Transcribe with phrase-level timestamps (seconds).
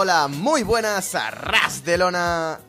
[0.00, 2.60] Hola, muy buenas a Ras de Lona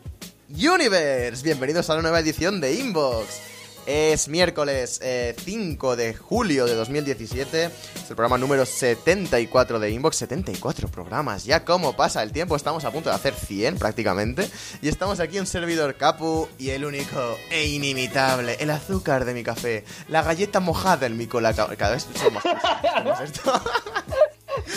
[0.49, 1.43] Universe.
[1.43, 3.39] Bienvenidos a la nueva edición de Inbox.
[3.85, 7.65] Es miércoles 5 eh, de julio de 2017.
[7.65, 10.15] Es el programa número 74 de Inbox.
[10.17, 11.45] 74 programas.
[11.45, 14.49] Ya como pasa el tiempo, estamos a punto de hacer 100 prácticamente.
[14.81, 19.43] Y estamos aquí un servidor Capu y el único e inimitable, el azúcar de mi
[19.43, 21.53] café, la galleta mojada en mi cola.
[21.53, 23.21] Cada vez más.
[23.21, 23.61] esto.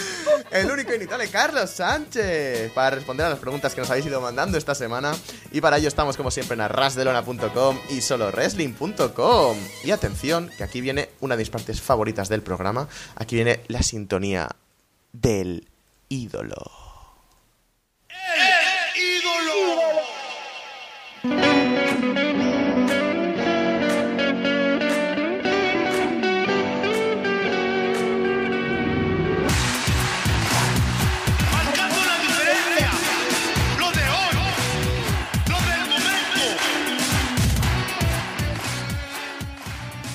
[0.51, 4.59] el único initable Carlos Sánchez para responder a las preguntas que nos habéis ido mandando
[4.59, 5.12] esta semana.
[5.51, 9.57] Y para ello estamos como siempre en arrasdelona.com y solowrestling.com.
[9.85, 12.88] Y atención, que aquí viene una de mis partes favoritas del programa.
[13.16, 14.48] Aquí viene la sintonía
[15.13, 15.68] del
[16.09, 16.82] ídolo.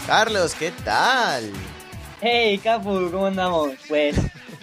[0.08, 1.52] Carlos, ¿qué tal?
[2.22, 3.74] Hey, Capu, ¿cómo andamos?
[3.90, 4.16] Pues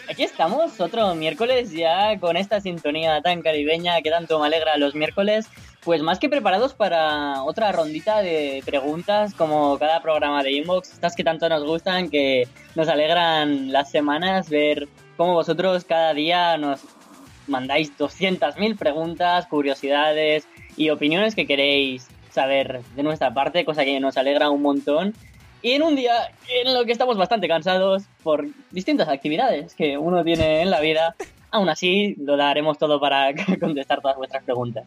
[0.08, 4.94] aquí estamos, otro miércoles ya con esta sintonía tan caribeña que tanto me alegra los
[4.94, 5.46] miércoles.
[5.82, 11.14] Pues más que preparados para otra rondita de preguntas como cada programa de Inbox, estas
[11.14, 16.80] que tanto nos gustan, que nos alegran las semanas, ver cómo vosotros cada día nos
[17.48, 24.16] mandáis 200.000 preguntas, curiosidades y opiniones que queréis saber de nuestra parte, cosa que nos
[24.16, 25.14] alegra un montón.
[25.64, 30.22] Y en un día en lo que estamos bastante cansados por distintas actividades que uno
[30.22, 31.16] tiene en la vida,
[31.50, 34.84] aún así lo daremos todo para contestar todas vuestras preguntas.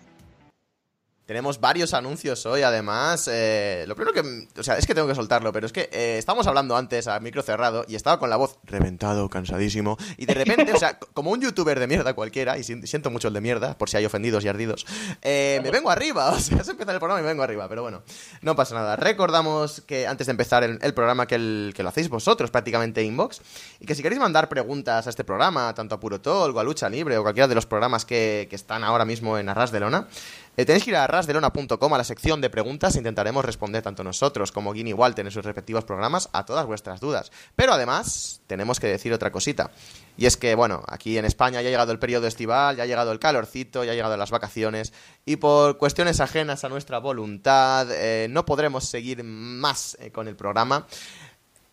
[1.28, 3.30] Tenemos varios anuncios hoy, además.
[3.30, 4.48] Eh, lo primero que.
[4.58, 7.20] O sea, es que tengo que soltarlo, pero es que eh, estábamos hablando antes a
[7.20, 9.98] micro cerrado y estaba con la voz reventado, cansadísimo.
[10.16, 13.34] Y de repente, o sea, como un youtuber de mierda cualquiera, y siento mucho el
[13.34, 14.86] de mierda, por si hay ofendidos y ardidos,
[15.22, 16.32] eh, me vengo arriba.
[16.38, 18.04] O sea, se empieza el programa y me vengo arriba, pero bueno,
[18.42, 18.96] no pasa nada.
[18.96, 23.42] Recordamos que antes de empezar el, programa, que, el, que lo hacéis vosotros prácticamente inbox,
[23.80, 26.64] y que si queréis mandar preguntas a este programa, tanto a Puro Talk o a
[26.64, 29.80] Lucha Libre o cualquiera de los programas que, que están ahora mismo en Arras de
[29.80, 30.08] Lona,
[30.58, 34.04] eh, tenéis que ir a rasdelona.com a la sección de preguntas e intentaremos responder tanto
[34.04, 37.32] nosotros como Guinea Walter en sus respectivos programas a todas vuestras dudas.
[37.56, 39.72] Pero además, tenemos que decir otra cosita.
[40.18, 42.88] Y es que, bueno, aquí en España ya ha llegado el periodo estival, ya ha
[42.88, 44.94] llegado el calorcito, ya ha llegado las vacaciones
[45.26, 50.36] y por cuestiones ajenas a nuestra voluntad eh, no podremos seguir más eh, con el
[50.36, 50.88] programa.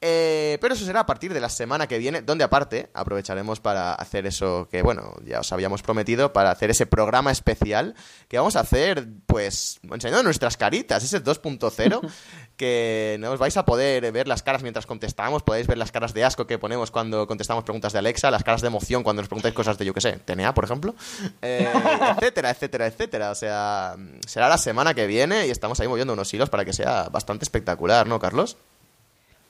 [0.07, 3.95] Eh, pero eso será a partir de la semana que viene, donde aparte aprovecharemos para
[3.95, 7.95] hacer eso que, bueno, ya os habíamos prometido, para hacer ese programa especial
[8.29, 12.07] que vamos a hacer, pues, enseñando nuestras caritas, ese 2.0,
[12.59, 16.13] que no os vais a poder ver las caras mientras contestamos, podéis ver las caras
[16.13, 19.31] de asco que ponemos cuando contestamos preguntas de Alexa, las caras de emoción cuando nos
[19.31, 20.95] preguntáis cosas de, yo qué sé, TNA, por ejemplo,
[21.41, 21.67] eh,
[22.19, 23.31] etcétera, etcétera, etcétera.
[23.31, 26.75] O sea, será la semana que viene y estamos ahí moviendo unos hilos para que
[26.75, 28.59] sea bastante espectacular, ¿no, Carlos?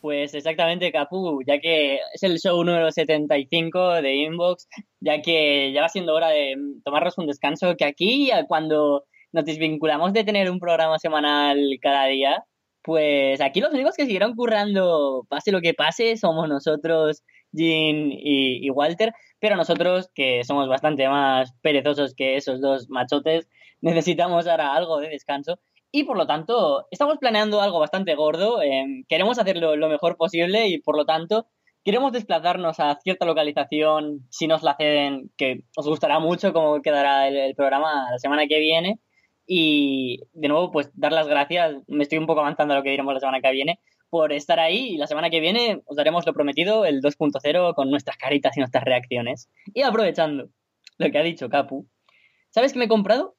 [0.04, 4.68] Pues exactamente, Capu, ya que es el show número 75 de Inbox,
[5.00, 10.12] ya que ya va siendo hora de tomarnos un descanso, que aquí cuando nos desvinculamos
[10.12, 12.44] de tener un programa semanal cada día,
[12.82, 17.22] pues aquí los únicos que siguieron currando, pase lo que pase, somos nosotros,
[17.52, 23.48] Jean y, y Walter, pero nosotros, que somos bastante más perezosos que esos dos machotes,
[23.80, 25.58] necesitamos ahora algo de descanso
[25.94, 30.66] y por lo tanto estamos planeando algo bastante gordo, em, queremos hacerlo lo mejor posible
[30.66, 31.46] y por lo tanto
[31.84, 37.28] queremos desplazarnos a cierta localización si nos la ceden, que os gustará mucho cómo quedará
[37.28, 38.98] el, programa la semana que viene.
[39.46, 42.90] Y de nuevo, pues dar las gracias, me estoy un poco avanzando a lo que
[42.90, 43.78] diremos la semana que viene,
[44.10, 47.88] por estar ahí y la semana que viene os daremos lo prometido, el 2.0, con
[47.88, 49.48] nuestras caritas y nuestras reacciones.
[49.72, 50.48] Y aprovechando
[50.98, 51.86] lo que ha dicho Capu,
[52.50, 53.36] ¿sabes qué me he comprado?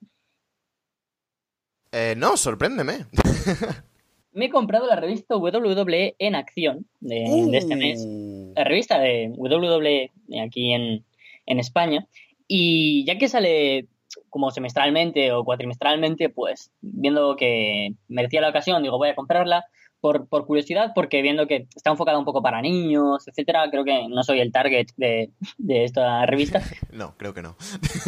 [1.97, 3.05] Eh, no, sorpréndeme.
[4.33, 8.03] Me he comprado la revista WWE en acción de, este mes.
[8.05, 8.51] Uh.
[8.53, 10.11] La revista de WWE
[10.43, 11.05] aquí en,
[11.45, 12.05] España.
[12.49, 13.87] Y ya que sale
[14.29, 19.63] como semestralmente o cuatrimestralmente, pues viendo que merecía la ocasión, digo, voy a comprarla
[20.01, 24.09] por, por curiosidad, porque viendo que está enfocada un poco para niños, etcétera, creo que
[24.09, 26.61] no soy el target de, de esta revista.
[26.91, 27.55] no, creo que no.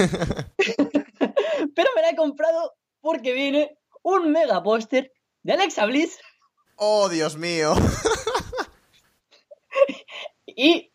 [0.58, 2.74] Pero me la he comprado
[3.08, 6.20] porque viene un mega póster de Alexa Bliss.
[6.76, 7.74] Oh, Dios mío.
[10.46, 10.92] y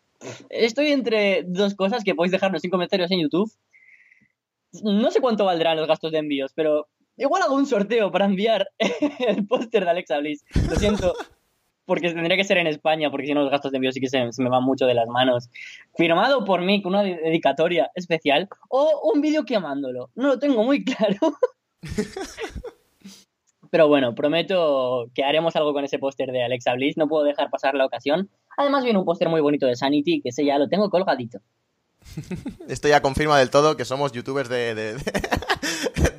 [0.51, 3.51] estoy entre dos cosas que podéis dejarnos sin comentarios en YouTube.
[4.83, 6.87] No sé cuánto valdrán los gastos de envíos, pero
[7.17, 8.69] igual hago un sorteo para enviar
[9.27, 10.45] el póster de Alexa Bliss.
[10.69, 11.15] Lo siento.
[11.85, 14.07] porque tendría que ser en España, porque si no los gastos de envío sí que
[14.07, 15.49] se, me van mucho de las manos.
[15.95, 20.11] Firmado por mí con una dedicatoria especial o un vídeo quemándolo.
[20.13, 21.39] No lo tengo muy claro.
[23.71, 26.95] Pero bueno, prometo que haremos algo con ese póster de Alexa Bliss.
[26.95, 28.29] No puedo dejar pasar la ocasión.
[28.55, 31.39] Además viene un póster muy bonito de Sanity, que ese ya lo tengo colgadito.
[32.67, 34.95] Esto ya confirma del todo que somos youtubers de,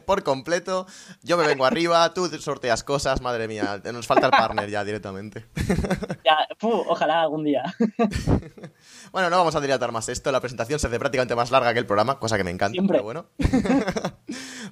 [0.04, 0.86] por completo.
[1.22, 5.46] Yo me vengo arriba, tú sorteas cosas, madre mía, nos falta el partner ya directamente.
[6.24, 7.62] Ya, ojalá algún día.
[9.12, 11.78] Bueno, no vamos a dilatar más esto, la presentación se hace prácticamente más larga que
[11.78, 13.26] el programa, cosa que me encanta, pero bueno.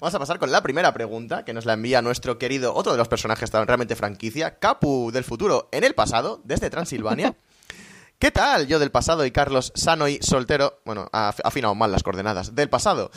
[0.00, 2.99] vamos a pasar con la primera pregunta, que nos la envía nuestro querido, otro de
[2.99, 7.37] los personajes realmente franquicia, Capu del futuro en el pasado, desde Transilvania.
[8.19, 8.69] ¿Qué tal?
[8.69, 10.81] Yo del pasado y Carlos sano y soltero.
[10.84, 12.55] Bueno, ha afinado mal las coordenadas.
[12.55, 13.11] Del pasado.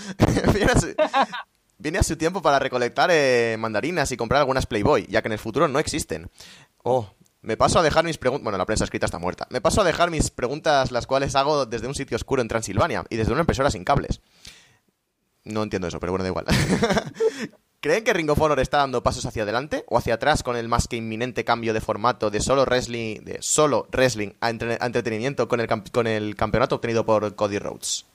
[1.77, 5.33] Viene a su tiempo para recolectar eh, mandarinas y comprar algunas Playboy, ya que en
[5.33, 6.29] el futuro no existen.
[6.83, 7.09] Oh,
[7.41, 8.43] me paso a dejar mis preguntas.
[8.43, 9.45] Bueno, la prensa escrita está muerta.
[9.51, 13.03] Me paso a dejar mis preguntas, las cuales hago desde un sitio oscuro en Transilvania
[13.09, 14.21] y desde una impresora sin cables.
[15.43, 16.45] No entiendo eso, pero bueno, da igual.
[17.81, 20.67] ¿Creen que Ring of Honor está dando pasos hacia adelante o hacia atrás con el
[20.67, 25.59] más que inminente cambio de formato de solo wrestling, de solo wrestling a, entretenimiento con
[25.59, 28.07] el, campeonato obtenido por Cody Rhodes?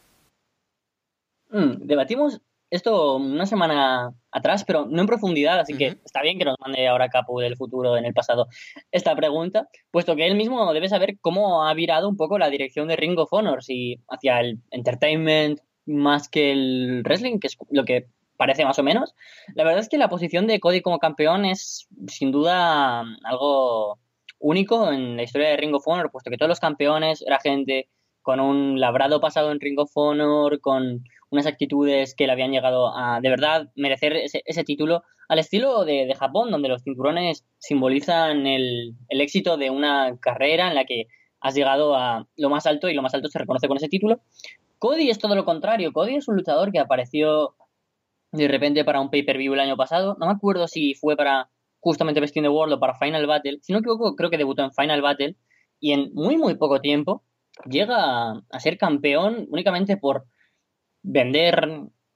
[1.50, 2.40] Mm, debatimos
[2.70, 6.87] esto una semana atrás, pero no en profundidad, así que está bien que nos mande
[6.87, 8.46] ahora Capu del futuro en el pasado
[8.93, 12.88] esta pregunta, puesto que él mismo debe saber cómo ha virado un poco la dirección
[12.88, 17.84] de Ring of Honor, si hacia el entertainment más que el wrestling, que es lo
[17.84, 18.06] que
[18.37, 19.14] parece más o menos.
[19.55, 23.99] La verdad es que la posición de Cody como campeón es sin duda algo
[24.38, 27.88] único en la historia de Ring of Honor, puesto que todos los campeones era gente
[28.23, 32.96] con un labrado pasado en Ring of Honor, con unas actitudes que le habían llegado
[32.96, 38.96] a de verdad merecer ese, título, al estilo de, Japón, donde los cinturones simbolizan el,
[39.08, 41.06] éxito de una carrera en la que
[41.40, 44.20] has llegado a lo más alto y lo más alto se reconoce con ese título.
[44.78, 47.54] Cody es todo lo contrario, Cody es un luchador que apareció
[48.32, 51.50] de repente para un pay-per-view el año pasado, no me acuerdo si fue para
[51.80, 54.72] justamente Best in World o para Final Battle, si no equivoco creo que debutó en
[54.72, 55.36] Final Battle
[55.80, 57.24] y en muy muy poco tiempo
[57.68, 60.26] llega a ser campeón únicamente por
[61.02, 61.69] vender,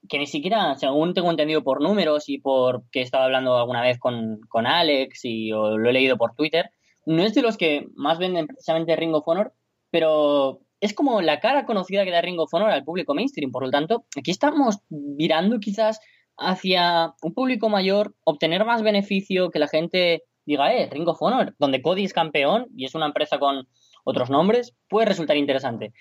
[0.07, 3.81] que ni siquiera, según tengo entendido por números y por que he estado hablando alguna
[3.81, 6.69] vez con, Alex y o lo he leído por Twitter,
[7.05, 9.53] no es de los que más venden precisamente Ring of Honor,
[9.91, 13.51] pero es como la cara conocida que da Ring of Honor al público mainstream.
[13.51, 15.99] Por lo tanto, aquí estamos virando quizás
[16.37, 21.55] hacia un público mayor, obtener más beneficio, que la gente diga, eh, Ring of Honor,
[21.59, 23.67] donde Cody es campeón y es una empresa con
[24.03, 25.93] otros nombres, puede resultar interesante.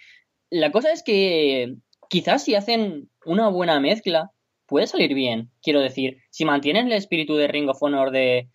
[0.50, 1.76] La cosa es que
[2.14, 4.30] quizás si hacen una buena mezcla,
[4.66, 5.50] puede salir bien.
[5.60, 8.50] Quiero decir, si mantienen el espíritu de Ring of Honor de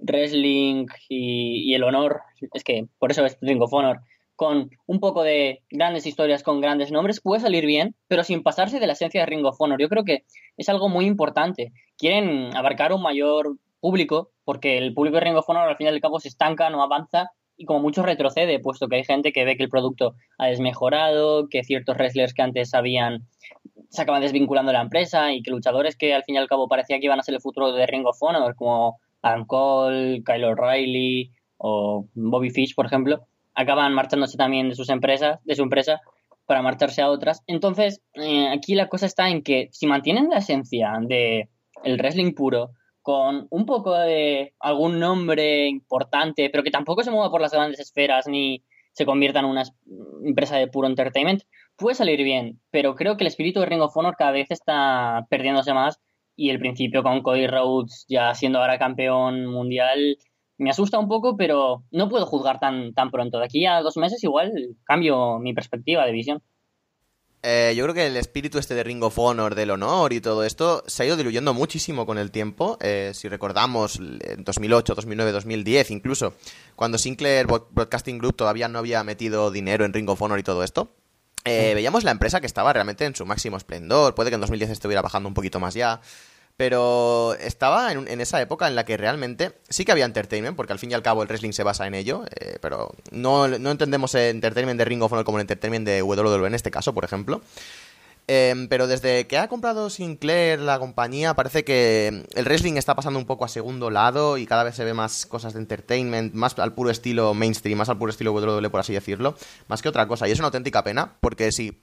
[0.00, 2.22] wrestling y, el honor,
[2.52, 4.00] es que por eso es Ring of Honor,
[4.34, 8.80] con un poco de grandes historias con grandes nombres, puede salir bien, pero sin pasarse
[8.80, 9.80] de la esencia de Ring of Honor.
[9.80, 10.24] Yo creo que
[10.56, 11.72] es algo muy importante.
[11.96, 15.90] Quieren abarcar un mayor público, porque el público de Ring of Honor al fin y
[15.90, 19.44] al cabo se estanca, no avanza y como mucho retrocede, puesto que hay gente que
[19.44, 23.26] ve que el producto ha desmejorado, que ciertos wrestlers que antes habían
[23.90, 26.68] se acaban desvinculando de la empresa y que luchadores que al fin y al cabo
[26.68, 30.44] parecía que iban a ser el futuro de Ring of Honor, como Adam Cole, Kyle
[30.44, 36.00] O'Reilly o Bobby Fish, por ejemplo, acaban marchándose también de sus empresas, de su empresa,
[36.44, 37.42] para marcharse a otras.
[37.46, 41.48] Entonces, eh, aquí la cosa está en que si mantienen la esencia de
[41.84, 42.70] el wrestling puro,
[43.04, 47.78] con un poco de algún nombre importante, pero que tampoco se mueva por las grandes
[47.78, 49.64] esferas ni se convierta en una
[50.24, 51.42] empresa de puro entertainment,
[51.76, 55.26] puede salir bien, pero creo que el espíritu de Ring of Honor cada vez está
[55.28, 56.00] perdiéndose más
[56.34, 60.16] y el principio con Cody Rhodes ya siendo ahora campeón mundial
[60.56, 63.38] me asusta un poco, pero no puedo juzgar tan, tan pronto.
[63.38, 64.52] De aquí a dos meses igual
[64.84, 66.42] cambio mi perspectiva de visión.
[67.46, 70.44] Eh, yo creo que el espíritu este de Ring of Honor, del honor y todo
[70.44, 72.78] esto, se ha ido diluyendo muchísimo con el tiempo.
[72.80, 76.32] Eh, si recordamos, en 2008, 2009, 2010 incluso,
[76.74, 80.64] cuando Sinclair Broadcasting Group todavía no había metido dinero en Ring of Honor y todo
[80.64, 80.94] esto,
[81.44, 84.14] eh, veíamos la empresa que estaba realmente en su máximo esplendor.
[84.14, 86.00] Puede que en 2010 estuviera bajando un poquito más ya.
[86.56, 90.78] Pero estaba en, esa época en la que realmente sí que había entertainment, porque al
[90.78, 94.36] fin y al cabo el wrestling se basa en ello, eh, pero no, entendemos el
[94.36, 97.40] entertainment de Ring of Honor como el entertainment de WWE en este caso, por ejemplo.
[98.26, 103.18] Em, pero desde que ha comprado Sinclair la compañía, parece que el wrestling está pasando
[103.18, 106.58] un poco a segundo lado y cada vez se ve más cosas de entertainment, más
[106.58, 109.36] al puro estilo mainstream, más al puro estilo WWE, por así decirlo,
[109.68, 110.26] más que otra cosa.
[110.26, 111.78] Y es una auténtica pena, porque si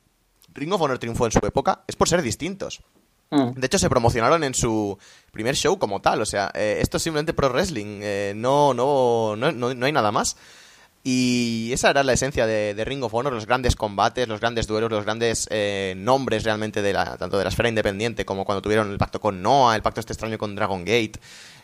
[0.54, 2.82] Ring of Honor triunfó en su época, es por ser distintos.
[3.32, 3.54] Mm.
[3.56, 4.98] De hecho, se promocionaron en su
[5.32, 6.22] primer show como tal.
[6.22, 8.00] O sea, eh, esto es simplemente pro wrestling.
[8.02, 10.38] eh, no, no, no, no, hay nada más.
[11.04, 14.92] Y esa era la esencia de, Ring of Honor, los grandes combates, los grandes duelos,
[14.92, 19.00] los grandes eh, nombres realmente de tanto de la esfera independiente como cuando tuvieron el
[19.00, 21.20] pacto con Noah, el pacto este extraño con Dragon Gate.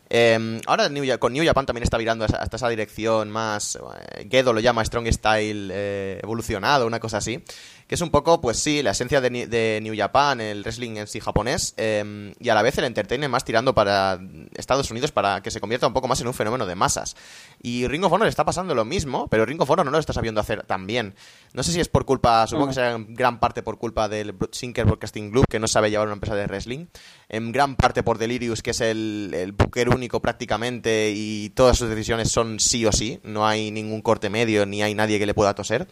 [0.09, 3.77] Eh, ahora con New Japan también está virando hasta esa dirección más,
[4.15, 7.43] eh, Gedo lo llama Strong Style eh, evolucionado, una cosa así,
[7.87, 11.21] que es un poco, pues sí, la esencia de, New Japan, el wrestling en sí
[11.21, 14.19] japonés, eh, y a la vez el entertainment más tirando para
[14.55, 17.15] Estados Unidos para que se convierta un poco más en un fenómeno de masas.
[17.61, 20.11] Y Ring of Honor está pasando lo mismo, pero Ring of Honor no lo está
[20.11, 21.15] sabiendo hacer tan bien.
[21.53, 24.35] No sé si es por culpa, supongo que será en gran parte por culpa del
[24.51, 26.87] Sinker Broadcasting Group, que no sabe llevar una empresa de wrestling.
[27.29, 31.87] En gran parte por Delirious, que es el, el booker único prácticamente y todas sus
[31.87, 33.21] decisiones son sí o sí.
[33.23, 35.87] No hay ningún corte medio ni hay nadie que le pueda toser.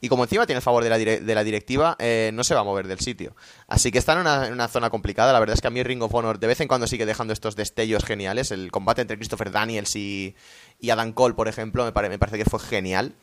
[0.00, 2.60] Y como encima tiene el favor de la, de la directiva, eh, no se va
[2.60, 3.36] a mover del sitio.
[3.68, 5.32] Así que está en una, zona complicada.
[5.32, 7.34] La verdad es que a mí Ring of Honor de vez en cuando sigue dejando
[7.34, 8.50] estos destellos geniales.
[8.50, 10.34] El combate entre Christopher Daniels y,
[10.78, 13.14] y Adam Cole, por ejemplo, me parece que fue genial.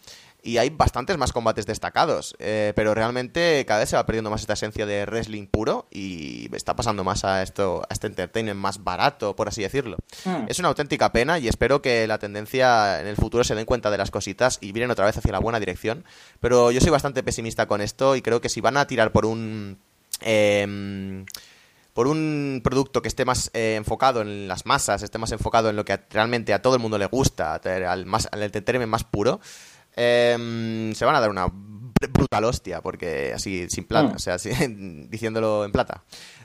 [0.48, 2.34] Y hay bastantes más combates destacados.
[2.40, 6.48] eh, pero realmente cada vez se va perdiendo más esta esencia de wrestling puro y
[6.56, 9.98] está pasando más a esto a este entertainment más barato, por así decirlo.
[10.24, 10.46] Mm.
[10.48, 13.92] Es una auténtica pena y espero que la tendencia en el futuro se den cuenta
[13.92, 16.06] de las cositas y vienen otra vez hacia la buena dirección.
[16.40, 19.26] Pero yo soy bastante pesimista con esto y creo que si van a tirar por
[19.26, 19.78] un...
[20.22, 21.26] em,
[21.92, 25.76] por un producto que esté más eh, enfocado en las masas, esté más enfocado en
[25.76, 29.42] lo que realmente a todo el mundo le gusta, al, más, al entertainment más puro,
[29.98, 34.16] em, se van a dar una br- brutal hostia, porque así, sin plata, Mm.
[34.16, 34.50] o sea, así,
[35.10, 36.04] diciéndolo en plata.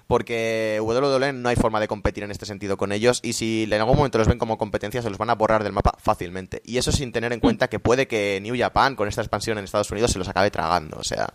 [0.09, 3.73] Porque WWE no hay forma de competir en este sentido con ellos y si en
[3.80, 6.61] algún momento los ven como competencia se los van a borrar del mapa fácilmente.
[6.66, 9.64] Y eso sin tener en cuenta que puede que New Japan con esta expansión en
[9.64, 10.99] Estados Unidos se los acabe tragando.
[10.99, 11.32] O sea,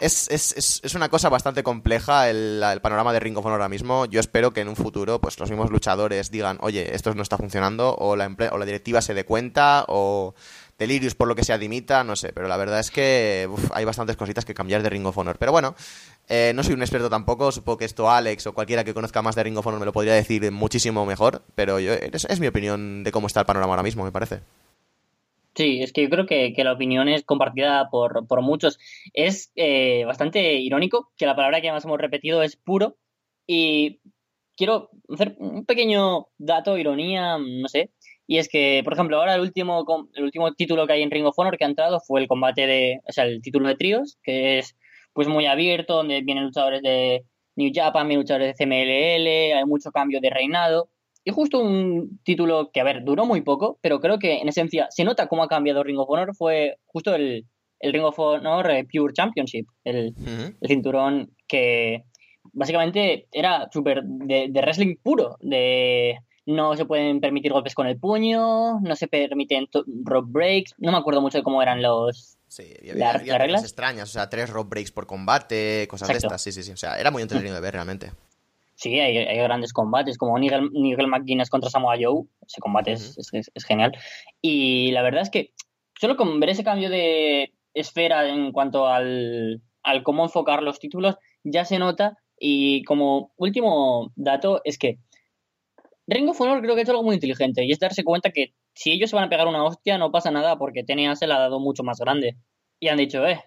[0.00, 3.60] es, es, es, es una cosa bastante compleja el, el panorama de Ring of Honor
[3.62, 4.04] ahora mismo.
[4.06, 7.36] Yo espero que en un futuro pues los mismos luchadores digan, oye, esto no está
[7.36, 10.34] funcionando o la, o la directiva se dé cuenta o
[10.78, 12.32] Delirious por lo que sea dimita, no sé.
[12.32, 15.36] Pero la verdad es que hay bastantes cositas que cambiar de Ring of Honor.
[15.38, 15.74] Pero bueno,
[16.28, 17.50] eh, no soy un experto tampoco.
[17.50, 19.92] Supongo que esto Alex o cualquiera que conozca más de Ring of Honor me lo
[19.92, 21.42] podría decir muchísimo mejor.
[21.54, 24.40] Pero yo, es, es mi opinión de cómo está el panorama ahora mismo, me parece.
[25.58, 28.78] Sí, es que yo creo que, que la opinión es compartida por, por muchos.
[29.12, 32.96] Es eh, bastante irónico que la palabra que más hemos repetido es puro
[33.44, 34.00] y
[34.56, 37.90] quiero hacer un pequeño dato, ironía, no sé.
[38.30, 41.24] Y es que, por ejemplo, ahora el último, el último título que hay en Ring
[41.24, 44.18] of Honor que ha entrado fue el combate de, o sea, el título de tríos,
[44.22, 44.76] que es
[45.14, 47.24] pues muy abierto, donde vienen luchadores de
[47.56, 50.90] New Japan, vienen luchadores de CMLL, hay mucho cambio de reinado.
[51.24, 54.88] Y justo un título que, a ver, duró muy poco, pero creo que en esencia
[54.90, 56.36] se nota cómo ha cambiado Ring of Honor.
[56.36, 57.46] Fue justo el,
[57.80, 60.12] el Ring of Honor eh, Pure Championship, el,
[60.60, 62.04] el cinturón que
[62.52, 67.98] básicamente era súper de, de wrestling puro, de no se pueden permitir golpes con el
[67.98, 69.68] puño, no se permiten
[70.04, 72.38] rope breaks, no me acuerdo mucho de cómo eran los...
[72.48, 76.28] Sí, había, ¿las reglas extrañas, o sea, tres rope breaks por combate, cosas Exacto.
[76.28, 76.72] de estas, sí, sí, sí.
[76.72, 78.12] O sea, era muy entretenido de ver realmente.
[78.74, 83.18] Sí, hay, hay grandes combates, como Nigel, Nigel McGuinness contra Samoa Joe, ese combate es,
[83.18, 83.92] es- es- es genial.
[84.40, 85.52] Y la verdad es que
[86.00, 91.16] solo con ver ese cambio de esfera en cuanto al, al cómo enfocar los títulos,
[91.44, 92.16] ya se nota.
[92.40, 94.98] Y como último dato, es que
[96.08, 98.54] Ring of Honor creo que ha hecho algo muy inteligente y es darse cuenta que
[98.72, 101.36] si ellos se van a pegar una hostia no pasa nada porque TNA se la
[101.36, 102.38] ha dado mucho más grande.
[102.80, 103.42] Y han dicho, eh,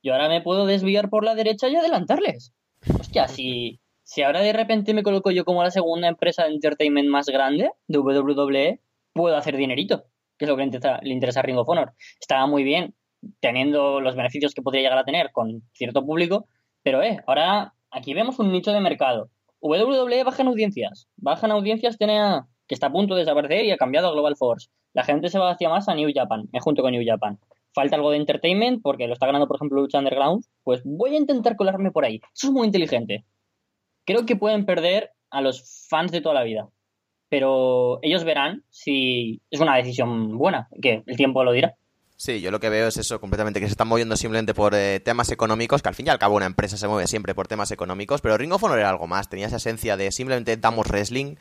[0.00, 2.54] yo ahora me puedo desviar por la derecha y adelantarles.
[3.00, 7.08] Hostia, si, si ahora de repente me coloco yo como la segunda empresa de entertainment
[7.08, 8.80] más grande de WWE,
[9.12, 10.04] puedo hacer dinerito,
[10.38, 11.94] que es lo que le interesa, le interesa a Ring of Honor.
[12.20, 12.94] Estaba muy bien
[13.40, 16.46] teniendo los beneficios que podría llegar a tener con cierto público,
[16.84, 19.30] pero eh, ahora aquí vemos un nicho de mercado.
[19.64, 23.70] WWE baja en audiencias, baja en audiencias TNA, que está a punto de desaparecer y
[23.70, 24.68] ha cambiado a Global Force.
[24.92, 27.38] La gente se va hacia más a New Japan, me junto con New Japan.
[27.72, 30.44] Falta algo de entertainment porque lo está ganando, por ejemplo, Lucha Underground.
[30.64, 32.20] Pues voy a intentar colarme por ahí.
[32.34, 33.24] Eso es muy inteligente.
[34.04, 36.68] Creo que pueden perder a los fans de toda la vida.
[37.30, 41.74] Pero ellos verán si es una decisión buena, que el tiempo lo dirá.
[42.16, 45.00] Sí, yo lo que veo es eso completamente, que se están moviendo simplemente por eh,
[45.00, 47.70] temas económicos, que al fin y al cabo una empresa se mueve siempre por temas
[47.72, 51.34] económicos, pero Ring of Honor era algo más, tenía esa esencia de simplemente damos wrestling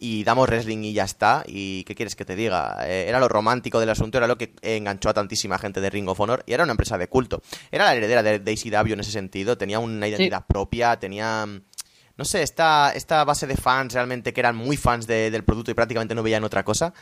[0.00, 2.76] y damos wrestling y ya está, y ¿qué quieres que te diga?
[2.86, 6.08] Eh, era lo romántico del asunto, era lo que enganchó a tantísima gente de Ring
[6.08, 7.40] of Honor, y era una empresa de culto.
[7.70, 11.46] Era la heredera de, ACW en ese sentido, tenía una identidad propia, tenía...
[12.18, 15.70] No sé, esta, esta base de fans realmente que eran muy fans de- del producto
[15.70, 16.94] y prácticamente no veían otra cosa.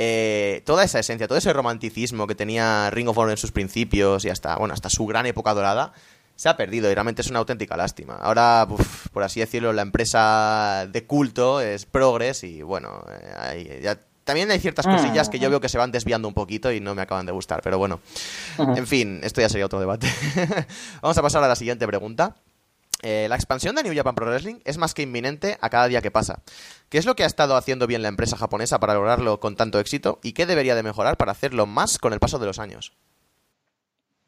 [0.00, 4.24] Eh, toda esa esencia, todo ese romanticismo que tenía Ring of Honor en sus principios
[4.24, 5.92] y hasta, bueno, hasta su gran época dorada,
[6.36, 8.14] se ha perdido y realmente es una auténtica lástima.
[8.14, 8.68] Ahora,
[9.12, 13.04] por así decirlo, la empresa de culto es Progress y bueno,
[13.52, 16.78] eh, también hay ciertas cosillas que yo veo que se van desviando un poquito y
[16.78, 17.98] no me acaban de gustar, pero bueno.
[18.58, 20.06] En fin, esto ya sería otro debate.
[21.02, 22.36] Vamos a pasar a la siguiente pregunta.
[23.02, 26.02] Eh, la expansión de New Japan Pro Wrestling es más que inminente a cada día
[26.02, 26.42] que pasa.
[26.88, 29.78] ¿Qué es lo que ha estado haciendo bien la empresa japonesa para lograrlo con tanto
[29.78, 32.92] éxito y qué debería de mejorar para hacerlo más con el paso de los años?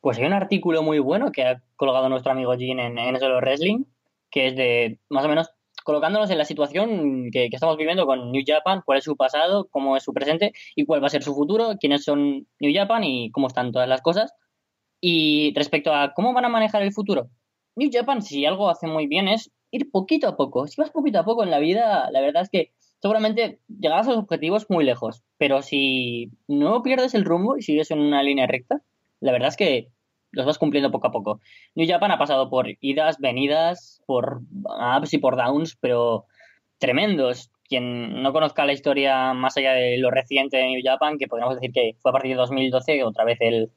[0.00, 3.38] Pues hay un artículo muy bueno que ha colgado nuestro amigo Jin en, en Solo
[3.38, 3.84] Wrestling,
[4.30, 5.50] que es de más o menos
[5.84, 9.68] colocándonos en la situación que, que, estamos viviendo con New Japan, cuál es su pasado,
[9.70, 13.02] cómo es su presente y cuál va a ser su futuro, quiénes son New Japan
[13.02, 14.32] y cómo están todas las cosas.
[15.00, 17.30] Y respecto a cómo van a manejar el futuro,
[17.76, 20.66] New Japan, si algo hace muy bien, es ir poquito a poco.
[20.66, 24.10] Si vas poquito a poco en la vida, la verdad es que seguramente llegarás a
[24.10, 25.22] los objetivos muy lejos.
[25.38, 28.82] Pero si no pierdes el rumbo y sigues en una línea recta,
[29.20, 29.88] la verdad es que
[30.32, 31.40] los vas cumpliendo poco a poco.
[31.74, 34.42] New Japan ha pasado por idas, venidas, por
[34.98, 36.26] ups y por downs, pero
[36.78, 37.50] tremendos.
[37.68, 41.54] Quien no conozca la historia más allá de lo reciente de New Japan, que podríamos
[41.54, 43.70] decir que fue a partir de 2012 otra vez el,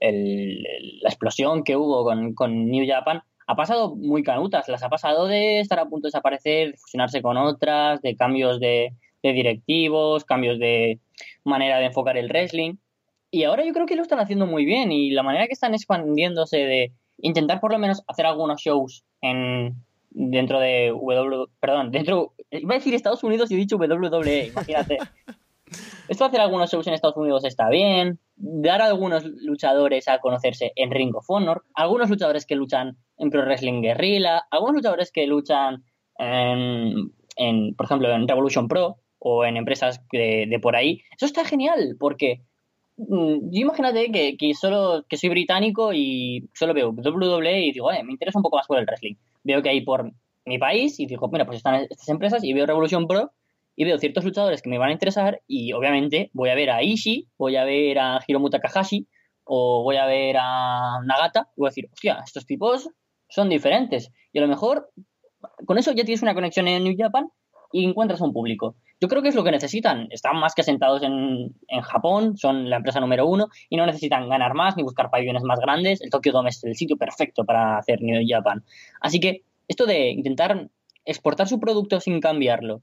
[0.00, 4.68] la explosión que hubo con New Japan, ha pasado muy canutas.
[4.68, 8.60] Las ha pasado de estar a punto de desaparecer, de fusionarse con otras, de cambios
[8.60, 11.00] de, directivos, cambios de
[11.44, 12.76] manera de enfocar el wrestling.
[13.30, 15.74] Y ahora yo creo que lo están haciendo muy bien y la manera que están
[15.74, 19.74] expandiéndose de intentar por lo menos hacer algunos shows en
[20.10, 24.98] dentro de W, perdón, dentro, iba a decir Estados Unidos y he dicho WWE, imagínate.
[26.08, 30.72] Esto hacer algunos shows en Estados Unidos está bien, dar a algunos luchadores a conocerse
[30.76, 35.26] en Ring of Honor, algunos luchadores que luchan en Pro Wrestling Guerrilla, algunos luchadores que
[35.26, 35.82] luchan
[36.18, 41.02] en, por ejemplo, en Revolution Pro o en empresas de, por ahí.
[41.16, 42.42] Eso está genial porque
[42.98, 48.12] mm, yo imagínate que, solo que soy británico y solo veo WWE y digo, me
[48.12, 49.14] interesa un poco más por el wrestling.
[49.42, 50.12] Veo que hay por
[50.44, 53.32] mi país y digo, mira, pues están estas empresas y veo Revolution Pro
[53.76, 56.82] y veo ciertos luchadores que me van a interesar y obviamente voy a ver a
[56.82, 59.08] Ishii, voy a ver a Hiromu Takahashi
[59.44, 62.88] o voy a ver a Nagata y voy a decir, hostia, estos tipos
[63.28, 64.10] son diferentes.
[64.32, 64.90] Y a lo mejor
[65.66, 67.28] con eso ya tienes una conexión en New Japan
[67.72, 68.76] y encuentras un público.
[69.00, 70.06] Yo creo que es lo que necesitan.
[70.10, 74.28] Están más que asentados en, en Japón, son la empresa número uno y no necesitan
[74.28, 76.00] ganar más ni buscar pabellones más grandes.
[76.00, 78.64] El Tokyo Dome es el sitio perfecto para hacer New Japan.
[79.00, 80.68] Así que esto de intentar
[81.04, 82.80] exportar su producto sin cambiarlo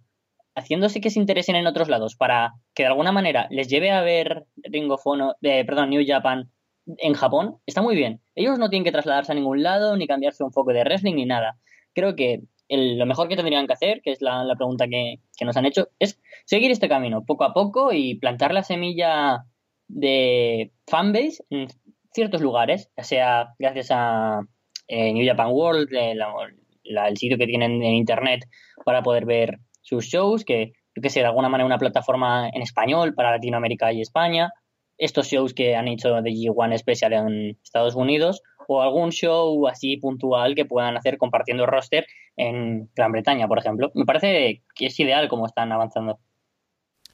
[0.55, 4.01] haciéndose que se interesen en otros lados para que de alguna manera les lleve a
[4.01, 5.03] ver Ring of
[5.41, 6.51] eh, perdón, New Japan
[6.97, 8.21] en Japón, está muy bien.
[8.35, 11.25] Ellos no tienen que trasladarse a ningún lado, ni cambiarse un foco de wrestling, ni
[11.25, 11.57] nada.
[11.93, 15.65] Creo que lo mejor que tendrían que hacer, que es la, pregunta que, nos han
[15.65, 19.43] hecho, es seguir este camino poco a poco y plantar la semilla
[19.87, 21.67] de fanbase en
[22.13, 24.41] ciertos lugares, ya sea gracias a
[24.87, 28.45] eh, New Japan World, el sitio que tienen en internet
[28.85, 32.62] para poder ver sus shows, que yo que sé, de alguna manera una plataforma en
[32.62, 34.52] español para Latinoamérica y España,
[34.98, 39.98] estos shows que han hecho de G1 Special en Estados Unidos, o algún show así
[39.98, 42.06] puntual que puedan hacer compartiendo roster
[42.38, 43.91] en Gran Bretaña, por ejemplo.
[43.96, 46.20] Me parece que es ideal como están avanzando.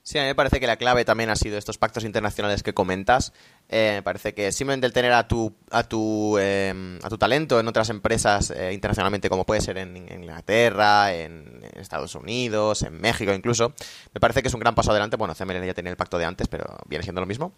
[0.03, 2.73] Sí, a mí me parece que la clave también ha sido estos pactos internacionales que
[2.73, 3.33] comentas.
[3.69, 7.59] Eh, me parece que simplemente el tener a tu, a tu, em, a tu talento
[7.59, 13.33] en otras empresas eh, internacionalmente, como puede ser en, Inglaterra, en, Estados Unidos, en México
[13.33, 13.73] incluso,
[14.13, 15.17] me parece que es un gran paso adelante.
[15.17, 17.51] Bueno, CMLN ya tenía el pacto de antes, pero viene siendo lo mismo.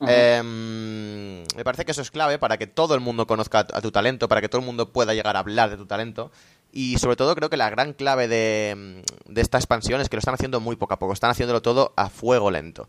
[0.00, 3.90] Em, me parece que eso es clave para que todo el mundo conozca a tu
[3.90, 6.30] talento, para que todo el mundo pueda llegar a hablar de tu talento
[6.72, 10.20] y sobre todo creo que la gran clave de, de, esta expansión es que lo
[10.20, 12.86] están haciendo muy poco a poco, están haciéndolo todo a fuego lento.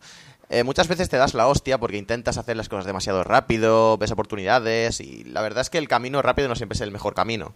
[0.50, 4.10] Eh, muchas veces te das la hostia porque intentas hacer las cosas demasiado rápido, ves
[4.12, 7.54] oportunidades y la verdad es que el camino rápido no siempre es el mejor camino.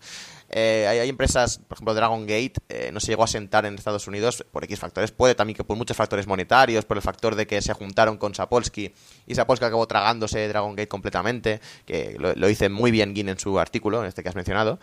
[0.50, 4.06] Eh, hay, empresas, por ejemplo Dragon Gate, eh, no se llegó a sentar en Estados
[4.08, 7.46] Unidos por X factores, puede también que por muchos factores monetarios, por el factor de
[7.46, 8.92] que se juntaron con Sapolsky
[9.26, 13.38] y Sapolsky acabó tragándose Dragon Gate completamente, que lo, lo dice muy bien Gin en
[13.38, 14.78] su artículo, en este que has mencionado.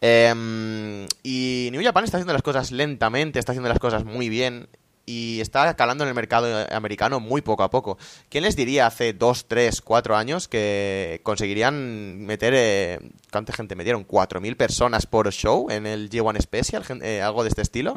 [0.00, 4.68] Em, y New Japan está haciendo las cosas lentamente, está haciendo las cosas muy bien
[5.06, 7.98] y está calando en el mercado americano muy poco a poco.
[8.28, 12.54] ¿Quién les diría hace 2, 3, 4 años que conseguirían meter...
[12.56, 12.98] Eh,
[13.30, 14.06] ¿Cuánta gente metieron?
[14.06, 16.84] ¿4.000 personas por show en el G1 Special?
[17.02, 17.94] Eh, algo de este estilo.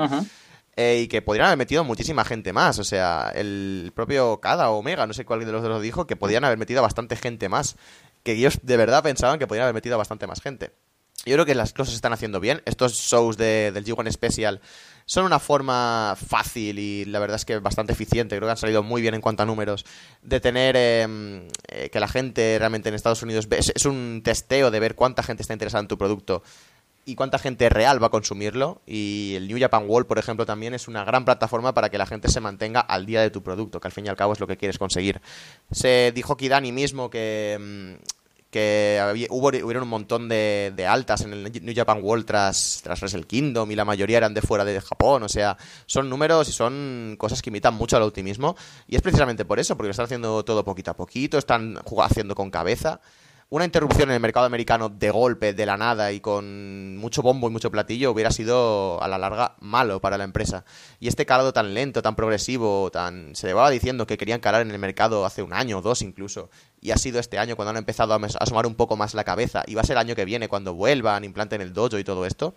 [0.76, 2.78] Eh, y que podrían haber metido muchísima gente más.
[2.80, 6.06] O sea, el propio Kada o Omega, no sé cuál de los dos lo dijo,
[6.06, 7.78] que podrían haber metido bastante gente más.
[8.24, 10.72] Que ellos de verdad pensaban que podrían haber metido bastante más gente.
[11.26, 12.62] Yo creo que las cosas se están haciendo bien.
[12.66, 14.62] Estos shows de, del G1 Special
[15.06, 18.36] son una forma fácil y la verdad es que bastante eficiente.
[18.36, 19.86] Creo que han salido muy bien en cuanto a números.
[20.22, 24.80] De tener em, eh, que la gente realmente en Estados Unidos es, un testeo de
[24.80, 26.44] ver cuánta gente está interesada en tu producto
[27.06, 28.82] y cuánta gente real va a consumirlo.
[28.86, 32.06] Y el New Japan World, por ejemplo, también es una gran plataforma para que la
[32.06, 34.40] gente se mantenga al día de tu producto, que al fin y al cabo es
[34.42, 35.22] lo que quieres conseguir.
[35.72, 37.98] Se dijo Kidani mismo que, em,
[38.50, 42.80] que había, hubo, hubieron un montón de, de, altas en el New Japan World tras,
[42.84, 46.48] tras Wrestle Kingdom y la mayoría eran de fuera de Japón, o sea, son números
[46.50, 48.56] y son cosas que imitan mucho al optimismo
[48.88, 52.36] y es precisamente por eso, porque lo están haciendo todo poquito a poquito, están haciendo
[52.36, 53.02] con cabeza
[53.50, 57.48] una interrupción en el mercado americano de golpe, de la nada y con mucho bombo
[57.48, 60.66] y mucho platillo hubiera sido a la larga malo para la empresa.
[61.00, 64.72] Y este calado tan lento, tan progresivo, tan se llevaba diciendo que querían calar en
[64.72, 66.50] el mercado hace un año o dos incluso.
[66.82, 69.64] Y ha sido este año cuando han empezado a asomar un poco más la cabeza.
[69.66, 72.26] Y va a ser el año que viene cuando vuelvan, implanten el dojo y todo
[72.26, 72.54] esto.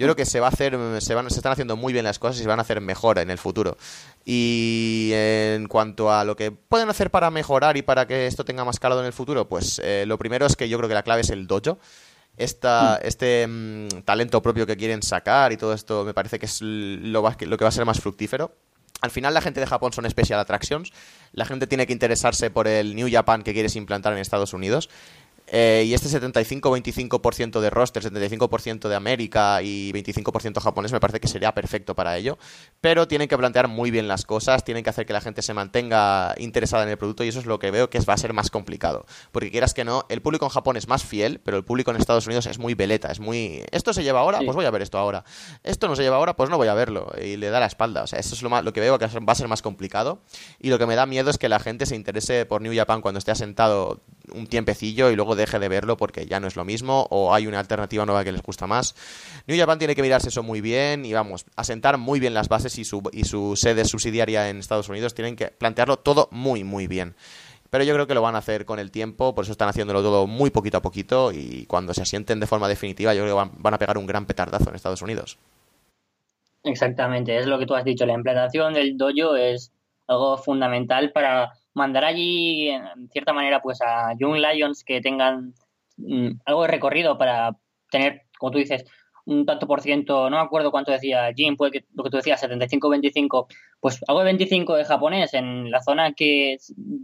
[0.00, 2.18] Yo creo que se va a hacer, se, van, se están haciendo muy bien las
[2.18, 3.76] cosas y se van a hacer mejor en el futuro.
[4.24, 8.64] Y en cuanto a lo que pueden hacer para mejorar y para que esto tenga
[8.64, 11.02] más calado en el futuro, pues eh, lo primero es que yo creo que la
[11.02, 11.78] clave es el dojo.
[12.38, 16.62] Esta, este mm, talento propio que quieren sacar y todo esto me parece que es
[16.62, 18.54] lo, lo que va a ser más fructífero.
[19.02, 20.92] Al final la gente de Japón son special attractions.
[21.32, 24.90] La gente tiene que interesarse por el New Japan que quieres implantar en Estados Unidos.
[25.52, 31.26] Eh, y este 75-25% de roster, 75% de América y 25% japonés me parece que
[31.26, 32.38] sería perfecto para ello.
[32.80, 35.52] Pero tienen que plantear muy bien las cosas, tienen que hacer que la gente se
[35.52, 38.32] mantenga interesada en el producto y eso es lo que veo que va a ser
[38.32, 39.06] más complicado.
[39.32, 41.96] Porque quieras que no, el público en Japón es más fiel, pero el público en
[41.96, 43.64] Estados Unidos es muy veleta, es muy...
[43.72, 45.24] Esto se lleva ahora, pues voy a ver esto ahora.
[45.64, 47.10] Esto no se lleva ahora, pues no voy a verlo.
[47.20, 48.04] Y le da la espalda.
[48.04, 50.22] O sea, eso es lo, más, lo que veo que va a ser más complicado.
[50.60, 53.00] Y lo que me da miedo es que la gente se interese por New Japan
[53.00, 54.00] cuando esté asentado
[54.32, 57.46] un tiempecillo y luego deje de verlo porque ya no es lo mismo o hay
[57.46, 58.94] una alternativa nueva que les gusta más.
[59.46, 62.78] New Japan tiene que mirarse eso muy bien y vamos, asentar muy bien las bases
[62.78, 65.14] y su, y su sede subsidiaria en Estados Unidos.
[65.14, 67.14] Tienen que plantearlo todo muy, muy bien.
[67.70, 70.02] Pero yo creo que lo van a hacer con el tiempo, por eso están haciéndolo
[70.02, 73.36] todo muy poquito a poquito y cuando se asienten de forma definitiva yo creo que
[73.36, 75.38] van, van a pegar un gran petardazo en Estados Unidos.
[76.64, 79.72] Exactamente, es lo que tú has dicho, la implantación del dojo es
[80.08, 85.54] algo fundamental para mandar allí, en cierta manera, pues a Young Lions que tengan
[85.96, 87.56] mm, algo de recorrido para
[87.90, 88.84] tener, como tú dices,
[89.26, 92.16] un tanto por ciento, no me acuerdo cuánto decía Jim, puede que lo que tú
[92.16, 93.46] decías, 75-25,
[93.78, 96.56] pues algo de 25 de japonés en la zona que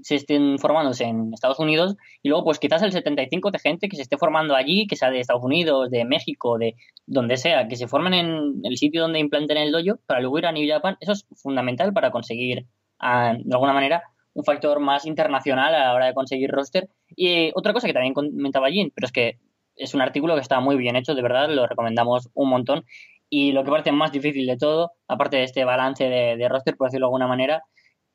[0.03, 3.97] se estén formándose en Estados Unidos y luego pues quizás el 75 de gente que
[3.97, 6.75] se esté formando allí, que sea de Estados Unidos, de México, de
[7.07, 10.47] donde sea, que se formen en el sitio donde implanten el dojo para luego ir
[10.47, 12.67] a New Japan, eso es fundamental para conseguir
[12.99, 14.03] de alguna manera
[14.37, 16.89] un factor más internacional a la hora de conseguir roster.
[17.17, 19.39] Y eh, otra cosa que también comentaba Jin, pero es que
[19.77, 22.85] es un artículo que está muy bien hecho, de verdad, lo recomendamos un montón.
[23.31, 26.89] Y lo que parece más difícil de todo, aparte de este balance de, roster, por
[26.89, 27.63] decirlo de alguna manera,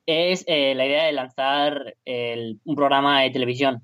[0.06, 3.82] es eh, la idea de lanzar un programa de televisión.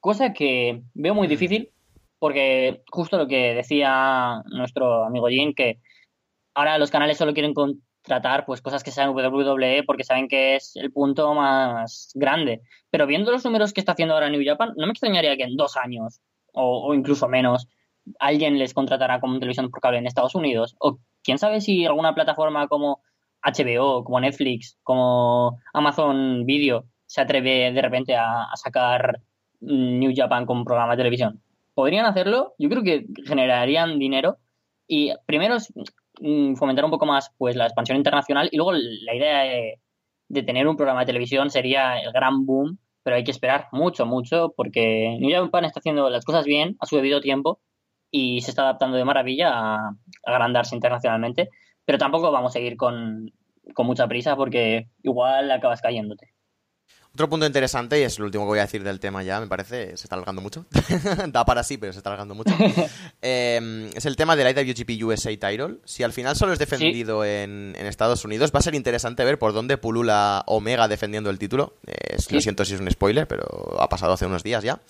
[0.00, 1.30] Cosa que veo muy mm.
[1.30, 1.70] difícil,
[2.18, 5.78] porque justo lo que decía nuestro amigo Jin, que
[6.54, 10.56] ahora los canales solo quieren con tratar pues cosas que sean WWE porque saben que
[10.56, 12.62] es el punto más grande.
[12.90, 15.56] Pero viendo los números que está haciendo ahora New Japan, no me extrañaría que en
[15.56, 16.20] dos años
[16.52, 17.68] o, incluso menos
[18.18, 20.74] alguien les contratará como televisión por cable en Estados Unidos.
[20.80, 23.00] O quién sabe si alguna plataforma como
[23.44, 29.20] HBO, como Netflix, como Amazon Video se atreve de repente a, sacar
[29.60, 31.42] New Japan como programa de televisión.
[31.74, 32.54] ¿Podrían hacerlo?
[32.58, 34.38] Yo creo que generarían dinero.
[34.86, 35.58] Y primero
[36.56, 40.76] fomentar un poco más pues la expansión internacional y luego la idea de, tener un
[40.76, 45.30] programa de televisión sería el gran boom, pero hay que esperar mucho, mucho porque New
[45.30, 47.60] Japan está haciendo las cosas bien a su debido tiempo
[48.10, 51.48] y se está adaptando de maravilla a, agrandarse internacionalmente,
[51.84, 53.32] pero tampoco vamos a ir con,
[53.74, 56.37] con mucha prisa porque igual acabas cayéndote.
[57.18, 59.48] Otro punto interesante, y es lo último que voy a decir del tema ya, me
[59.48, 60.66] parece, se está alargando mucho.
[61.32, 62.54] da para sí, pero se está alargando mucho.
[63.20, 65.78] Em, es el tema del IWGP USA Title.
[65.84, 69.52] Si al final solo es defendido en, Estados Unidos, va a ser interesante ver por
[69.52, 71.74] dónde pulula Omega defendiendo el título.
[72.30, 73.44] Lo siento si es un spoiler, pero
[73.80, 74.80] ha pasado hace unos días ya.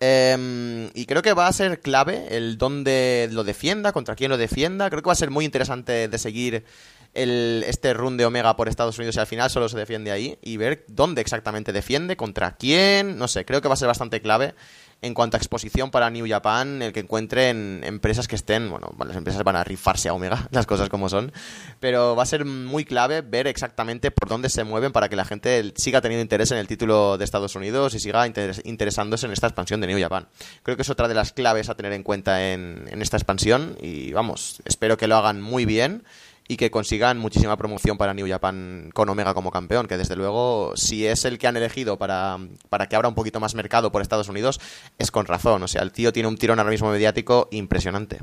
[0.00, 4.38] Em, y creo que va a ser clave el dónde lo defienda, contra quién lo
[4.38, 4.90] defienda.
[4.90, 6.64] Creo que va a ser muy interesante de seguir
[7.14, 10.38] el, este run de Omega por Estados Unidos y al final solo se defiende ahí
[10.42, 14.20] y ver dónde exactamente defiende, contra quién, no sé, creo que va a ser bastante
[14.20, 14.54] clave
[15.02, 19.16] en cuanto a exposición para New Japan, el que encuentren empresas que estén, bueno, las
[19.16, 21.32] empresas van a rifarse a Omega, las cosas como son,
[21.80, 25.24] pero va a ser muy clave ver exactamente por dónde se mueven para que la
[25.24, 29.46] gente siga teniendo interés en el título de Estados Unidos y siga interesándose en esta
[29.46, 30.28] expansión de New Japan.
[30.62, 33.76] Creo que es otra de las claves a tener en cuenta en, en esta expansión
[33.80, 36.04] y vamos, espero que lo hagan muy bien
[36.50, 40.72] y que consigan muchísima promoción para New Japan con Omega como campeón, que desde luego,
[40.74, 44.02] si es el que han elegido para, para que abra un poquito más mercado por
[44.02, 44.60] Estados Unidos,
[44.98, 45.62] es con razón.
[45.62, 48.18] O sea, el tío tiene un tirón ahora mismo mediático impresionante.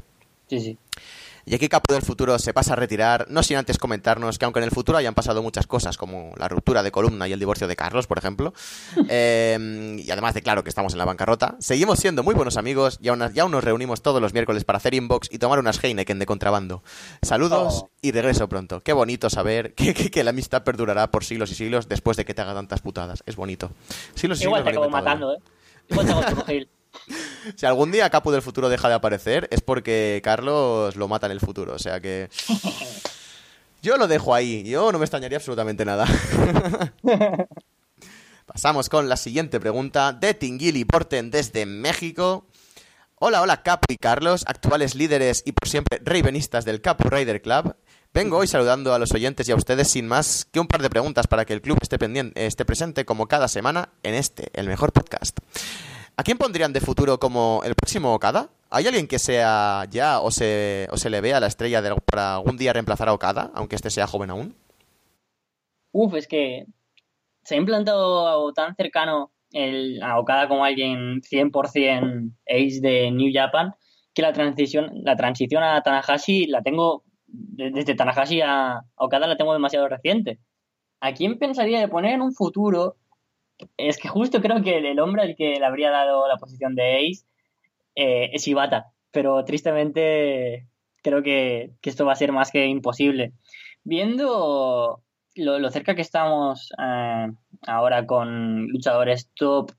[0.49, 0.77] Sí, sí.
[1.47, 4.59] Y aquí Capo del Futuro se pasa a retirar, no sin antes comentarnos que aunque
[4.59, 7.69] en el futuro hayan pasado muchas cosas, como la ruptura de columna y el divorcio
[7.69, 8.53] de Carlos, por ejemplo,
[9.09, 12.99] eh, y además de claro que estamos en la bancarrota, seguimos siendo muy buenos amigos
[13.01, 16.19] y aún, ya nos reunimos todos los miércoles para hacer inbox y tomar unas Heineken
[16.19, 16.83] de contrabando.
[17.21, 17.89] Saludos oh.
[18.01, 18.81] y regreso pronto.
[18.83, 22.41] Qué bonito saber que, la amistad perdurará por siglos y siglos después de que te
[22.41, 23.23] haga tantas putadas.
[23.25, 23.71] Es bonito.
[24.21, 25.37] Igual te acabo matando, ¿eh?
[25.87, 26.67] Igual te
[27.55, 31.31] si algún día Capu del futuro deja de aparecer, es porque Carlos lo mata en
[31.31, 31.73] el futuro.
[31.73, 32.29] O sea que.
[33.81, 34.63] Yo lo dejo ahí.
[34.63, 36.07] Yo no me extrañaría absolutamente nada.
[38.45, 42.45] Pasamos con la siguiente pregunta de Tingili Porten desde México.
[43.19, 47.75] Hola, hola Capu y Carlos, actuales líderes y por siempre ravenistas del Capu Rider Club.
[48.13, 50.89] Vengo hoy saludando a los oyentes y a ustedes sin más que un par de
[50.89, 54.67] preguntas para que el club esté, pendiente, esté presente como cada semana en este, el
[54.67, 55.37] mejor podcast.
[56.19, 58.49] ¿A quién pondrían de futuro como el próximo Okada?
[58.71, 61.79] ¿Hay alguien que sea ya o se, o se le vea la estrella
[62.11, 64.55] para algún día reemplazar a Okada, aunque este sea joven aún?
[65.91, 66.65] Uf, es que
[67.43, 73.75] se ha implantado tan cercano el, a Okada como alguien 100% ace de New Japan
[74.15, 79.53] que la transición, la transición a Tanahashi la tengo, desde Tanahashi a Okada la tengo
[79.53, 80.39] demasiado reciente.
[80.99, 82.95] ¿A quién pensaría de poner en un futuro
[83.77, 86.97] es que justo creo que el hombre al que le habría dado la posición de
[86.97, 87.25] Ace
[87.95, 90.67] eh, es Ibata, pero tristemente
[91.01, 93.33] creo que, esto va a ser más que imposible.
[93.83, 95.01] Viendo
[95.35, 97.27] lo, cerca que estamos eh,
[97.65, 99.71] ahora con luchadores top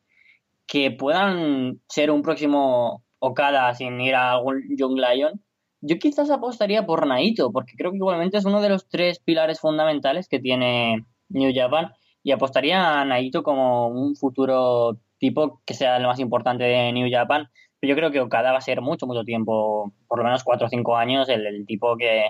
[0.67, 5.43] que puedan ser un próximo Okada sin ir a algún Young Lion,
[5.81, 9.61] yo quizás apostaría por Naito, porque creo que igualmente es uno de los tres pilares
[9.61, 11.93] fundamentales que tiene New Japan
[12.29, 17.09] y apostaría a Naito como un futuro tipo que sea lo más importante de New
[17.11, 17.49] Japan.
[17.81, 20.67] Pero yo creo que Okada va a ser mucho, mucho tiempo, por lo menos 4
[20.67, 22.27] o 5 años, el, tipo que,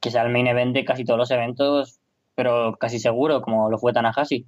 [0.00, 2.00] que, sea el main event de casi todos los eventos,
[2.34, 4.46] pero casi seguro, como lo fue Tanahashi.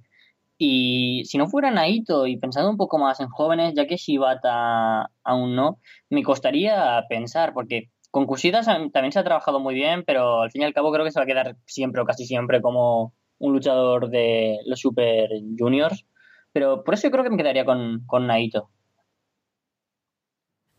[0.57, 5.11] Y si no fuera Naito y pensando un poco más en jóvenes, ya que Shibata
[5.23, 5.77] aún no,
[6.09, 10.63] me costaría pensar, porque con Kushida también se ha trabajado muy bien, pero al fin
[10.63, 13.53] y al cabo creo que se va a quedar siempre o casi siempre como un
[13.53, 16.05] luchador de los Super Juniors.
[16.51, 18.69] Pero por eso yo creo que me quedaría con, con Naito.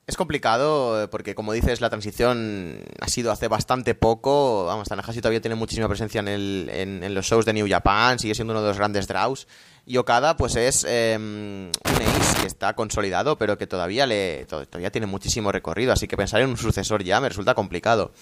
[0.09, 4.65] Es complicado eh, porque, como dices, la transición ha sido hace bastante poco.
[4.65, 8.35] Vamos, Tanahashi todavía tiene muchísima presencia en, el, en, los shows de New Japan, sigue
[8.35, 9.47] siendo uno de los grandes draws.
[9.85, 11.73] Y Okada, pues es em, un
[12.07, 15.93] ace que está consolidado, pero que todavía, le, todavía tiene muchísimo recorrido.
[15.93, 18.13] Así que pensar en un sucesor ya me resulta complicado.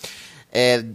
[0.51, 0.93] Eh,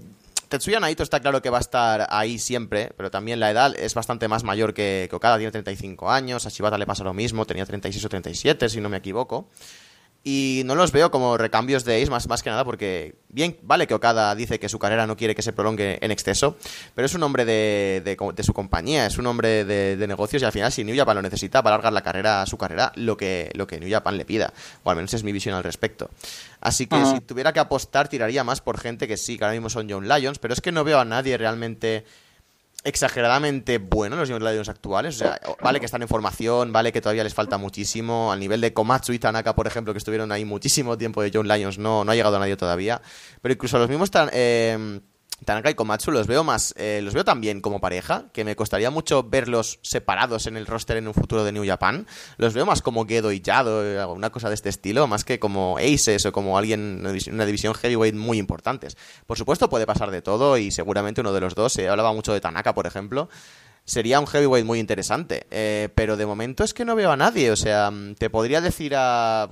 [0.51, 3.93] Tetsuya Naito está claro que va a estar ahí siempre, pero también la edad es
[3.93, 7.45] bastante más mayor que, que Okada, tiene 35 años, a Shibata le pasa lo mismo,
[7.45, 9.47] tenía 36 o 37, si no me equivoco.
[10.23, 13.87] Y no los veo como recambios de Ace, más, más que nada porque, bien, vale
[13.87, 16.57] que Okada dice que su carrera no quiere que se prolongue en exceso,
[16.93, 20.51] pero es un hombre de, de, su compañía, es un hombre de, negocios y al
[20.51, 23.65] final si New Japan lo necesita para alargar la carrera, su carrera, lo que, lo
[23.65, 24.53] que New Japan le pida,
[24.83, 26.11] o al menos es mi visión al respecto.
[26.59, 29.71] Así que si tuviera que apostar, tiraría más por gente que sí, que ahora mismo
[29.71, 32.05] son John Lions, pero es que no veo a nadie realmente
[32.83, 35.15] exageradamente bueno los Young actuales.
[35.15, 38.31] O sea, vale que están en formación, vale que todavía les falta muchísimo.
[38.31, 41.47] Al nivel de Komatsu y Tanaka, por ejemplo, que estuvieron ahí muchísimo tiempo de Young
[41.47, 43.01] Lions, no, no ha llegado a nadie todavía.
[43.41, 44.09] Pero incluso los mismos.
[44.33, 45.01] Eh,
[45.45, 48.91] Tanaka y Komatsu los veo más, eh, los veo también como pareja, que me costaría
[48.91, 52.05] mucho verlos separados en el roster en un futuro de New Japan.
[52.37, 55.39] Los veo más como Gedo y Yado, eh, una cosa de este estilo, más que
[55.39, 58.97] como Aces o como alguien, una división heavyweight muy importantes.
[59.25, 62.33] Por supuesto puede pasar de todo y seguramente uno de los dos, se hablaba mucho
[62.33, 63.29] de Tanaka, por ejemplo,
[63.83, 65.47] sería un heavyweight muy interesante.
[65.49, 68.93] Eh, pero de momento es que no veo a nadie, o sea, te podría decir
[68.95, 69.49] a...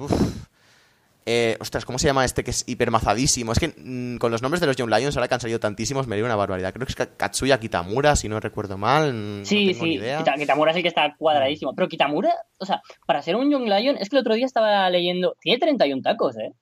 [1.26, 3.52] Eh, ostras, ¿cómo se llama este que es hipermazadísimo?
[3.52, 6.08] Es que mm, con los nombres de los Young Lions, ahora que han salido tantísimos,
[6.08, 6.74] me dio una barbaridad.
[6.74, 9.14] Creo que es Katsuya Kitamura, si no recuerdo mal.
[9.14, 10.00] Mm, sí, sí,
[10.38, 11.76] Kitamura sí que está cuadradísimo.
[11.76, 14.90] Pero Kitamura, o sea, para ser un Young Lion, es que el otro día estaba
[14.90, 16.54] leyendo, tiene 31 tacos, ¿eh?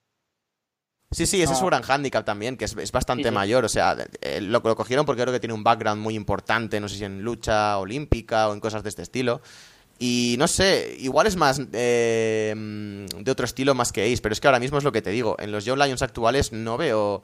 [1.10, 3.64] Sí, sí, ese es su gran handicap también, que es, bastante mayor.
[3.64, 6.88] O sea, eh, lo, lo, cogieron porque creo que tiene un background muy importante, no
[6.88, 9.40] sé si en lucha olímpica o en cosas de este estilo.
[9.98, 14.40] Y no sé, igual es más eh, de otro estilo más que Ace, pero es
[14.40, 15.36] que ahora mismo es lo que te digo.
[15.40, 17.22] En los Young Lions actuales no veo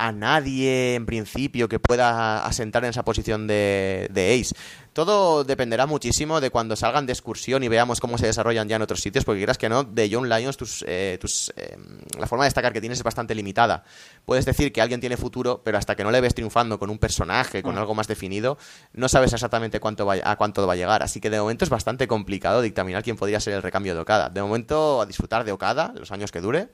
[0.00, 4.08] a nadie en principio que pueda asentar en esa posición de,
[4.40, 4.54] Ace.
[4.94, 8.82] Todo dependerá muchísimo de cuando salgan de excursión y veamos cómo se desarrollan ya en
[8.82, 11.76] otros sitios, porque quieras que no, de Young Lions tus, eh, tus, eh,
[12.18, 13.84] la forma de destacar que tienes es bastante limitada.
[14.24, 16.98] Puedes decir que alguien tiene futuro, pero hasta que no le ves triunfando con un
[16.98, 17.78] personaje, con mm.
[17.78, 18.56] algo más definido,
[18.94, 21.02] no sabes exactamente cuánto va, a cuánto va a llegar.
[21.02, 24.30] Así que de momento es bastante complicado dictaminar quién podría ser el recambio de Okada.
[24.30, 26.70] De momento a disfrutar de Okada, los años que dure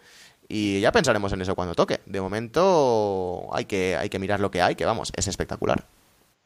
[0.49, 2.01] y ya pensaremos en eso cuando toque.
[2.07, 5.85] De momento hay que, hay que mirar lo que hay, que vamos, es espectacular.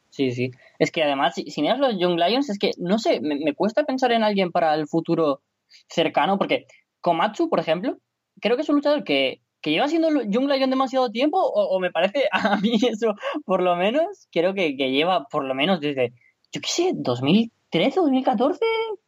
[0.09, 0.51] Sí, sí.
[0.77, 4.11] Es que además, si, miras los Young Lions, es que, no sé, me, cuesta pensar
[4.11, 5.41] en alguien para el futuro
[5.87, 6.65] cercano, porque
[6.99, 7.97] Komatsu, por ejemplo,
[8.41, 12.27] creo que es un luchador que, lleva siendo Young Lion demasiado tiempo, o, me parece
[12.31, 13.13] a mí eso,
[13.45, 16.13] por lo menos, creo que, lleva por lo menos desde,
[16.51, 18.59] yo qué sé, 2013, 2014,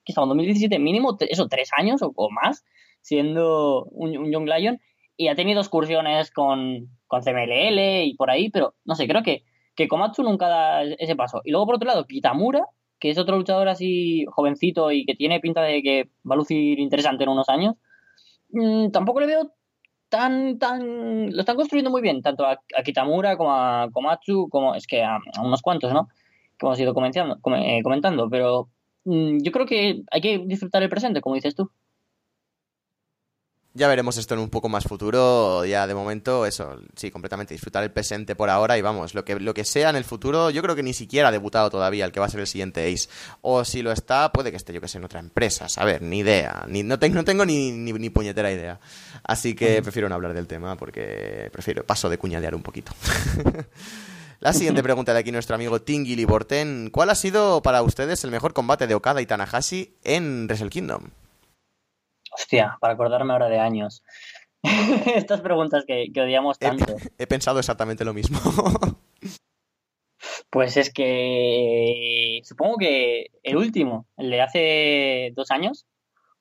[0.05, 2.63] que estamos en 2017, mínimo, eso, tres años o más,
[3.03, 4.79] siendo un, Young Lion
[5.15, 9.43] y ha tenido excursiones con, con CMLL y por ahí, pero no sé, creo que,
[9.75, 11.41] que Komatsu nunca da ese paso.
[11.43, 12.65] Y luego por otro lado, Kitamura,
[12.99, 16.79] que es otro luchador así jovencito y que tiene pinta de que va a lucir
[16.79, 17.75] interesante en unos años,
[18.49, 19.51] mm, tampoco le veo
[20.09, 21.33] tan, tan...
[21.33, 25.19] Lo están construyendo muy bien, tanto a, Kitamura como a Komatsu, como es que a,
[25.43, 26.07] unos cuantos, ¿no?
[26.57, 28.69] Que hemos ido comentando, eh, comentando pero
[29.05, 31.69] mm, yo creo que hay que disfrutar el presente, como dices tú.
[33.75, 35.65] Ya veremos esto en un poco más futuro.
[35.65, 39.39] Ya de momento, eso, sí, completamente disfrutar el presente por ahora y vamos, lo que,
[39.39, 42.11] lo que sea en el futuro, yo creo que ni siquiera ha debutado todavía el
[42.11, 43.09] que va a ser el siguiente Ace.
[43.41, 46.03] O si lo está, puede que esté, yo que sé, en otra empresa, a ver,
[46.03, 46.65] ni idea.
[46.67, 48.79] Ni, no, no tengo ni, ni, puñetera idea.
[49.23, 52.91] Así que prefiero no hablar del tema porque prefiero, paso de cuñadear un poquito.
[54.39, 56.91] La siguiente pregunta de aquí nuestro amigo Tingili Borten.
[56.91, 61.09] ¿Cuál ha sido para ustedes el mejor combate de Okada y Tanahashi en Wrestle Kingdom?
[62.33, 64.03] Hostia, para acordarme ahora de años.
[65.15, 66.95] Estas preguntas que, odiamos tanto.
[67.17, 68.39] He, pensado exactamente lo mismo.
[70.49, 75.85] pues es que supongo que el último, el de hace dos años,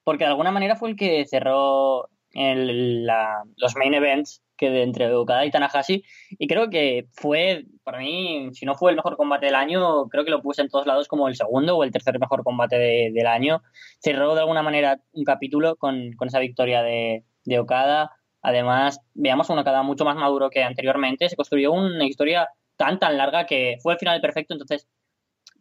[0.05, 5.45] porque de alguna manera fue el que cerró los main events que de entre Okada
[5.45, 6.05] y Tanahashi.
[6.31, 10.25] Y creo que fue para mí si no fue el mejor combate del año creo
[10.25, 13.27] que lo puse en todos lados como el segundo o el tercer mejor combate del
[13.27, 13.63] año.
[14.01, 18.13] Cerró de alguna manera un capítulo con, esa victoria de, de Okada.
[18.41, 21.29] Además veamos a un Okada mucho más maduro que anteriormente.
[21.29, 24.55] Se construyó una historia tan tan larga que fue el final perfecto.
[24.55, 24.89] Entonces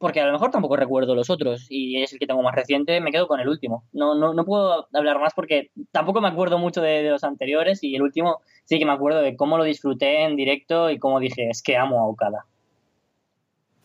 [0.01, 2.99] porque a lo mejor tampoco recuerdo los otros y es el que tengo más reciente,
[2.99, 3.85] me quedo con el último.
[3.93, 7.95] No, no, no puedo hablar más porque tampoco me acuerdo mucho de, los anteriores y
[7.95, 11.49] el último sí que me acuerdo de cómo lo disfruté en directo y cómo dije,
[11.49, 12.45] es que amo a Okada.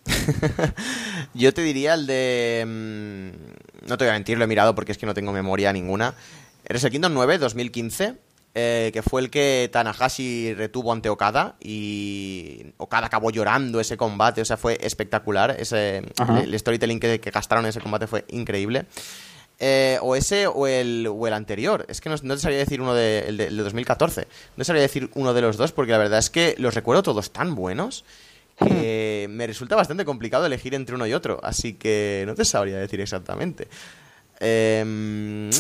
[1.35, 2.65] Yo te diría el de...
[2.67, 5.71] Mm, no te voy a mentir, lo he mirado porque es que no tengo memoria
[5.71, 6.15] ninguna.
[6.65, 8.26] ¿Eres el Kingdom 9, 2015?
[8.59, 14.41] Eh, que fue el que Tanahashi retuvo ante Okada y Okada acabó llorando ese combate,
[14.41, 15.55] o sea, fue espectacular.
[15.59, 15.99] Ese,
[16.43, 18.87] el, storytelling que, gastaron en ese combate fue increíble.
[19.59, 21.85] Eh, o ese o el, o el anterior.
[21.91, 24.23] Es que no, te sabría decir uno de, el de, 2014.
[24.23, 27.03] No te sabría decir uno de los dos porque la verdad es que los recuerdo
[27.03, 28.07] todos tan buenos
[28.59, 31.41] que me resulta bastante complicado elegir entre uno y otro.
[31.43, 33.69] Así que no te sabría decir exactamente.
[34.41, 35.51] Eh,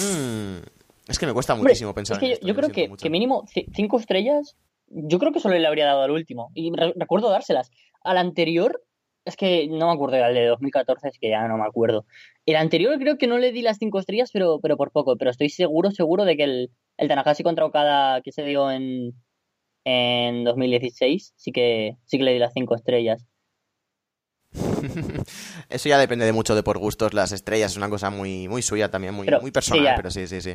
[1.09, 2.23] es que me cuesta muchísimo pensar.
[2.23, 4.57] Es que yo, creo que, que, mínimo cinco estrellas,
[4.88, 6.51] yo creo que solo le habría dado al último.
[6.55, 7.71] Y recuerdo dárselas.
[8.03, 8.83] Al anterior,
[9.25, 12.07] es que no me acuerdo, al de 2014 es que ya no me acuerdo.
[12.45, 15.16] El anterior creo que no le di las cinco estrellas, pero, pero por poco.
[15.16, 19.12] Pero estoy seguro, seguro de que el, el Tanahashi contra Okada que se dio en,
[19.85, 23.27] en 2016 sí que, sí que le di las cinco estrellas.
[25.69, 27.14] Eso ya depende de mucho de por gustos.
[27.14, 30.40] Las estrellas es una cosa muy, muy suya también, muy, muy personal, pero sí, sí,
[30.40, 30.55] sí.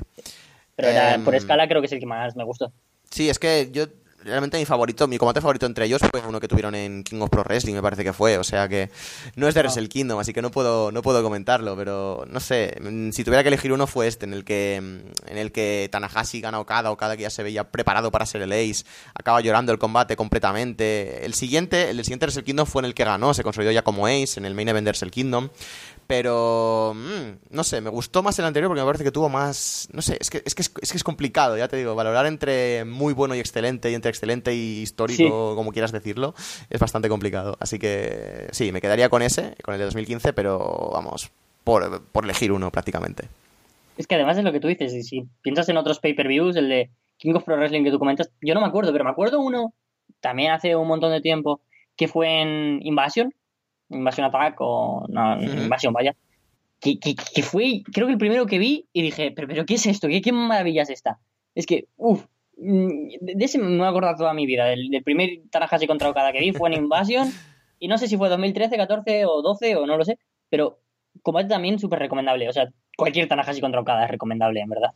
[0.75, 2.71] Pero por em, escala creo que es el que más me gustó.
[3.09, 3.87] Sí, es que yo
[4.23, 7.29] realmente mi favorito, mi combate favorito entre ellos fue uno que tuvieron en King of
[7.29, 8.38] Pro Wrestling, me parece que fue.
[8.38, 8.89] O sea que
[9.36, 12.77] no es de Wrestle Kingdom, así que no puedo, no puedo comentarlo, pero no sé.
[12.81, 16.41] Mm, si tuviera que elegir uno fue este, en el que, en el que Tanahashi
[16.41, 19.79] gana Okada, Okada que ya se veía preparado para ser el ace, acaba llorando el
[19.79, 21.25] combate completamente.
[21.25, 24.07] El siguiente, el siguiente Wrestle Kingdom fue en el que ganó, se consolidó ya como
[24.07, 25.49] ace en el main event de Wrestle Kingdom.
[26.08, 29.88] Pero, mm, no sé, me gustó más el anterior porque me parece que tuvo más...
[29.93, 32.84] No sé, es que es, que es, que es complicado, ya te digo, valorar entre
[32.86, 36.34] muy bueno y excelente y entre excelente y histórico, como quieras decirlo,
[36.70, 37.56] es bastante complicado.
[37.60, 41.32] Así que sí, me quedaría con ese, con el de 2015, pero vamos,
[41.64, 43.30] por, por elegir uno prácticamente.
[43.97, 46.70] Es que además es lo que tú dices, y si piensas en otros pay-per-views, el
[46.70, 49.39] de King of Pro Wrestling que tú comentas, yo no me acuerdo, pero me acuerdo
[49.39, 49.74] uno
[50.22, 51.62] también hace un montón de tiempo
[51.95, 53.34] que fue en Invasion,
[53.91, 56.15] Invasión Attack o no, Invasión, vaya.
[56.79, 59.85] que, que, fue, creo que el primero que vi y dije, pero, pero ¿qué es
[59.85, 60.07] esto?
[60.07, 61.19] ¿Qué, qué maravilla es esta?
[61.55, 62.25] Es que, uff,
[62.57, 64.65] mm, de ese me voy a acordar toda mi vida.
[64.65, 67.29] Del, primer Tanahashi contra Okada que vi fue en Invasion.
[67.79, 70.17] y no sé si fue 2013, 14 o 12 o no lo sé.
[70.49, 70.79] Pero
[71.21, 72.49] combate también súper recomendable.
[72.49, 74.91] O sea, cualquier Tanahashi contra Okada es recomendable, en verdad.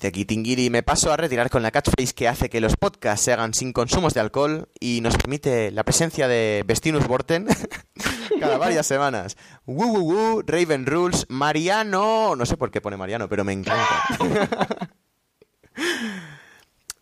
[0.00, 3.32] Dice aquí me paso a retirar con la catchphrase que hace que los podcasts se
[3.32, 7.48] hagan sin consumos de alcohol y nos permite la presencia de Vestinus Borten
[8.40, 9.36] cada varias semanas.
[9.66, 12.36] Woo woo woo, Raven Rules, Mariano.
[12.36, 14.06] No sé por qué pone Mariano, pero me encanta.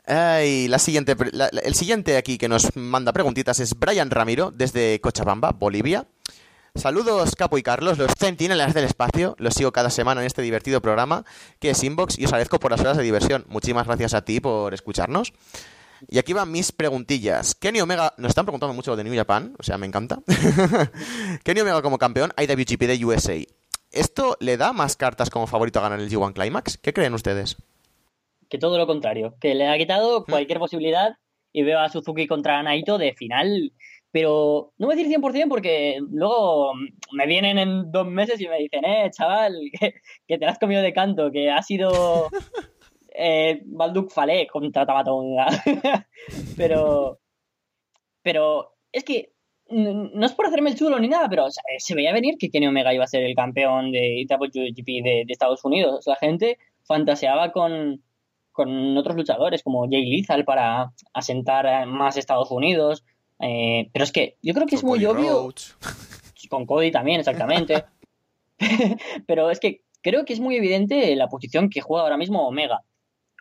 [0.07, 1.15] Ay, la siguiente,
[1.65, 6.07] el siguiente aquí que nos manda preguntitas es Brian Ramiro, desde Cochabamba, Bolivia.
[6.77, 9.35] Saludos, Capo y Carlos, los centinelas del espacio.
[9.39, 11.25] Los sigo cada semana en este divertido programa
[11.59, 13.47] que es Inbox y os agradezco por las horas de diversión.
[13.49, 15.33] Muchísimas gracias a ti por escucharnos.
[16.07, 17.55] Y aquí van mis preguntillas.
[17.55, 20.21] Kenny Omega, nos están preguntando mucho de New Japan, o sea, me encanta.
[21.45, 23.37] Kenny Omega como campeón, IWGP de USA.
[23.91, 26.77] ¿Esto le da más cartas como favorito a ganar el G1 Climax?
[26.77, 27.57] ¿Qué creen ustedes?
[28.51, 30.31] Que todo lo contrario, que le ha quitado ¿Mm?
[30.31, 31.17] cualquier posibilidad
[31.53, 33.73] y veo a Suzuki contra Naito de final
[34.13, 36.73] pero no voy a decir 100% porque luego
[37.13, 39.55] me vienen en dos meses y me dicen, eh, chaval,
[40.27, 42.29] que, te has comido de canto, que ha sido
[43.15, 45.47] eh, Balduk Falé contra Tamatonga.
[46.57, 47.19] pero,
[48.23, 49.33] pero es que
[49.69, 52.95] no es por hacerme el chulo ni nada, pero se veía venir que Kenny Omega
[52.95, 56.07] iba a ser el campeón de WGP de, de Estados Unidos.
[56.07, 58.01] La gente fantaseaba con,
[58.53, 63.05] con otros luchadores como Jay Lethal para asentar más Estados Unidos
[63.41, 65.53] eh, pero es que yo creo que es muy obvio.
[66.49, 67.85] Con Cody también, exactamente.
[69.27, 72.85] pero es que creo que es muy evidente la posición que juega ahora mismo Omega.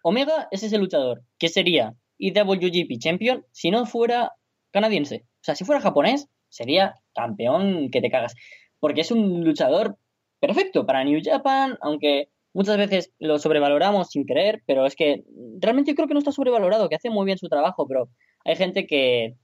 [0.02, 4.34] Omega es ese luchador que sería IWGP Champion si no fuera
[4.72, 5.26] canadiense.
[5.42, 8.34] O sea, si fuera japonés, sería campeón que te cagas.
[8.80, 9.98] Porque es un luchador
[10.40, 15.24] perfecto para New Japan, aunque muchas veces lo sobrevaloramos sin querer, pero es que
[15.60, 18.10] realmente yo creo que no está sobrevalorado, que hace muy bien su trabajo, pero
[18.44, 19.36] hay gente que,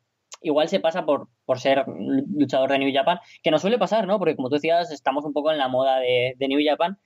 [0.42, 4.18] igual se pasa por, por ser luchador de New Japan, que no suele pasar, ¿no?
[4.20, 6.98] Porque como tú decías, estamos un poco en la moda de, New Japan,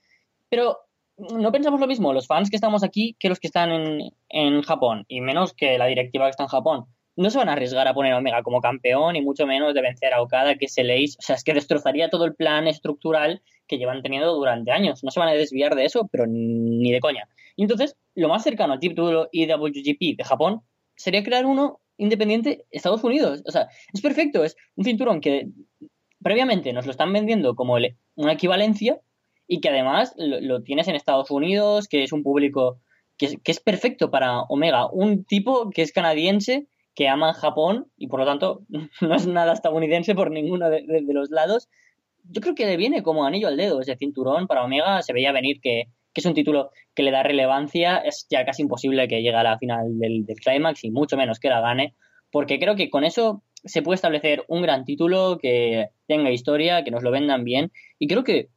[0.48, 0.78] pero
[1.18, 4.62] no pensamos lo mismo los fans que estamos aquí que los que están en, en
[4.62, 6.86] Japón, y menos que la directiva que está en Japón.
[7.18, 10.12] No se van a arriesgar a poner Omega como campeón y mucho menos de vencer
[10.12, 11.16] a Okada, que se leís.
[11.18, 15.02] O sea, es que destrozaría todo el plan estructural que llevan teniendo durante años.
[15.02, 17.26] No se van a desviar de eso, pero ni de coña.
[17.56, 20.60] Y entonces, lo más cercano al título IWGP de Japón
[20.94, 23.42] sería crear uno independiente Estados Unidos.
[23.46, 25.48] O sea, es perfecto, es un cinturón que
[26.22, 27.76] previamente nos lo están vendiendo como
[28.14, 29.00] una equivalencia
[29.46, 32.80] y que además lo, tienes en Estados Unidos, que es un público
[33.16, 38.20] que es, perfecto para Omega, un tipo que es canadiense, que ama Japón y por
[38.20, 38.62] lo tanto
[39.00, 41.68] no es nada estadounidense por ninguno de, de los lados.
[42.24, 45.32] Yo creo que le viene como anillo al dedo ese cinturón para Omega, se veía
[45.32, 45.84] venir que
[46.16, 49.42] que es un título que le da relevancia, es ya casi imposible que llegue a
[49.42, 51.94] la final del, Climax y mucho menos que la gane,
[52.30, 56.90] porque creo que con eso se puede establecer un gran título que tenga historia, que
[56.90, 58.48] nos lo vendan bien, y creo que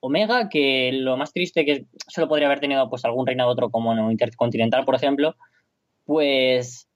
[0.00, 3.94] Omega, que lo más triste que solo podría haber tenido pues algún reinado otro como
[3.94, 5.36] no Intercontinental, por ejemplo,
[6.04, 6.86] pues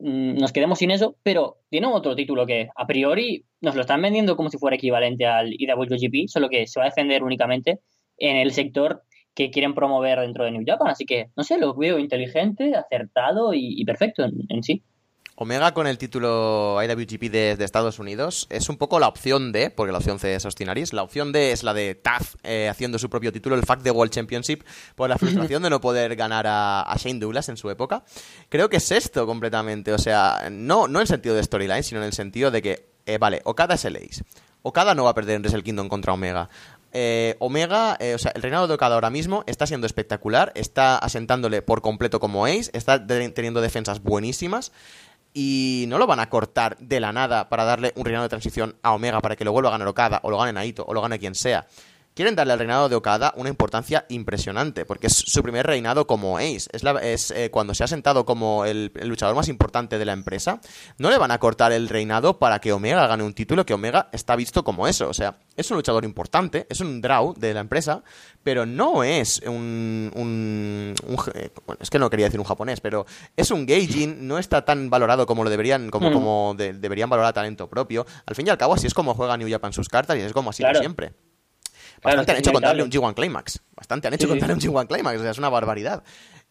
[0.00, 4.02] mm, nos quedemos sin eso, pero tiene otro título que a priori nos lo están
[4.02, 7.78] vendiendo como si fuera equivalente al IWGP, solo que se va a defender únicamente
[8.18, 9.04] en el sector
[9.34, 10.88] que quieren promover dentro de New Japan.
[10.88, 14.82] Así que, no sé, lo veo inteligente, acertado y, perfecto en, sí.
[15.36, 19.92] Omega con el título IWGP de, Estados Unidos es un poco la opción D, porque
[19.92, 20.92] la opción C es Ostinaris.
[20.92, 23.90] La opción D es la de Taz eh, haciendo su propio título, el Fact de
[23.90, 24.64] World Championship,
[24.96, 28.04] por la frustración de no poder ganar a, Shane Douglas en su época.
[28.50, 29.94] Creo que es esto completamente.
[29.94, 32.86] O sea, no, no en el sentido de storyline, sino en el sentido de que,
[33.06, 34.22] eh, vale, Okada es el Ace.
[34.62, 36.50] Okada no va a perder en Wrestle Kingdom contra Omega.
[36.92, 40.98] Eh, Omega, eh, o sea, el reinado de Okada ahora mismo está siendo espectacular, está
[40.98, 44.72] asentándole por completo como Ace, está teniendo defensas buenísimas
[45.32, 48.76] y no lo van a cortar de la nada para darle un reinado de transición
[48.82, 51.00] a Omega para que lo vuelva a ganar Okada o lo gane Naito o lo
[51.00, 51.66] gane quien sea
[52.20, 56.36] quieren darle al reinado de Okada una importancia impresionante, porque es su primer reinado como
[56.36, 56.68] Ace.
[56.70, 60.60] Es, es eh, cuando se ha sentado como el, luchador más importante de la empresa.
[60.98, 64.10] No le van a cortar el reinado para que Omega gane un título, que Omega
[64.12, 65.08] está visto como eso.
[65.08, 68.02] O sea, es un luchador importante, es un draw de la empresa,
[68.42, 70.12] pero no es un...
[70.14, 70.94] un,
[71.32, 71.48] eh,
[71.80, 75.24] es que no quería decir un japonés, pero es un gaijin, no está tan valorado
[75.24, 78.04] como lo deberían, como, como deberían valorar talento propio.
[78.26, 80.34] Al fin y al cabo, así es como juega New Japan sus cartas y es
[80.34, 81.14] como así siempre.
[82.02, 83.60] Bastante han hecho con darle un G1 Climax.
[83.74, 85.18] Bastante han hecho con darle un G1 Climax.
[85.18, 86.02] O sea, es una barbaridad.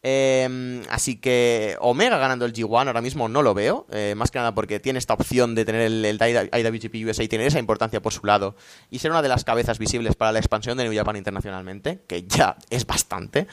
[0.01, 4.39] Em, así que Omega ganando el G1 ahora mismo no lo veo, eh, más que
[4.39, 8.13] nada porque tiene esta opción de tener el, IWGP USA y tener esa importancia por
[8.13, 8.55] su lado
[8.89, 12.23] y ser una de las cabezas visibles para la expansión de New Japan internacionalmente, que
[12.23, 13.47] ya es bastante.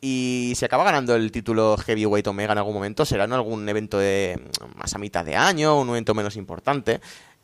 [0.00, 3.98] Y si acaba ganando el título Heavyweight Omega en algún momento, será en algún evento
[3.98, 4.40] de
[4.76, 7.00] más a mitad de año, un evento menos importante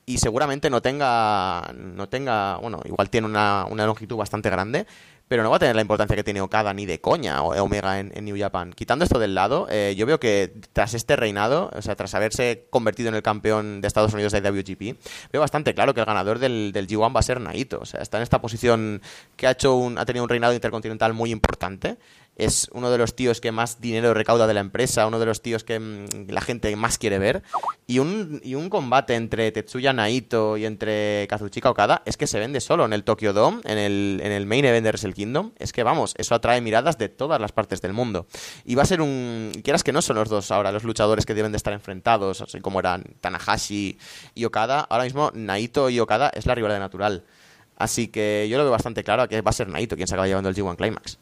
[0.06, 4.86] y seguramente no tenga, no tenga, bueno, igual tiene una, una longitud bastante grande,
[5.26, 7.98] pero no va a tener la importancia que tiene Okada ni de coña o Omega
[7.98, 8.72] en, New Japan.
[8.72, 12.66] Quitando esto del lado, eh, yo veo que tras este reinado, o sea, tras haberse
[12.70, 14.96] convertido en el campeón de Estados Unidos de IWGP,
[15.32, 17.80] veo bastante claro que el ganador del, del G1 va a ser Naito.
[17.80, 19.02] O sea, está en esta posición
[19.34, 21.96] que ha, hecho un, ha tenido un reinado intercontinental muy importante
[22.36, 25.40] es uno de los tíos que más dinero recauda de la empresa, uno de los
[25.40, 27.42] tíos que mm, la gente más quiere ver.
[27.86, 32.38] Y un, y un combate entre Tetsuya Naito y entre Kazuchika Okada es que se
[32.38, 35.52] vende solo en el Tokyo Dome, en el, en el main event de Wrestle Kingdom.
[35.58, 38.26] Es que vamos, eso atrae miradas de todas las partes del mundo.
[38.64, 39.52] Y va a ser un.
[39.64, 42.60] Quieras que no son los dos ahora los luchadores que deben de estar enfrentados, así
[42.60, 43.98] como eran Tanahashi
[44.34, 44.80] y Okada.
[44.80, 47.24] Ahora mismo Naito y Okada es la rivalidad natural.
[47.76, 50.26] Así que yo lo veo bastante claro que va a ser Naito quien se acaba
[50.26, 51.18] llevando el G1 Climax.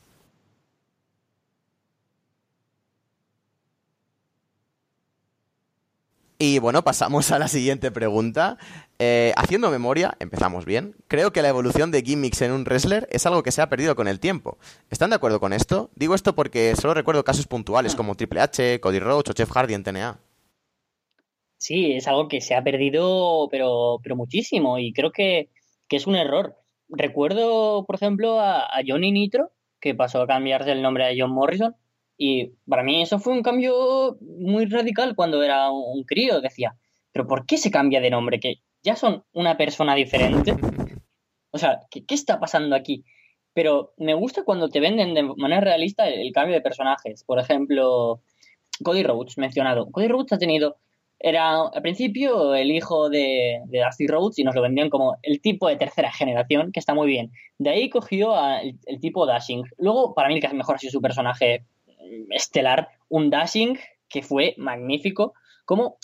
[6.47, 8.59] Y bueno, pasamos a la siguiente pregunta.
[8.99, 10.95] Eh, haciendo memoria, empezamos bien.
[11.09, 13.97] Creo que la evolución de gimmicks en un wrestler es algo que se ha perdido
[13.97, 14.59] con el tiempo.
[14.91, 15.89] ¿Están de acuerdo con esto?
[15.95, 19.73] Digo esto porque solo recuerdo casos puntuales como Triple H, Cody Rhodes o Jeff Hardy
[19.73, 20.21] en TNA.
[21.57, 25.49] Sí, es algo que se ha perdido, pero, pero muchísimo, y creo que,
[25.89, 26.59] es un error.
[26.91, 31.31] Recuerdo, por ejemplo, a, a Johnny Nitro, que pasó a cambiarse el nombre a John
[31.31, 31.75] Morrison,
[32.17, 36.41] y para mí eso fue un cambio muy radical cuando era un crío.
[36.41, 36.77] Decía,
[37.12, 38.41] pero ¿por qué se cambia de nombre?
[38.41, 40.55] Que ya son una persona diferente.
[41.51, 43.05] O sea, ¿qué, está pasando aquí?
[43.53, 47.23] Pero me gusta cuando te venden de manera realista el, cambio de personajes.
[47.23, 48.23] Por ejemplo,
[48.83, 49.89] Cody Rhodes, mencionado.
[49.93, 50.79] Cody Rhodes ha tenido
[51.21, 55.41] era al principio el hijo de, de Dusty Rhodes y nos lo vendían como el
[55.41, 57.31] tipo de tercera generación, que está muy bien.
[57.57, 59.62] De ahí cogió el, el, tipo Dashing.
[59.79, 61.65] Luego, para mí, el que mejor ha sido su personaje
[62.31, 63.79] estelar, un dashing
[64.09, 65.35] que fue magnífico.
[65.65, 65.99] Como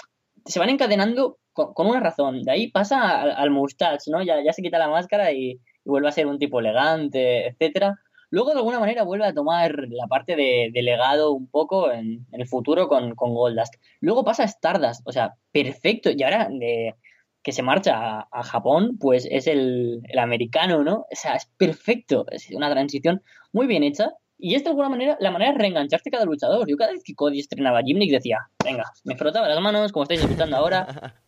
[0.44, 2.42] se van encadenando con, una razón.
[2.42, 4.22] De ahí pasa al, mustache, ¿no?
[4.22, 7.98] Ya, ya, se quita la máscara y, vuelve a ser un tipo elegante, etcétera.
[8.30, 12.46] Luego, de alguna manera, vuelve a tomar la parte de, legado un poco en, el
[12.46, 13.74] futuro con, con, Goldust.
[14.01, 16.11] Luego pasa a Stardust, o sea, perfecto.
[16.11, 16.94] Y ahora de,
[17.42, 21.07] que se marcha a, Japón, pues es el, el, americano, ¿no?
[21.11, 22.24] O sea, es perfecto.
[22.30, 23.22] Es una transición
[23.53, 24.12] muy bien hecha.
[24.43, 26.66] Y es de alguna manera la manera de reengancharte cada luchador.
[26.68, 30.22] Yo cada vez que Cody estrenaba Gimnick decía, venga, me frotaba las manos, como estáis
[30.22, 30.86] escuchando ahora,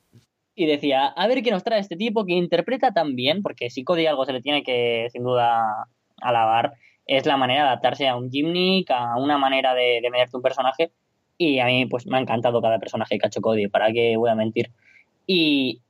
[0.54, 3.84] y decía, a ver qué nos trae este tipo que interpreta tan bien, porque si
[3.84, 5.86] Cody algo se le tiene que, sin duda,
[6.22, 6.72] alabar,
[7.06, 10.42] es la manera de adaptarse a un Gimnick, a una manera de, de mederte un
[10.42, 10.92] personaje.
[11.36, 14.16] Y a mí, pues, me ha encantado cada personaje que ha hecho Cody, ¿para qué
[14.16, 14.70] voy a mentir?
[15.26, 15.82] Y,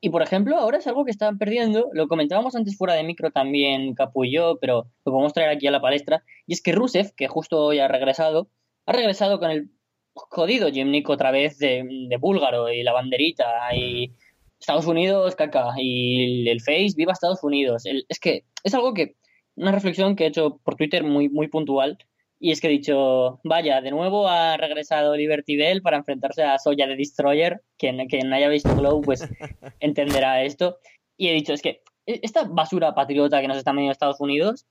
[0.00, 3.30] y por ejemplo, ahora es algo que están perdiendo, lo comentábamos antes fuera de micro
[3.30, 6.72] también Capu y yo, pero lo podemos traer aquí a la palestra, y es que
[6.72, 8.48] Rusev, que justo hoy ha regresado,
[8.86, 9.70] ha regresado con el
[10.14, 13.74] jodido Jimnik otra vez de, búlgaro y la banderita.
[13.74, 14.12] Y
[14.58, 17.84] Estados Unidos, caca, y el face, viva Estados Unidos.
[17.86, 19.16] es que es algo que,
[19.56, 21.98] una reflexión que he hecho por Twitter muy, muy puntual,
[22.42, 26.58] y es que he dicho, vaya, de nuevo ha regresado Liberty Bell para enfrentarse a
[26.58, 27.60] Soya de Destroyer.
[27.76, 29.28] Quien, quien haya visto Glow, pues
[29.80, 30.78] entenderá esto.
[31.18, 34.66] Y he dicho, es que e, esta basura patriota que nos está vendiendo Estados Unidos,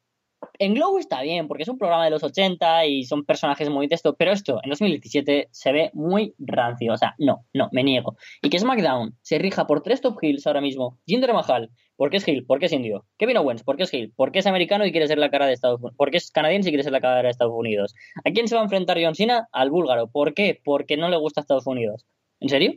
[0.58, 3.88] en Glow está bien, porque es un programa de los 80 y son personajes muy
[3.88, 6.94] texto, pero esto en 2017 se ve muy rancio.
[6.94, 8.16] O sea, no, no, me niego.
[8.42, 10.98] Y que SmackDown se rija por tres top heels ahora mismo.
[11.06, 12.46] Jinder Mahal, ¿Por qué es Hill?
[12.46, 13.04] ¿Por qué es indio?
[13.18, 14.14] Kevin Owens, ¿por qué es Hill?
[14.16, 15.98] ¿Por qué es americano y quiere ser la cara de Estados Unidos?
[15.98, 17.94] ¿Por qué es canadiense y quiere ser la cara de Estados Unidos?
[18.24, 19.50] ¿A quién se va a enfrentar John Cena?
[19.52, 20.08] Al búlgaro.
[20.08, 20.62] ¿Por qué?
[20.64, 22.06] Porque no le gusta Estados Unidos.
[22.40, 22.72] ¿En serio?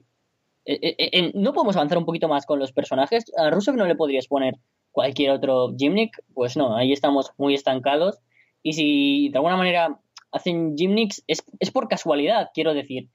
[0.64, 3.26] Eh, eh, eh, ¿No podemos avanzar un poquito más con los personajes?
[3.36, 4.56] A Rusev no le podrías poner
[4.90, 6.20] cualquier otro Gimnick.
[6.34, 8.18] Pues no, ahí estamos muy estancados.
[8.64, 10.00] Y si de alguna manera
[10.32, 13.08] hacen Gimnicks, es, es por casualidad, quiero decir.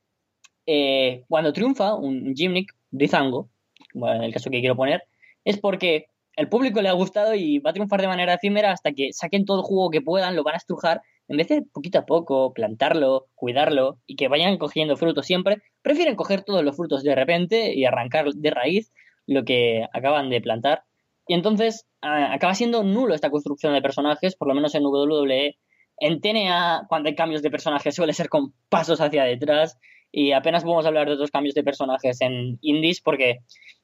[1.27, 3.49] cuando triunfa un Gimnick, Rizango,
[3.93, 5.03] en el caso que quiero poner,
[5.47, 8.91] es porque el público le ha gustado y va a triunfar de manera efímera hasta
[8.91, 11.99] que saquen todo el jugo que puedan, lo van a estrujar, en vez de poquito
[11.99, 17.01] a poco plantarlo, cuidarlo y que vayan cogiendo frutos siempre, prefieren coger todos los frutos
[17.01, 18.91] de repente y arrancar de raíz
[19.25, 20.83] lo que acaban de plantar.
[21.27, 25.57] Y entonces acaba siendo nulo esta construcción de personajes, por lo menos en WWE.
[25.99, 29.77] En TNA, cuando hay cambios de personajes, suele ser con pasos hacia detrás.
[30.11, 33.39] Y apenas podemos hablar de otros cambios de personajes en indies, porque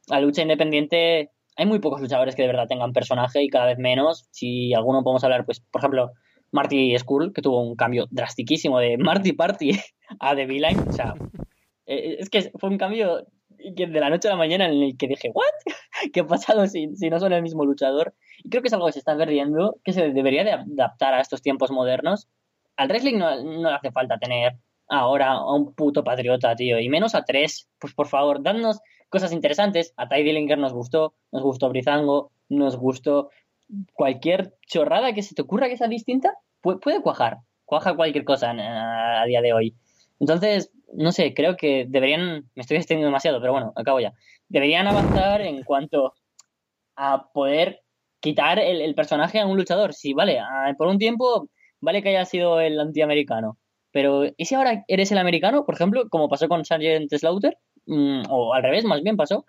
[0.07, 3.77] la lucha independiente hay muy pocos luchadores que de verdad tengan personaje y cada vez
[3.77, 4.27] menos.
[4.31, 6.11] Si alguno podemos hablar, pues, por ejemplo,
[6.51, 9.71] Marty Skull, que tuvo un cambio drastiquísimo de Marty Party
[10.19, 10.79] a The Villain.
[10.87, 11.15] O sea,
[11.85, 15.07] eh, es que fue un cambio de la noche a la mañana en el que
[15.07, 15.45] dije, ¿what?
[16.13, 18.13] ¿Qué ha pasado si, si no son el mismo luchador?
[18.43, 21.21] Y creo que es algo que se está perdiendo, que se debería de adaptar a
[21.21, 22.27] estos tiempos modernos.
[22.75, 24.53] Al wrestling no, no le hace falta tener
[24.89, 27.69] ahora a un puto patriota, tío, y menos a tres.
[27.79, 28.79] Pues por favor, dadnos
[29.13, 29.93] cosas interesantes.
[29.95, 33.29] A Ty Dillinger nos gustó, nos gustó Brizango, nos gustó
[33.93, 39.23] cualquier chorrada que se te ocurra que sea distinta, puede, cuajar, cuaja cualquier cosa a,
[39.27, 39.75] día de hoy.
[40.19, 44.13] Entonces, no sé, creo que deberían, me estoy extendiendo demasiado, pero bueno, acabo ya.
[44.47, 46.15] Deberían avanzar en cuanto
[46.95, 47.83] a poder
[48.19, 49.93] quitar el, personaje a un luchador.
[49.93, 50.39] Sí, vale,
[50.75, 51.49] por un tiempo,
[51.81, 53.59] vale que haya sido el antiamericano,
[53.91, 57.59] pero ¿y si ahora eres el americano, por ejemplo, como pasó con Sargent Slaughter?
[57.85, 59.45] Mm, o al revés, más bien pasó,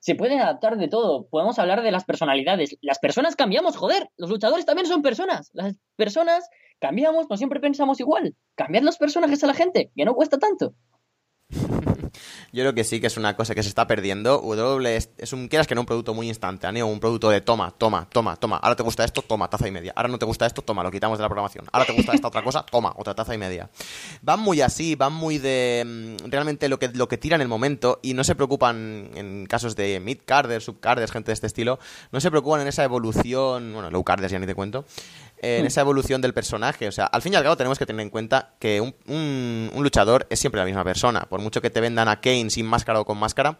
[0.00, 1.26] se puede adaptar de todo.
[1.28, 2.76] Podemos hablar de las personalidades.
[2.80, 4.10] Las personas cambiamos, joder.
[4.16, 5.50] Los luchadores también son personas.
[5.52, 8.36] Las personas cambiamos, no siempre pensamos igual.
[8.54, 10.74] Cambiad los personajes a la gente, que no cuesta tanto.
[12.52, 14.40] Yo creo que sí que es una cosa que se está perdiendo.
[14.40, 18.08] W es, un, quieras que no, un producto muy instantáneo, un producto de toma, toma,
[18.10, 18.56] toma, toma.
[18.56, 19.92] Ahora te gusta esto, toma, taza y media.
[19.96, 21.66] Ahora no te gusta esto, toma, lo quitamos de la programación.
[21.72, 23.70] Ahora te gusta esta otra cosa, toma, otra taza y media.
[24.22, 27.48] Van muy así, van muy de mm, realmente lo que, lo que tira en el
[27.48, 31.78] momento y no se preocupan en casos de mid-carders, sub-carders, gente de este estilo,
[32.12, 34.84] no se preocupan en esa evolución, bueno, low-carders ya ni te cuento,
[35.42, 36.88] en esa evolución del personaje.
[36.88, 39.82] O sea, al fin y al cabo tenemos que tener en cuenta que un, un,
[39.82, 41.20] luchador es siempre la misma persona.
[41.28, 43.58] Por mucho que te vendan a Kane sin máscara o con máscara,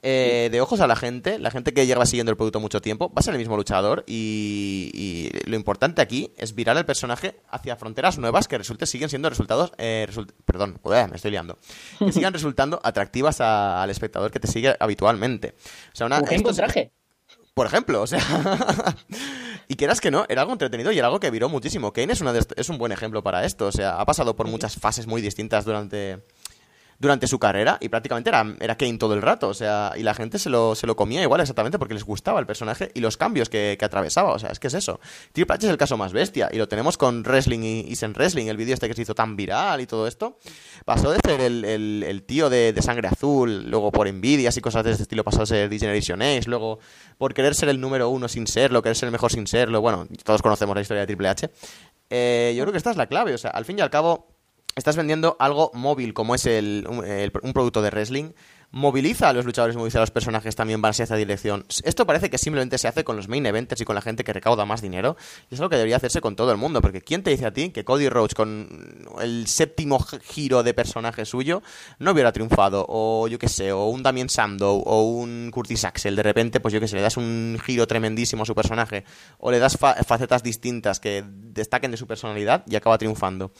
[0.00, 3.08] eh, de ojos a la gente, la gente que lleva siguiendo el producto mucho tiempo,
[3.08, 7.74] va a ser el mismo luchador y, lo importante aquí es virar el personaje hacia
[7.74, 10.06] fronteras nuevas que resulte siguen siendo resultados, eh,
[10.44, 11.58] perdón, me estoy liando,
[11.98, 15.54] que sigan resultando atractivas al espectador que te sigue habitualmente.
[15.92, 16.92] O sea, una, traje?
[17.54, 18.20] Por ejemplo, o sea,
[19.70, 21.92] Y quieras que no, era algo entretenido y era algo que viró muchísimo.
[21.92, 23.66] Kane es, una es un buen ejemplo para esto.
[23.66, 26.20] O sea, ha pasado por muchas fases muy distintas durante,
[26.98, 29.48] durante su carrera y prácticamente era, era Kane todo el rato.
[29.48, 32.40] O sea, y la gente se lo, se lo comía igual exactamente porque les gustaba
[32.40, 34.32] el personaje y los cambios que, atravesaba.
[34.32, 35.00] O sea, es que es eso.
[35.32, 38.46] Triple H es el caso más bestia y lo tenemos con Wrestling y, Zen Wrestling,
[38.46, 40.38] el vídeo este que se hizo tan viral y todo esto.
[40.84, 45.02] Pasó de ser el, tío de, sangre azul, luego por envidias y cosas de este
[45.04, 46.78] estilo pasó a ser Degeneration X, luego
[47.16, 49.80] por querer ser el número uno sin serlo, querer ser el mejor sin serlo.
[49.80, 51.50] Bueno, todos conocemos la historia de Triple H.
[52.10, 53.34] Eh, yo creo que esta es la clave.
[53.34, 54.37] O sea, al fin y al cabo,
[54.78, 58.32] estás vendiendo algo móvil como es el, un producto de wrestling
[58.70, 61.64] moviliza a los luchadores, moviliza a los personajes también van hacia esa dirección.
[61.84, 64.32] Esto parece que simplemente se hace con los main events y con la gente que
[64.32, 65.16] recauda más dinero.
[65.50, 66.82] Y es lo que debería hacerse con todo el mundo.
[66.82, 71.24] Porque ¿quién te dice a ti que Cody Rhodes con el séptimo giro de personaje
[71.24, 71.62] suyo
[71.98, 72.84] no hubiera triunfado?
[72.88, 76.16] O yo qué sé, o un Damien Sandow o un Curtis Axel.
[76.16, 79.04] De repente, pues yo qué sé, le das un giro tremendísimo a su personaje.
[79.38, 83.52] O le das facetas distintas que destaquen de su personalidad y acaba triunfando.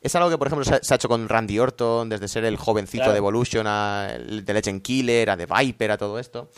[0.00, 3.10] Es algo que, por ejemplo, se ha, hecho con Randy Orton, desde ser el jovencito
[3.12, 6.50] de Evolution, a, de Legend Killer, a The Viper, a todo esto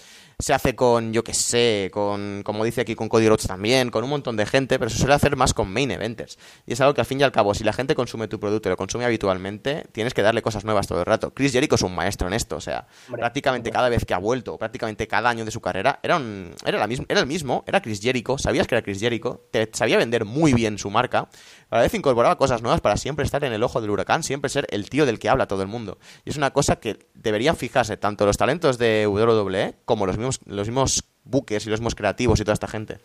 [0.42, 4.02] se hace con, yo que sé, con, como dice aquí, con Cody Rhodes también, con
[4.02, 6.36] un montón de gente, pero se suele hacer más con main eventers.
[6.66, 8.68] Y es algo que al fin y al cabo, si la gente consume tu producto
[8.68, 11.32] y lo consume habitualmente, tienes que darle cosas nuevas todo el rato.
[11.32, 14.58] Chris Jericho es un maestro en esto, o sea, prácticamente cada vez que ha vuelto,
[14.58, 17.80] prácticamente cada año de su carrera, era, un, era, la misma, era el mismo, era
[17.80, 21.28] Chris Jericho, sabías que era Chris Jericho, te sabía vender muy bien su marca,
[21.70, 24.50] a la vez incorporaba cosas nuevas para siempre estar en el ojo del huracán, siempre
[24.50, 25.98] ser el tío del que habla todo el mundo.
[26.24, 30.31] Y es una cosa que deberían fijarse tanto los talentos de WWE como los mismos,
[30.46, 32.98] los mismos buques y los mismos creativos y toda esta gente.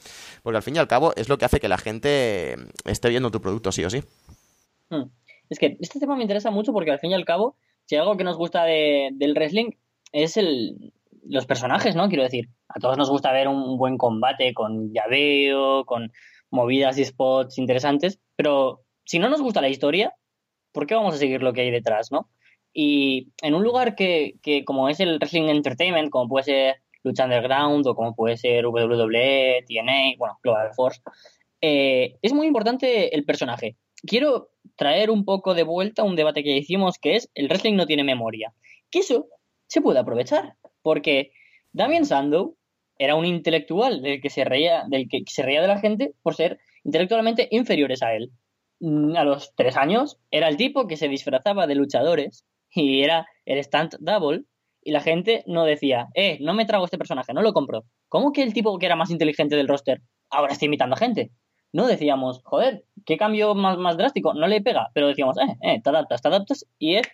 [0.44, 2.56] Porque al fin y al cabo es lo que hace que la gente
[2.86, 4.04] esté viendo tu producto, sí o sí.
[4.90, 5.10] Hmm.
[5.50, 7.56] Es que este tema me interesa mucho porque al fin y al cabo,
[7.86, 9.72] si algo que nos gusta del wrestling
[10.12, 12.10] es el, los personajes, ¿no?
[12.10, 16.12] Quiero decir, a todos nos gusta ver un buen combate con llaveo, con
[16.50, 20.14] movidas y spots interesantes, pero si no nos gusta la historia,
[20.72, 22.30] ¿por qué vamos a seguir lo que hay detrás, no?
[22.74, 26.76] Y en un lugar que, que como es el Wrestling Entertainment, como puede ser
[27.08, 31.02] Lucha Underground o como puede ser WWE, TNA, bueno, Global Force,
[31.62, 33.78] eh, es muy importante el personaje.
[34.06, 37.88] Quiero traer un poco de vuelta un debate que hicimos que es el wrestling no
[37.88, 38.54] tiene memoria.
[38.92, 39.28] Que eso
[39.68, 41.32] se puede aprovechar, porque
[41.72, 42.56] Damien Sandow
[43.00, 46.36] era un intelectual del que se reía, del que se reía de la gente por
[46.36, 48.32] ser intelectualmente inferiores a él.
[48.80, 53.28] Mm, a los tres años era el tipo que se disfrazaba de luchadores y era
[53.46, 54.44] el stand double
[54.88, 57.84] y la gente no decía, eh, no me trago este personaje, no lo compro.
[58.08, 61.32] ¿Cómo que el tipo que era más inteligente del roster ahora está imitando a gente?
[61.74, 65.82] No decíamos, joder, qué cambio más, más drástico, no le pega, pero decíamos, eh, eh,
[65.84, 67.08] te adaptas, te adaptas y es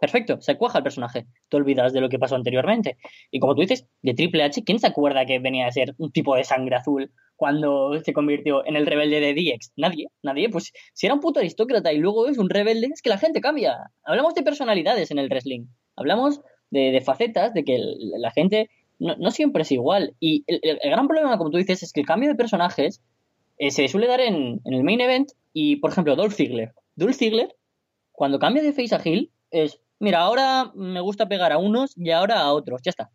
[0.00, 2.96] perfecto, se cuaja el personaje, te olvidas de lo que pasó anteriormente.
[3.30, 6.10] Y como tú dices, de Triple H, ¿quién se acuerda que venía a ser un
[6.10, 9.74] tipo de sangre azul cuando se convirtió en el rebelde de DX?
[9.76, 10.48] Nadie, nadie.
[10.48, 13.40] Pues si era un puto aristócrata y luego es un rebelde, es que la gente
[13.40, 13.78] cambia.
[14.02, 15.66] Hablamos de personalidades en el wrestling.
[15.94, 16.40] Hablamos
[16.72, 17.78] de, facetas, de que
[18.16, 20.14] la gente no, siempre es igual.
[20.20, 23.02] Y el, gran problema, como tú dices, es que el cambio de personajes
[23.58, 26.72] eh, se suele dar en, el main event y, por ejemplo, Dolph Ziggler.
[26.96, 27.54] Dolph Ziggler,
[28.12, 32.10] cuando cambia de face a heel, es, mira, ahora me gusta pegar a unos y
[32.10, 32.80] ahora a otros.
[32.82, 33.10] Ya está.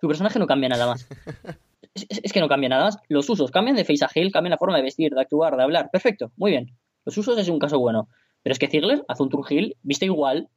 [0.00, 1.08] Tu personaje no cambia nada más.
[1.94, 2.98] Es, que no cambia nada más.
[3.08, 5.62] Los usos cambian de face a heel, cambian la forma de vestir, de actuar, de
[5.62, 5.90] hablar.
[5.92, 6.76] Perfecto, muy bien.
[7.04, 8.08] Los usos es un caso bueno.
[8.42, 10.48] Pero es que Ziggler hace un turn heel, viste igual,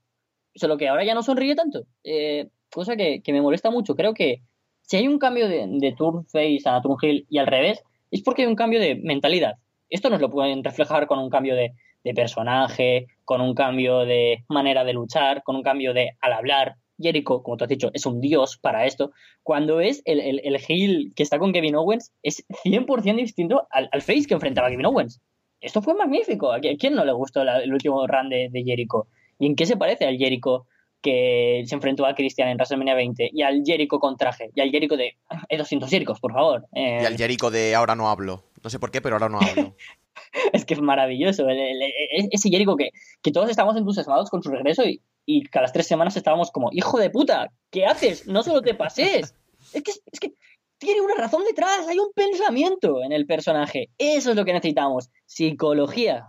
[0.57, 1.85] solo que ahora ya no sonríe tanto.
[2.03, 3.95] Eh, cosa que, me molesta mucho.
[3.95, 4.41] Creo que
[4.81, 8.21] si hay un cambio de, de turn face a turn heel y al revés, es
[8.21, 9.55] porque hay un cambio de mentalidad.
[9.89, 11.73] Esto nos lo pueden reflejar con un cambio de,
[12.15, 16.75] personaje, con un cambio de manera de luchar, con un cambio de al hablar.
[16.97, 19.11] Jericho, como tú has dicho, es un dios para esto.
[19.43, 24.35] Cuando es el, el, que está con Kevin Owens, es 100% distinto al, face que
[24.35, 25.19] enfrentaba a Kevin Owens.
[25.59, 26.53] Esto fue magnífico.
[26.53, 29.07] ¿A quién no le gustó el último run de, de Jericho?
[29.39, 30.65] ¿Y en qué se parece al Jericho
[31.01, 34.71] que se enfrentó a Cristian en WrestleMania 20 y al Jericho con traje y al
[34.71, 36.67] Jericho de hay 200 Jerichos, por favor.
[36.73, 38.43] Y al eh, Jericho de ahora no hablo.
[38.63, 39.75] No sé por qué, pero ahora no hablo.
[40.53, 41.45] es que es maravilloso.
[41.49, 42.89] ese Jericho que,
[43.21, 46.69] que todos estamos entusiasmados con su regreso y, y cada las tres semanas estábamos como,
[46.71, 48.27] hijo de puta, ¿qué haces?
[48.27, 49.35] No solo te pases.
[49.73, 50.33] Es que, es que
[50.77, 53.89] tiene una razón detrás, hay un pensamiento en el personaje.
[53.97, 55.09] Eso es lo que necesitamos.
[55.25, 56.27] Psicología.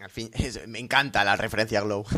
[0.00, 0.30] Al fin,
[0.68, 2.04] me encanta la referencia Glow.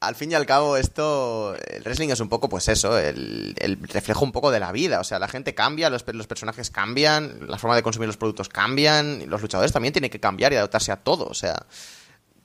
[0.00, 4.24] al fin y al cabo, esto, el wrestling es un poco, pues eso, el, reflejo
[4.24, 5.00] un poco de la vida.
[5.00, 8.48] O sea, la gente cambia, los, los, personajes cambian, la forma de consumir los productos
[8.48, 11.26] cambian, los luchadores también tienen que cambiar y adaptarse a todo.
[11.26, 11.66] O sea,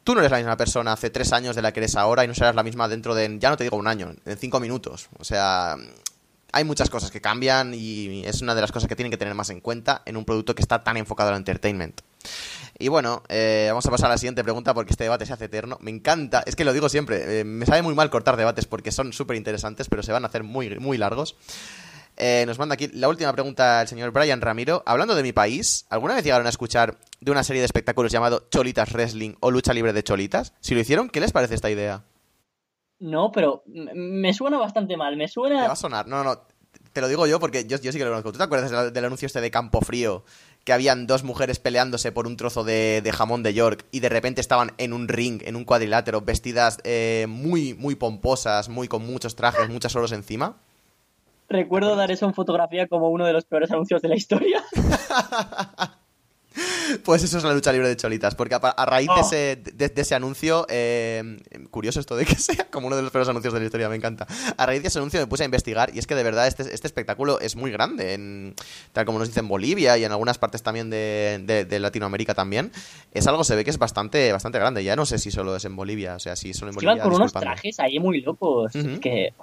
[0.04, 2.28] tú no eres la misma persona hace tres años de la que eres ahora y
[2.28, 5.08] no serás la misma dentro de, ya no te digo un año, en cinco minutos.
[5.18, 5.78] O sea,
[6.56, 9.36] hay muchas cosas que cambian y es una de las cosas que tienen que tener
[9.36, 12.00] más en cuenta en un producto que está tan enfocado al entertainment.
[12.80, 15.46] Y bueno, eh, vamos a pasar a la siguiente pregunta porque este debate se hace
[15.46, 15.78] eterno.
[15.82, 18.94] Me encanta, es que lo digo siempre, eh, me sabe muy mal cortar debates porque
[18.94, 21.36] son súper interesantes, pero se van a hacer muy, muy largos.
[22.16, 24.82] Eh, nos manda aquí la última pregunta el señor Brian Ramiro.
[24.86, 28.48] Hablando de mi país, ¿alguna vez llegaron a escuchar de una serie de espectáculos llamado
[28.50, 30.54] Cholitas Wrestling o Lucha Libre de Cholitas?
[30.62, 32.06] Si lo hicieron, ¿qué les parece esta idea?
[33.00, 35.18] No, pero me suena bastante mal.
[35.18, 35.62] Me suena.
[35.62, 36.08] Te va a sonar.
[36.08, 36.40] No, no,
[36.94, 38.32] te lo digo yo porque yo, yo sí que lo conozco.
[38.32, 40.24] ¿Tú te acuerdas del anuncio este de Campo Frío
[40.64, 44.42] que habían dos mujeres peleándose por un trozo de, jamón de York y de repente
[44.42, 49.36] estaban en un ring, en un cuadrilátero, vestidas eh, muy, muy pomposas, muy con muchos
[49.36, 50.58] trajes, muchas oros encima.
[51.48, 54.64] Recuerdo dar eso en fotografía como uno de los peores anuncios de la historia.
[57.04, 59.22] Pues eso es la lucha libre de Cholitas, porque a, raíz de, oh.
[59.22, 61.38] ese, de, ese, anuncio, eh,
[61.72, 63.96] curioso esto de que sea como uno de los peores anuncios de la historia, me
[63.96, 64.28] encanta.
[64.58, 66.64] A raíz de ese anuncio me puse a investigar y es que de verdad este,
[66.74, 68.56] este espectáculo es muy grande, en,
[68.94, 72.72] tal como nos dice en Bolivia y en algunas partes también de, Latinoamérica también.
[73.12, 74.84] Es algo, se ve que es bastante, bastante grande.
[74.84, 77.04] Ya no sé si solo es en Bolivia, o sea, si solo en Bolivia.
[77.04, 79.34] con unos trajes ahí muy locos, que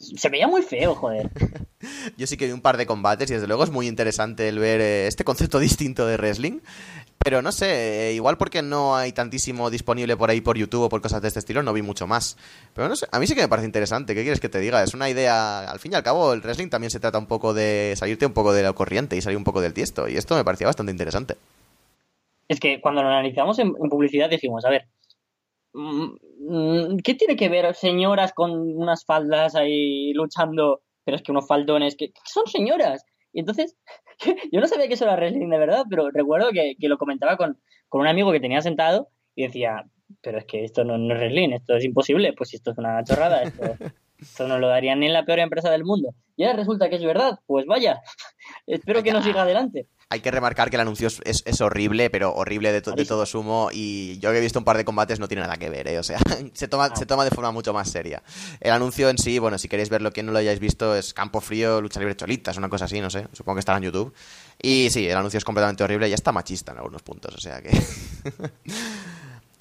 [0.00, 1.30] se veía muy feo, joder.
[2.16, 4.58] Yo sí que vi un par de combates y desde luego es muy interesante el
[4.58, 6.60] ver eh, este concepto distinto de wrestling.
[7.22, 10.88] Pero no sé, eh, igual porque no hay tantísimo disponible por ahí por YouTube o
[10.88, 12.38] por cosas de este estilo, no vi mucho más.
[12.72, 14.14] Pero no sé, a mí sí que me parece interesante.
[14.14, 14.82] ¿Qué quieres que te diga?
[14.82, 15.70] Es una idea.
[15.70, 18.32] Al fin y al cabo, el wrestling también se trata un poco de salirte un
[18.32, 20.08] poco de la corriente y salir un poco del tiesto.
[20.08, 21.36] Y esto me parecía bastante interesante.
[22.48, 24.88] Es que cuando lo analizamos en publicidad dijimos, a ver,
[25.74, 26.14] mm,
[27.04, 30.82] ¿Qué tiene que ver señoras con unas faldas ahí luchando?
[31.04, 33.04] Pero es que unos faldones, que, son señoras.
[33.32, 33.76] Y entonces,
[34.52, 37.58] yo no sabía que eso era wrestling de verdad, pero recuerdo que, lo comentaba con,
[37.92, 39.84] un amigo que tenía sentado y decía,
[40.22, 43.42] pero es que esto no, es wrestling, esto es imposible, pues esto es una chorrada,
[43.42, 43.62] esto,
[44.18, 46.14] esto no lo darían ni en la peor empresa del mundo.
[46.36, 48.00] Y ahora resulta que es verdad, pues vaya,
[48.66, 49.88] espero que no siga adelante.
[50.12, 53.70] Hay que remarcar que el anuncio es, horrible, pero horrible de, todo sumo.
[53.72, 55.98] Y yo que he visto un par de combates no tiene nada que ver, ¿eh?
[55.98, 56.18] O sea,
[56.52, 58.22] se toma, se toma de forma mucho más seria.
[58.60, 61.40] El anuncio en sí, bueno, si queréis verlo, quien no lo hayáis visto, es Campo
[61.40, 63.28] Frío, Lucha Libre Cholitas, una cosa así, no sé.
[63.32, 64.12] Supongo que estará en YouTube.
[64.60, 67.62] Y sí, el anuncio es completamente horrible y está machista en algunos puntos, o sea
[67.62, 67.70] que.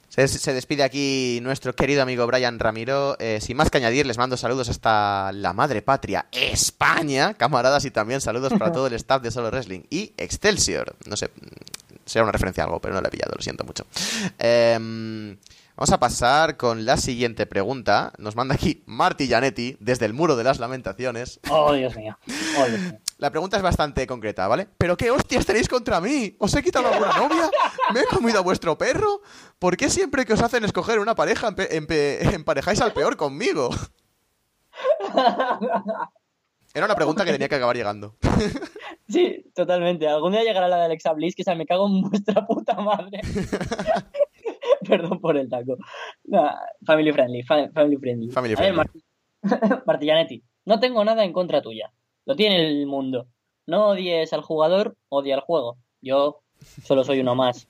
[0.10, 3.16] Se, despide aquí nuestro querido amigo Brian Ramiro.
[3.20, 7.92] Eh, sin más que añadir, les mando saludos hasta la madre patria, España, camaradas, y
[7.92, 10.96] también saludos para todo el staff de Solo Wrestling y Excelsior.
[11.08, 11.30] No sé,
[12.06, 13.86] será una referencia a algo, pero no la he pillado, lo siento mucho.
[14.38, 15.38] Eh,
[15.80, 18.12] Vamos a pasar con la siguiente pregunta.
[18.18, 21.40] Nos manda aquí Marty Janetti desde el Muro de las Lamentaciones.
[21.50, 22.18] Oh, Dios mío.
[22.58, 22.66] Oh,
[23.20, 24.68] la pregunta es bastante concreta, ¿vale?
[24.78, 26.36] ¿Pero qué hostias tenéis contra mí?
[26.40, 27.50] ¿Os he quitado alguna novia?
[27.94, 29.22] ¿Me he comido a vuestro perro?
[29.60, 33.70] ¿Por qué siempre que os hacen escoger una pareja emparejáis al peor conmigo?
[36.74, 38.16] Era una pregunta que tenía que acabar llegando.
[39.10, 40.08] Sí, totalmente.
[40.08, 43.20] Algún día llegará la de Alexa Bliss, que se me cago en vuestra puta madre.
[44.88, 45.76] Perdón por el taco.
[46.86, 48.32] family friendly, family friendly.
[48.32, 48.86] Family friendly.
[49.86, 51.92] Martillanetti, no tengo nada en contra tuya.
[52.30, 53.26] Lo tiene el mundo.
[53.66, 55.80] No odies al jugador, odia al juego.
[56.00, 56.44] Yo
[56.84, 57.68] solo soy uno más.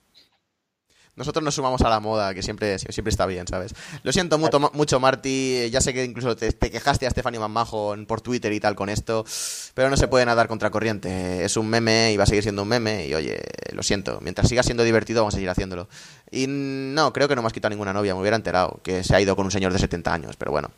[1.20, 3.74] Nosotros nos sumamos a la moda, que siempre, siempre está bien, ¿sabes?
[4.04, 5.68] Lo siento mucho, mucho Marty.
[5.70, 9.26] Ya sé que incluso te, quejaste a Stephanie Manmajo por Twitter y tal con esto,
[9.74, 11.44] pero no se puede nadar contracorriente.
[11.44, 13.06] Es un meme y va a seguir siendo un meme.
[13.06, 13.38] Y oye,
[13.74, 14.18] lo siento.
[14.22, 15.90] Mientras siga siendo divertido, vamos a seguir haciéndolo.
[16.30, 18.14] Y no, creo que no me has quitado ninguna novia.
[18.14, 20.70] Me hubiera enterado que se ha ido con un señor de 70 años, pero bueno.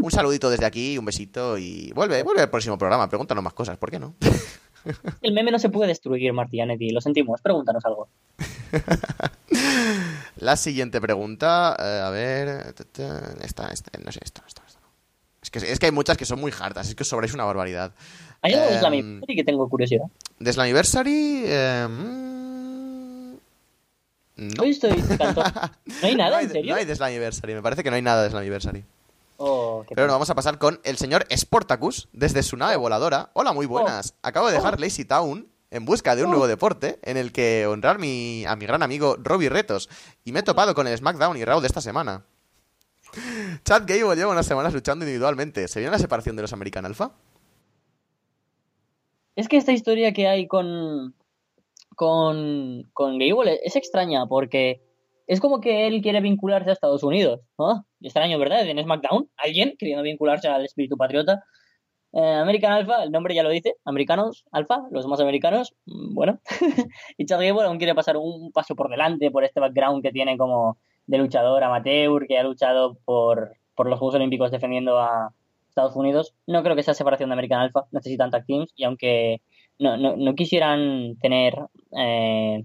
[0.00, 3.10] Un saludito desde aquí, un besito y vuelve, vuelve al próximo programa.
[3.10, 4.14] Pregúntanos más cosas, ¿por qué no?
[5.22, 7.40] El meme no se puede destruir, Martianetti, lo sentimos.
[7.40, 8.08] Pregúntanos algo.
[10.36, 12.74] La siguiente pregunta, eh, a ver.
[13.42, 14.80] Esta, esta, no sé, esto, esto, esto.
[15.42, 17.44] Es que, es que hay muchas que son muy hartas, es que os sobráis una
[17.44, 17.92] barbaridad.
[18.42, 20.06] ¿Hay algo de Slammiversary em, que tengo curiosidad?
[20.38, 21.42] ¿De Slammiversary?
[21.46, 23.34] Eh, mm,
[24.36, 24.64] no.
[24.64, 25.02] Estoy,
[26.02, 26.72] no hay nada, ¿en serio?
[26.72, 28.84] No hay de Slammiversary, me parece que no hay nada de Slammiversary.
[29.44, 33.30] Oh, Pero bueno, vamos a pasar con el señor Sportacus desde su nave voladora.
[33.32, 34.14] Hola, muy buenas.
[34.14, 34.18] Oh.
[34.22, 34.80] Acabo de dejar oh.
[34.80, 38.66] Lazy Town en busca de un nuevo deporte en el que honrar mi, a mi
[38.66, 39.88] gran amigo Robbie Retos
[40.24, 42.24] y me he topado con el SmackDown y Raw de esta semana.
[43.64, 45.66] Chad Gable lleva unas semanas luchando individualmente.
[45.66, 47.10] ¿Se viene la separación de los American Alpha?
[49.34, 51.16] Es que esta historia que hay con,
[51.96, 54.82] con, con Gable es extraña porque
[55.32, 57.40] es como que él quiere vincularse a Estados Unidos.
[57.58, 57.86] ¿no?
[58.02, 58.66] Extraño, ¿verdad?
[58.68, 61.42] En SmackDown, alguien queriendo vincularse al espíritu patriota.
[62.12, 66.38] Eh, American Alpha, el nombre ya lo dice, americanos, alfa, los más americanos, mm, bueno.
[67.16, 70.36] y Chad Gable aún quiere pasar un paso por delante por este background que tiene
[70.36, 70.76] como
[71.06, 75.32] de luchador amateur, que ha luchado por, por los Juegos Olímpicos defendiendo a
[75.70, 76.34] Estados Unidos.
[76.46, 79.40] No creo que sea separación de American Alpha, necesitan tag teams y aunque
[79.78, 81.54] no, no, no quisieran tener
[81.96, 82.62] eh,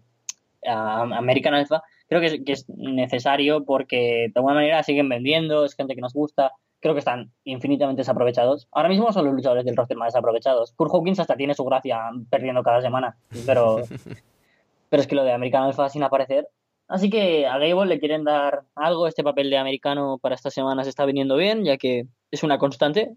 [0.66, 6.02] American Alpha, creo que es, necesario porque de alguna manera siguen vendiendo, es gente que
[6.02, 8.68] nos gusta, creo que están infinitamente desaprovechados.
[8.72, 10.74] Ahora mismo son los luchadores del roster más desaprovechados.
[10.74, 12.00] Kurt Hawkins hasta tiene su gracia
[12.30, 13.82] perdiendo cada semana, pero,
[14.90, 16.48] pero es que lo de American Alpha sin aparecer.
[16.88, 20.88] Así que a Gable le quieren dar algo, este papel de americano para estas semanas
[20.88, 23.14] está viniendo bien, ya que es una constante,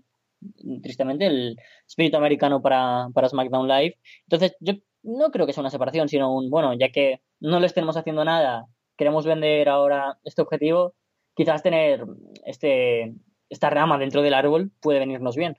[0.82, 3.96] tristemente, el espíritu americano para, para SmackDown Live.
[4.24, 4.72] Entonces, yo
[5.04, 8.24] no creo que sea una separación, sino un, bueno, ya que no le estemos haciendo
[8.24, 8.66] nada
[9.00, 10.94] queremos vender ahora este objetivo,
[11.34, 12.04] quizás tener
[12.44, 13.14] este,
[13.48, 15.56] esta rama dentro del árbol puede venirnos bien.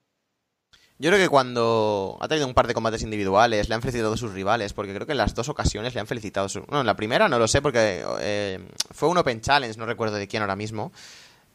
[1.00, 4.18] Yo creo que cuando ha tenido un par de combates individuales, le han felicitado a
[4.18, 6.48] sus rivales, porque creo que en las dos ocasiones le han felicitado.
[6.50, 6.60] Su...
[6.60, 8.60] Bueno, en la primera no lo sé, porque eh,
[8.92, 10.92] fue un Open Challenge, no recuerdo de quién ahora mismo.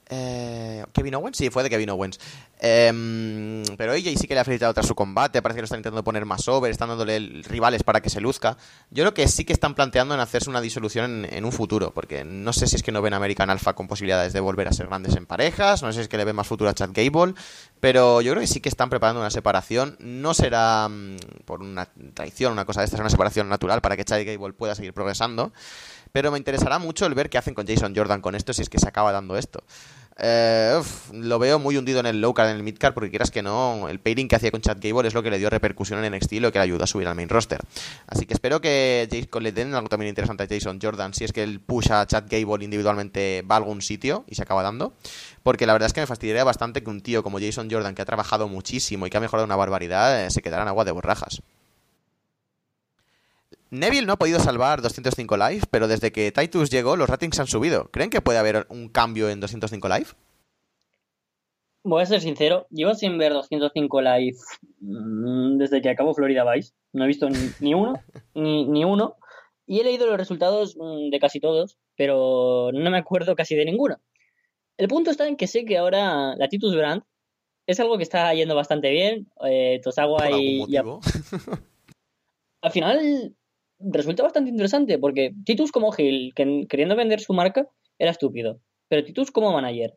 [0.08, 1.36] Eh, ¿Kevin Owens?
[1.36, 2.18] Sí, fue de Kevin Owens.
[2.58, 5.42] Em, pero ella sí que le ha felicitado tras su combate.
[5.42, 8.56] Parece que lo están intentando poner más over, están dándole rivales para que se luzca.
[8.90, 12.24] Yo creo que sí que están planteando en hacerse una disolución en, un futuro, porque
[12.24, 14.86] no sé si es que no ven American Alpha con posibilidades de volver a ser
[14.86, 17.34] grandes en parejas, no sé si es que le ven más futuro a Chad Gable,
[17.80, 19.96] pero yo creo que sí que están preparando una separación.
[19.98, 23.96] No será mm, por una traición, una cosa de esta, es una separación natural para
[23.96, 25.52] que Chad Gable pueda seguir progresando.
[26.16, 28.70] Pero me interesará mucho el ver qué hacen con Jason Jordan con esto, si es
[28.70, 29.62] que se acaba dando esto.
[30.18, 30.80] Eh,
[31.12, 33.42] lo veo muy hundido en el low card, en el mid card, porque quieras que
[33.42, 36.14] no, el pairing que hacía con Chad Gable es lo que le dio repercusión en
[36.14, 37.60] NXT y que le ayudó a subir al main roster.
[38.06, 39.06] Así que espero que
[39.42, 42.24] le den algo también interesante a Jason Jordan, si es que el push a Chad
[42.30, 44.94] Gable individualmente va a algún sitio y se acaba dando.
[45.42, 48.00] Porque la verdad es que me fastidiaría bastante que un tío como Jason Jordan, que
[48.00, 50.92] ha trabajado muchísimo y que ha mejorado una barbaridad, eh, se quedara en agua de
[50.92, 51.42] borrajas.
[53.70, 57.46] Neville no ha podido salvar 205 Live, pero desde que Titus llegó los ratings han
[57.46, 57.90] subido.
[57.90, 60.06] ¿Creen que puede haber un cambio en 205 Live?
[61.82, 64.36] Voy a ser sincero, llevo sin ver 205 Live
[64.80, 66.72] mm, desde que acabó Florida Vice.
[66.92, 67.28] No he visto
[67.60, 67.94] ni, uno,
[68.34, 69.16] ni, uno.
[69.66, 73.64] Y he leído los resultados mm, de casi todos, pero no me acuerdo casi de
[73.64, 73.98] ninguno.
[74.76, 77.02] El punto está en que sé que ahora la Titus Brand
[77.66, 79.30] es algo que está yendo bastante bien.
[79.44, 80.76] Eh, Tosawa y, y
[82.62, 83.36] al final
[83.78, 87.68] resulta bastante interesante porque Titus como Gil, queriendo vender su marca,
[87.98, 88.60] era estúpido.
[88.88, 89.96] Pero Titus como manager,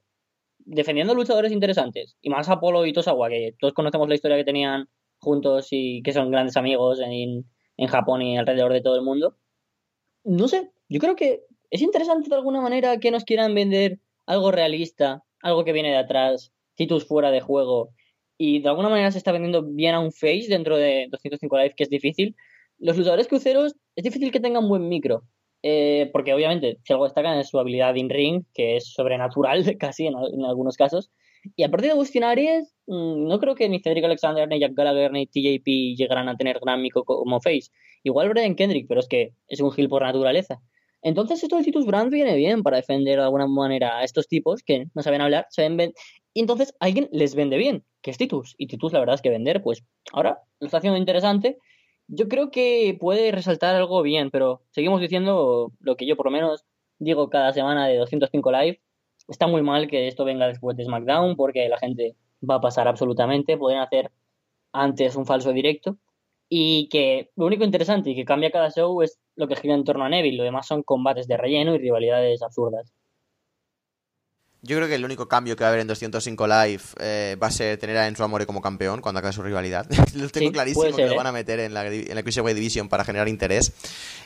[0.59, 4.87] defendiendo luchadores interesantes, y más Apolo y Tosawa, que todos conocemos la historia que tenían
[5.19, 7.45] juntos y que son grandes amigos en,
[7.77, 9.37] en Japón y alrededor de todo el mundo.
[10.23, 14.51] No sé, yo creo que es interesante de alguna manera que nos quieran vender algo
[14.51, 17.91] realista, algo que viene de atrás, Titus fuera de juego,
[18.37, 21.73] y de alguna manera se está vendiendo bien a un face dentro de 205 Live,
[21.75, 22.35] que es difícil,
[22.79, 25.23] los luchadores cruceros es difícil que tengan buen micro.
[25.61, 30.07] Eh, porque obviamente si algo destacan es su habilidad in ring, que es sobrenatural casi
[30.07, 31.11] en, algunos casos.
[31.55, 35.11] Y aparte de Austin Aries, mm, no creo que ni Cedric Alexander, ni Jack Gallagher,
[35.11, 37.71] ni TJP llegaran a tener gran mico como face.
[38.03, 40.61] Igual Brian Kendrick, pero es que es un heel por naturaleza.
[41.01, 44.63] Entonces esto de Titus Brand viene bien para defender de alguna manera a estos tipos
[44.63, 45.93] que no saben hablar, saben
[46.33, 48.55] y entonces alguien les vende bien, que es Titus.
[48.57, 51.57] Y Titus la verdad es que vender, pues ahora lo está haciendo interesante.
[52.11, 56.31] Yo creo que puede resaltar algo bien, pero seguimos diciendo lo que yo por lo
[56.31, 56.65] menos
[56.97, 58.81] digo cada semana de 205 Live.
[59.27, 62.15] Está muy mal que esto venga después de SmackDown porque la gente
[62.47, 63.57] va a pasar absolutamente.
[63.57, 64.11] Pueden hacer
[64.71, 65.97] antes un falso directo.
[66.49, 69.83] Y que lo único interesante y que cambia cada show es lo que gira en
[69.83, 70.37] torno a Neville.
[70.37, 72.91] Lo demás son combates de relleno y rivalidades absurdas.
[74.61, 77.47] Yo creo que el único cambio que va a haber en 205 Live eh, va
[77.47, 79.87] a ser tener a Enzo Amore como campeón cuando acabe su rivalidad.
[80.15, 81.15] lo tengo clarísimo que lo ¿eh?
[81.15, 83.71] van a meter en la, en la Cruiserweight Division para generar interés.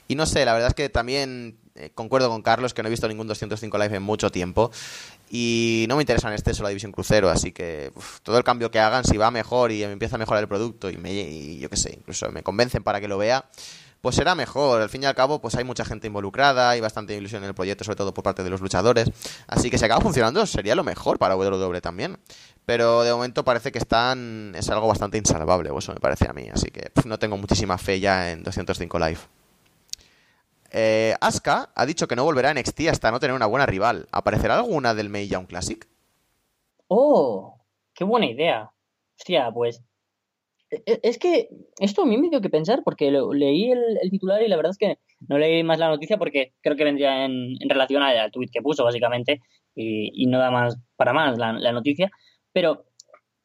[0.07, 2.89] Y no sé, la verdad es que también eh, concuerdo con Carlos que no he
[2.89, 4.71] visto ningún 205 Live en mucho tiempo.
[5.29, 7.91] Y no me interesa en este solo la división crucero, así que
[8.23, 10.89] todo el cambio que hagan, si va mejor y me empieza a mejorar el producto
[10.89, 13.45] y, me, y yo qué sé, incluso me convencen para que lo vea,
[14.03, 14.81] pues será mejor.
[14.81, 17.55] Al fin y al cabo, pues hay mucha gente involucrada, hay bastante ilusión en el
[17.55, 19.09] proyecto, sobre todo por parte de los luchadores.
[19.47, 22.17] Así que si acaba funcionando, sería lo mejor para WWE también.
[22.65, 24.51] Pero de momento parece que están.
[24.57, 26.49] es algo bastante insalvable, eso me parece a mí.
[26.51, 29.19] Así que no tengo muchísima fe ya en 205 Live.
[30.71, 34.09] Eh, Asuka ha dicho que no volverá a NXT hasta no tener una buena rival.
[34.11, 35.87] ¿Aparecerá alguna del Young Classic?
[36.89, 37.57] ¡Oh!
[37.93, 38.69] ¡Qué buena idea!
[39.17, 39.81] Hostia, pues
[40.85, 41.49] es que
[41.79, 44.77] esto a mí me dio que pensar porque leí el, titular y la verdad es
[44.77, 44.97] que
[45.27, 48.83] no leí más la noticia porque creo que vendría en, relación al, tweet que puso
[48.83, 49.41] básicamente
[49.75, 52.11] y, no da más para más la, noticia.
[52.51, 52.85] Pero,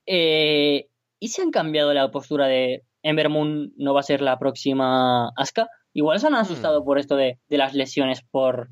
[0.06, 4.38] eh, ¿y si han cambiado la postura de Ember Moon no va a ser la
[4.38, 5.68] próxima Asuka?
[5.92, 6.84] Igual se han asustado hmm.
[6.84, 8.68] por esto de, las lesiones por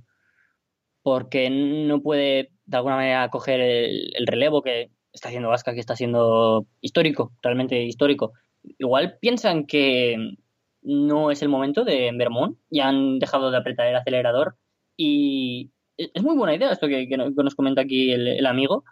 [1.03, 5.81] porque no puede de alguna manera coger el, el relevo que está haciendo Asuka, que
[5.81, 8.33] está siendo histórico, realmente histórico
[8.79, 10.37] igual piensan que
[10.83, 14.57] no es el momento de Vermont y han dejado de apretar el acelerador.
[14.97, 18.85] Y es muy buena idea esto que, nos comenta aquí el, amigo,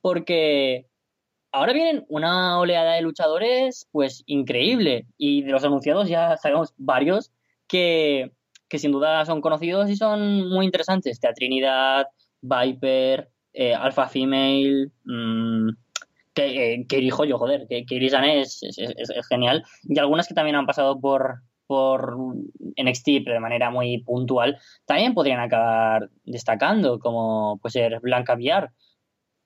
[0.00, 0.86] porque
[1.52, 7.32] ahora vienen una oleada de luchadores pues increíble y de los anunciados ya sabemos varios
[7.68, 8.32] que,
[8.70, 11.20] sin duda son conocidos y son muy interesantes.
[11.20, 12.06] Trinidad,
[12.40, 15.68] Viper, eh, Alpha Female, mmm,
[16.34, 19.64] que, eh, que yo, joder, que, que es, es, genial.
[19.84, 22.16] Y algunas que también han pasado por, por
[22.76, 28.70] NXT, pero de manera muy puntual, también podrían acabar destacando, como puede ser Blanca Villar.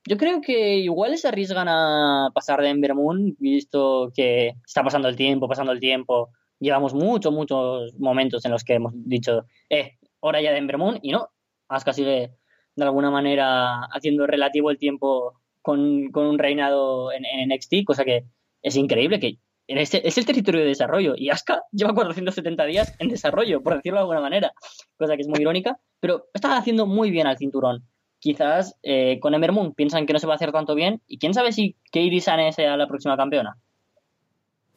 [0.08, 2.94] Yo creo que igual se arriesgan a pasar de Ember
[3.38, 6.30] visto que está pasando el tiempo, pasando el tiempo.
[6.60, 11.10] Llevamos muchos, muchos momentos en los que hemos dicho, eh, hora ya de Ember y
[11.10, 11.28] no.
[11.68, 12.30] Asuka sigue
[12.76, 18.24] de alguna manera haciendo relativo el tiempo con, un reinado en, NXT, cosa que
[18.62, 23.08] es increíble, que este, es el territorio de desarrollo y Asuka lleva 470 días en
[23.08, 24.52] desarrollo, por decirlo de alguna manera,
[24.96, 27.84] cosa que es muy irónica, pero está haciendo muy bien al cinturón.
[28.20, 31.18] Quizás eh, con Ember Moon piensan que no se va a hacer tanto bien y
[31.18, 33.58] quién sabe si Kairi Sane sea la próxima campeona.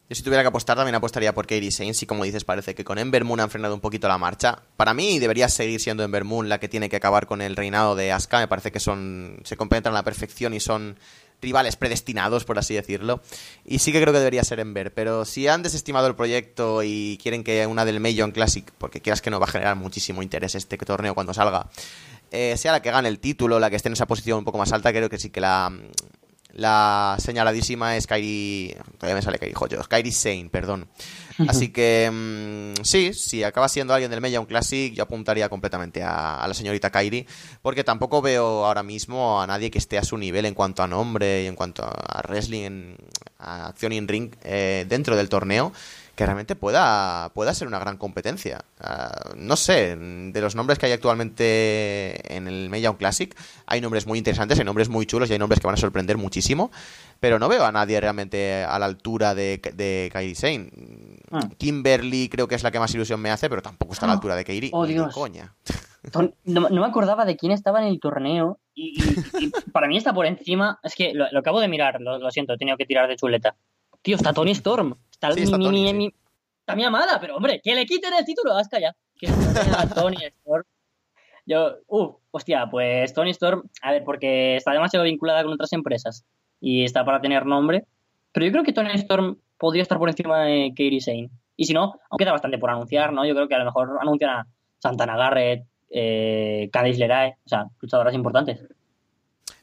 [0.09, 2.83] Yo si tuviera que apostar también apostaría por Katie Saints y como dices parece que
[2.83, 4.63] con Ember Moon han frenado un poquito la marcha.
[4.75, 7.95] Para mí debería seguir siendo Ember Moon la que tiene que acabar con el reinado
[7.95, 8.39] de Asuka.
[8.39, 10.97] Me parece que son se complementan a la perfección y son
[11.43, 13.21] rivales predestinados, por así decirlo.
[13.63, 14.91] Y sí que creo que debería ser Ember.
[14.95, 19.21] Pero si han desestimado el proyecto y quieren que una del Major Classic, porque quieras
[19.21, 21.69] que no va a generar muchísimo interés este torneo cuando salga,
[22.31, 24.57] eh, sea la que gane el título, la que esté en esa posición un poco
[24.57, 25.71] más alta, creo que sí que la,
[26.53, 28.75] la señaladísima es Kairi.
[28.97, 29.87] Todavía me sale Kairi Joyos.
[29.87, 30.87] Kairi Sane, perdón.
[31.47, 36.43] Así que mm, sí, si acaba siendo alguien del un Classic, yo apuntaría completamente a,
[36.45, 37.25] la señorita Kairi.
[37.61, 40.87] Porque tampoco veo ahora mismo a nadie que esté a su nivel en cuanto a
[40.87, 42.95] nombre y en cuanto a wrestling,
[43.37, 45.71] a acción in ring eh, dentro del torneo
[46.19, 48.65] que realmente pueda, pueda ser una gran competencia.
[48.81, 53.33] Ah, no sé, de los nombres que hay actualmente en el Young Classic,
[53.65, 56.17] hay nombres muy interesantes, hay nombres muy chulos y hay nombres que van a sorprender
[56.17, 56.71] muchísimo,
[57.21, 60.69] pero no veo a nadie realmente a la altura de, de Kairi Sane.
[61.31, 61.39] Ah.
[61.57, 64.11] Kimberly creo que es la que más ilusión me hace, pero tampoco está a la
[64.11, 64.15] ah.
[64.15, 64.71] altura de Kairi.
[64.73, 65.13] Oh, Dios.
[65.13, 65.55] Coña.
[66.43, 69.01] No, me acordaba de quién estaba en el torneo y,
[69.71, 70.81] para mí está por encima.
[70.83, 73.55] Es que lo, acabo de mirar, lo, lo siento, he tenido que tirar de chuleta.
[74.01, 74.95] Tío, está Tony Storm.
[75.11, 75.29] Está,
[76.75, 78.95] mi, amada, pero hombre, que le quiten el título, hasta ya.
[79.19, 79.27] Que
[79.95, 80.63] Tony Storm.
[81.45, 86.23] Yo, uff, hostia, pues Tony Storm, a ver, porque está demasiado vinculada con otras empresas
[86.61, 87.85] y está para tener nombre.
[88.31, 91.29] Pero yo creo que Tony Storm podría estar por encima de Katie Sane.
[91.57, 93.25] Y si no, aunque queda bastante por anunciar, ¿no?
[93.25, 94.47] Yo creo que a lo mejor anuncian a
[94.77, 98.59] Santana Garrett, eh, Candice LeRae, o sea, luchadoras importantes.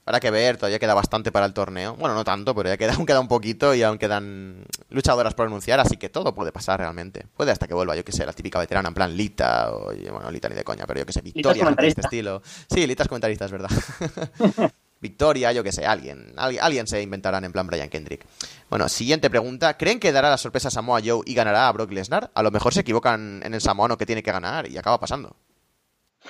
[0.06, 1.96] Habrá que ver, todavía queda bastante para el torneo.
[1.96, 5.46] Bueno, no tanto, pero ya queda, aún queda un poquito y aún quedan luchadoras por
[5.46, 7.26] anunciar, así que todo puede pasar realmente.
[7.36, 10.30] Puede hasta que vuelva, yo que sé, la típica veterana en plan Lita, o bueno,
[10.30, 12.40] Lita ni de coña, pero yo que sé, Victoria, de este estilo.
[12.70, 13.70] Sí, Lita es comentarista, es verdad.
[15.00, 18.24] Victoria, yo que sé, alguien, alguien, alguien se inventarán en plan Brian Kendrick.
[18.70, 19.76] Bueno, siguiente pregunta.
[19.76, 22.30] ¿Creen que dará la sorpresa a Samoa Joe y ganará a Brock Lesnar?
[22.32, 25.36] A lo mejor se equivocan en el samoano que tiene que ganar y acaba pasando.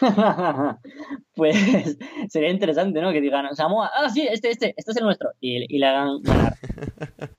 [1.35, 3.13] pues sería interesante, ¿no?
[3.13, 5.31] Que digan, Samoa, ah, sí, este, este, este es el nuestro.
[5.41, 6.55] Y, le hagan ganar.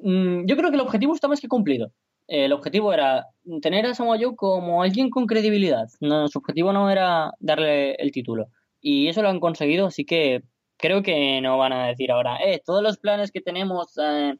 [0.00, 1.90] Mm, yo creo que el objetivo está más que cumplido.
[2.28, 3.26] El objetivo era
[3.60, 5.88] tener a Samoa Joe como alguien con credibilidad.
[6.00, 8.46] No, su objetivo no era darle el título.
[8.80, 10.42] Y eso lo han conseguido, así que
[10.76, 14.34] creo que no van a decir ahora, eh, todos los planes que tenemos eh,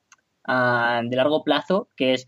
[0.47, 2.27] de largo plazo, que es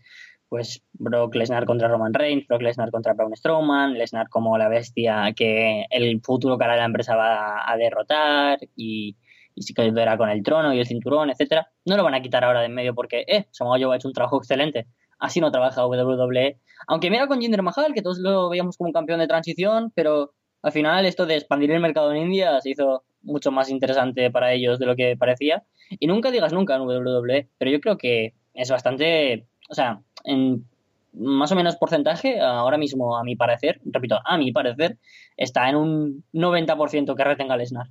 [0.51, 5.31] pues Brock Lesnar contra Roman Reigns, Brock Lesnar contra Braun Strowman, Lesnar como la bestia
[5.33, 9.15] que el futuro cara de la empresa va a derrotar y,
[9.55, 11.71] y se quedará con el trono y el cinturón, etcétera.
[11.85, 14.09] No lo van a quitar ahora de en medio porque, eh, Samoa Joe ha hecho
[14.09, 14.87] un trabajo excelente.
[15.19, 16.59] Así no trabaja WWE.
[16.87, 20.33] Aunque mira con Jinder Mahal, que todos lo veíamos como un campeón de transición, pero
[20.63, 24.51] al final esto de expandir el mercado en India se hizo mucho más interesante para
[24.51, 25.63] ellos de lo que parecía.
[25.91, 30.65] Y nunca digas nunca en WWE, pero yo creo que es bastante, o sea, en
[31.13, 34.97] más o menos porcentaje, ahora mismo, a mi parecer, repito, a mi parecer,
[35.35, 37.87] está en un 90% que retenga Lesnar.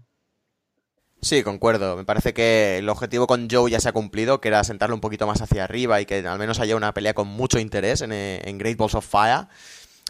[1.22, 1.96] Sí, concuerdo.
[1.96, 5.02] Me parece que el objetivo con Joe ya se ha cumplido, que era sentarlo un
[5.02, 8.12] poquito más hacia arriba y que al menos haya una pelea con mucho interés en,
[8.12, 9.46] en Great Balls of Fire.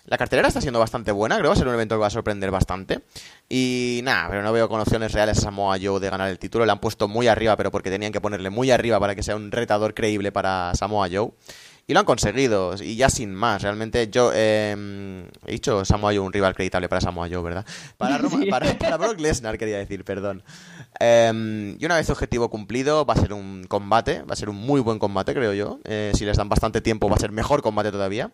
[0.07, 2.07] La cartelera está siendo bastante buena, creo que va a ser un evento que va
[2.07, 3.01] a sorprender bastante.
[3.49, 6.64] Y nada, pero no veo con opciones reales a Samoa Joe de ganar el título.
[6.64, 9.37] Le han puesto muy arriba, pero porque tenían que ponerle muy arriba para que sea
[9.37, 11.33] un retador creíble para Samoa Joe.
[11.91, 13.62] Y lo han conseguido, y ya sin más.
[13.62, 17.66] Realmente yo em, he dicho Samoa Joe un rival creditable para Samoa Joe, ¿verdad?
[17.99, 18.20] Para,
[18.78, 20.45] para, Brock Lesnar quería decir, perdón.
[21.01, 24.55] Em, y una vez objetivo cumplido, va a ser un combate, va a ser un
[24.55, 25.80] muy buen combate, creo yo.
[25.82, 28.30] Eh, si les dan bastante tiempo, va a ser mejor combate todavía.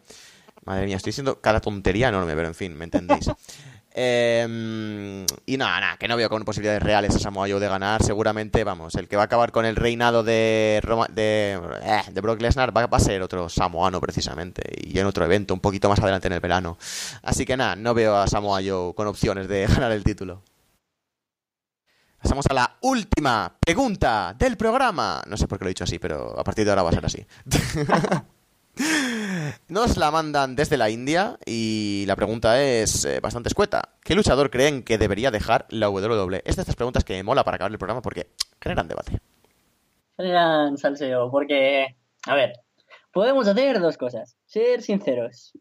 [0.66, 3.30] Madre mía, estoy diciendo cada tontería enorme, pero en fin, ¿me entendéis?
[3.98, 8.02] Em, y nada, nada, que no veo con posibilidades reales a Samoa Joe de ganar.
[8.02, 12.84] Seguramente, vamos, el que va a acabar con el reinado eh, de Brock Lesnar va,
[12.84, 14.62] a ser otro samoano precisamente.
[14.82, 16.76] Y en otro evento, un poquito más adelante en el verano.
[17.22, 20.42] Así que nada, no veo a Samoa Joe con opciones de ganar el título.
[22.20, 25.22] Pasamos a la última pregunta del programa.
[25.26, 26.92] No sé por qué lo he dicho así, pero a partir de ahora va a
[26.92, 27.26] ser así.
[29.68, 33.90] Nos la mandan desde la India y la pregunta es eh, bastante escueta.
[34.02, 36.42] ¿Qué luchador creen que debería dejar la WWE?
[36.44, 38.28] Es de estas preguntas que me mola para acabar el programa porque
[38.60, 39.18] generan debate.
[40.16, 41.96] Generan salseo, porque,
[42.26, 42.52] a ver,
[43.12, 44.36] podemos hacer dos cosas.
[44.46, 45.52] Ser sinceros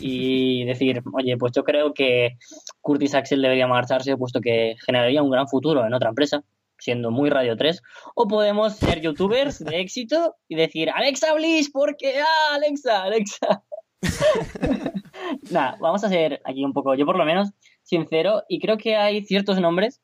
[0.00, 2.38] y decir, oye, pues yo creo que
[2.80, 6.42] Curtis Axel debería marcharse puesto que generaría un gran futuro en otra empresa
[6.78, 7.82] siendo muy Radio 3,
[8.14, 13.62] o podemos ser youtubers de éxito y decir, Alexa Bliss, porque, ah, Alexa, Alexa.
[15.50, 17.50] Nada, vamos a ser aquí un poco, yo por lo menos,
[17.82, 20.00] sincero, y creo que hay ciertos nombres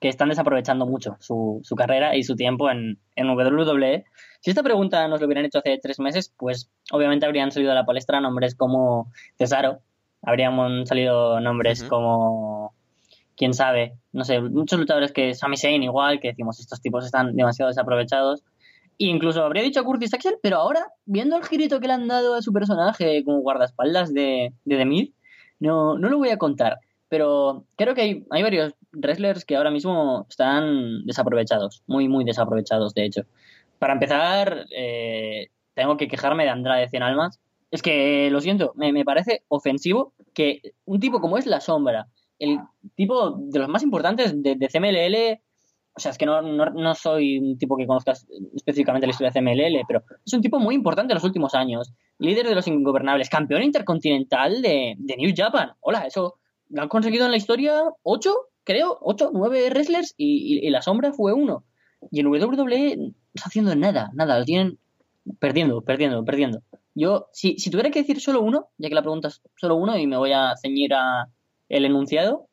[0.00, 4.04] que están desaprovechando mucho su, su carrera y su tiempo en, en WWE.
[4.40, 7.74] Si esta pregunta nos lo hubieran hecho hace tres meses, pues obviamente habrían salido a
[7.74, 9.80] la palestra nombres como Cesaro,
[10.22, 12.74] habrían salido nombres como
[13.36, 17.34] quién sabe, no sé, muchos luchadores que Sami Zayn igual, que decimos estos tipos están
[17.34, 18.42] demasiado desaprovechados.
[18.98, 22.06] E incluso habría dicho a Curtis Axel, pero ahora, viendo el girito que le han
[22.06, 25.12] dado a su personaje como guardaespaldas de, de The Myth,
[25.58, 26.78] no, no lo voy a contar.
[27.08, 33.04] Pero creo que hay, varios wrestlers que ahora mismo están desaprovechados, muy, muy desaprovechados, de
[33.04, 33.22] hecho.
[33.78, 37.40] Para empezar, eh, tengo que quejarme de Andrade Cien Almas.
[37.70, 42.06] Es que, lo siento, me parece ofensivo que un tipo como es La Sombra,
[42.38, 42.58] el
[42.94, 45.40] tipo de los más importantes de, CMLL.
[45.96, 48.14] O sea, es que no, no, soy un tipo que conozca
[48.56, 51.92] específicamente la historia de CMLL, pero es un tipo muy importante en los últimos años.
[52.18, 55.72] Líder de los ingobernables, campeón intercontinental de, New Japan.
[55.80, 56.34] Hola, eso
[56.68, 58.34] lo han conseguido en la historia ocho,
[58.64, 61.64] creo, ocho, nueve wrestlers y, la sombra fue uno.
[62.10, 64.78] Y en WWE no está haciendo nada, nada, lo tienen
[65.38, 66.62] perdiendo, perdiendo, perdiendo.
[66.96, 69.96] Yo, si, si tuviera que decir solo uno, ya que la pregunta es solo uno
[69.96, 71.28] y me voy a ceñir a,
[71.68, 72.48] el enunciado,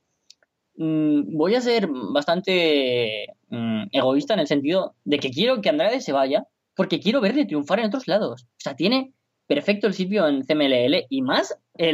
[0.75, 6.01] mm, voy a ser bastante mm, egoísta en el sentido de que quiero que Andrade
[6.01, 8.43] se vaya porque quiero verle triunfar en otros lados.
[8.43, 9.13] O sea, tiene
[9.47, 11.93] perfecto el sitio en CMLL y más eh,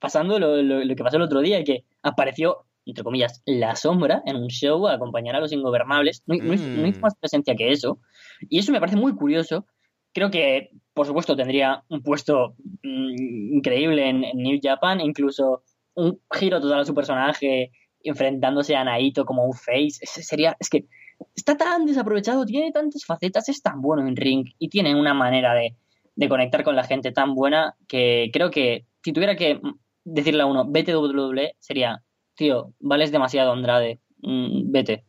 [0.00, 4.48] pasando lo, que pasó el otro día, que apareció, entre comillas, la sombra en un
[4.48, 6.22] show a acompañar a los ingobernables.
[6.26, 7.00] No, mm.
[7.00, 8.00] más presencia que eso.
[8.48, 9.64] Y eso me parece muy curioso.
[10.12, 15.62] Creo que, por supuesto, tendría un puesto increíble en, en New Japan, incluso
[15.98, 17.72] un giro total a su personaje
[18.02, 20.06] enfrentándose a Naito como un face.
[20.06, 20.86] Sería, es que
[21.34, 25.54] está tan desaprovechado, tiene tantas facetas, es tan bueno en ring y tiene una manera
[25.54, 25.76] de,
[26.14, 29.60] de conectar con la gente tan buena que creo que si tuviera que
[30.04, 32.02] decirle a uno, vete WWE, sería,
[32.34, 35.04] tío, vales demasiado Andrade, mm, vete.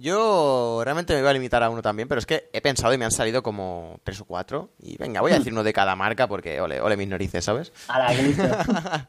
[0.00, 2.96] Yo realmente me iba a limitar a uno también, pero es que he pensado y
[2.96, 4.70] me han salido como tres o cuatro.
[4.80, 7.70] Y venga, voy a decir uno de cada marca porque ole, ole mis narices, ¿sabes?
[7.86, 9.08] A la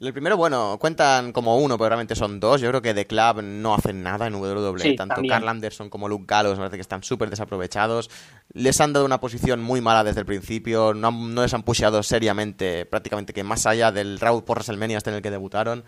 [0.00, 2.60] El primero, bueno, cuentan como uno, pero realmente son dos.
[2.60, 4.94] Yo creo que The Club no hacen nada en WWE.
[4.94, 8.10] Tanto Carl Anderson como Luke Gallows me parece que están súper desaprovechados.
[8.52, 10.94] Les han dado una posición muy mala desde el principio.
[10.94, 15.10] No, no les han pusheado seriamente, prácticamente que más allá del Raw por WrestleMania hasta
[15.10, 15.84] en el que debutaron.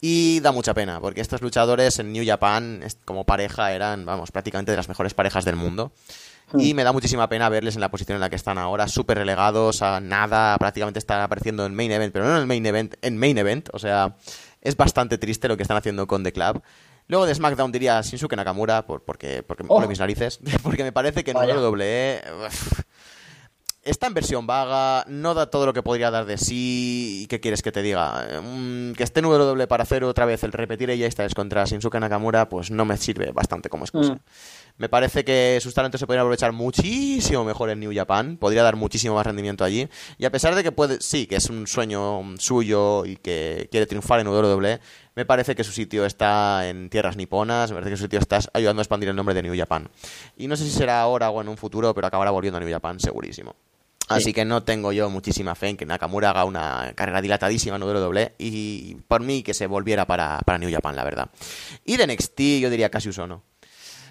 [0.00, 4.70] Y da mucha pena, porque estos luchadores en New Japan, como pareja, eran, vamos, prácticamente
[4.70, 5.92] de las mejores parejas del mundo.
[6.52, 6.60] Hmm.
[6.60, 9.18] Y me da muchísima pena verles en la posición en la que están ahora, súper
[9.18, 12.94] relegados a nada, prácticamente están apareciendo en main event, pero no en el main event,
[13.02, 14.16] en main event, o sea,
[14.62, 16.62] es bastante triste lo que están haciendo con The Club.
[17.08, 19.88] Luego de SmackDown diría Shinsuke Nakamura, por, porque, porque me oh.
[19.88, 22.22] mis narices, porque me parece que en WWE
[23.82, 27.22] está en versión vaga, no da todo lo que podría dar de sí.
[27.22, 28.40] ¿Y qué quieres que te diga?
[28.42, 31.64] Mm, que esté en doble para hacer otra vez el repetir ella esta vez contra
[31.64, 34.14] Shinsuke Nakamura, pues no me sirve bastante como excusa.
[34.14, 34.20] Mm.
[34.78, 38.76] Me parece que sus talentos se podrían aprovechar muchísimo mejor en New Japan, podría dar
[38.76, 39.88] muchísimo más rendimiento allí.
[40.18, 43.86] Y a pesar de que puede, sí, que es un sueño suyo y que quiere
[43.86, 44.80] triunfar en WWE,
[45.16, 48.38] me parece que su sitio está en tierras niponas, me parece que su sitio está
[48.52, 49.88] ayudando a expandir el nombre de New Japan.
[50.36, 52.70] Y no sé si será ahora o en un futuro, pero acabará volviendo a New
[52.70, 53.56] Japan, segurísimo.
[54.08, 57.82] Así que no tengo yo muchísima fe en que Nakamura haga una carrera dilatadísima en
[57.82, 61.30] doble y por mí que se volviera para, para New Japan, la verdad.
[61.84, 63.42] Y de NXT yo diría casi Usono.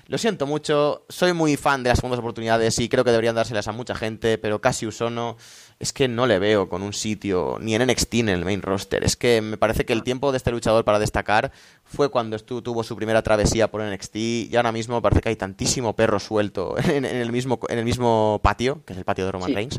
[0.08, 3.68] Lo siento mucho, soy muy fan de las segundas oportunidades y creo que deberían dárselas
[3.68, 5.36] a mucha gente, pero casi Usono
[5.80, 8.62] es que no le veo con un sitio, ni en NXT ni en el main
[8.62, 9.04] roster.
[9.04, 11.52] Es que me parece que el tiempo de este luchador para destacar
[11.84, 15.94] fue cuando tuvo su primera travesía por NXT y ahora mismo parece que hay tantísimo
[15.94, 19.54] perro suelto en, el, mismo, en el mismo patio, que es el patio de Roman
[19.54, 19.78] Reigns,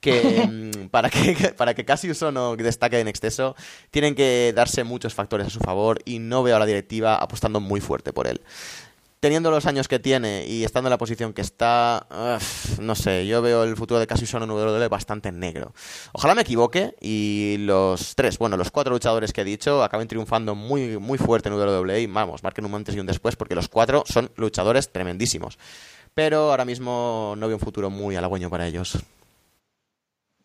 [0.00, 3.54] que mm, para que, para que casi Usono destaque en exceso,
[3.90, 7.60] tienen que darse muchos factores a su favor y no veo a la directiva apostando
[7.60, 8.40] muy fuerte por él
[9.20, 12.06] teniendo los años que tiene y estando en la posición que está,
[12.80, 15.72] no sé, yo veo el futuro de Cassius en WWE bastante negro.
[16.12, 20.54] Ojalá me equivoque y los tres, bueno, los cuatro luchadores que he dicho acaben triunfando
[20.54, 24.04] muy, muy fuerte en WWE vamos, marquen un antes y un después porque los cuatro
[24.06, 25.58] son luchadores tremendísimos.
[26.14, 28.98] Pero ahora mismo no veo un futuro muy halagüeño para ellos.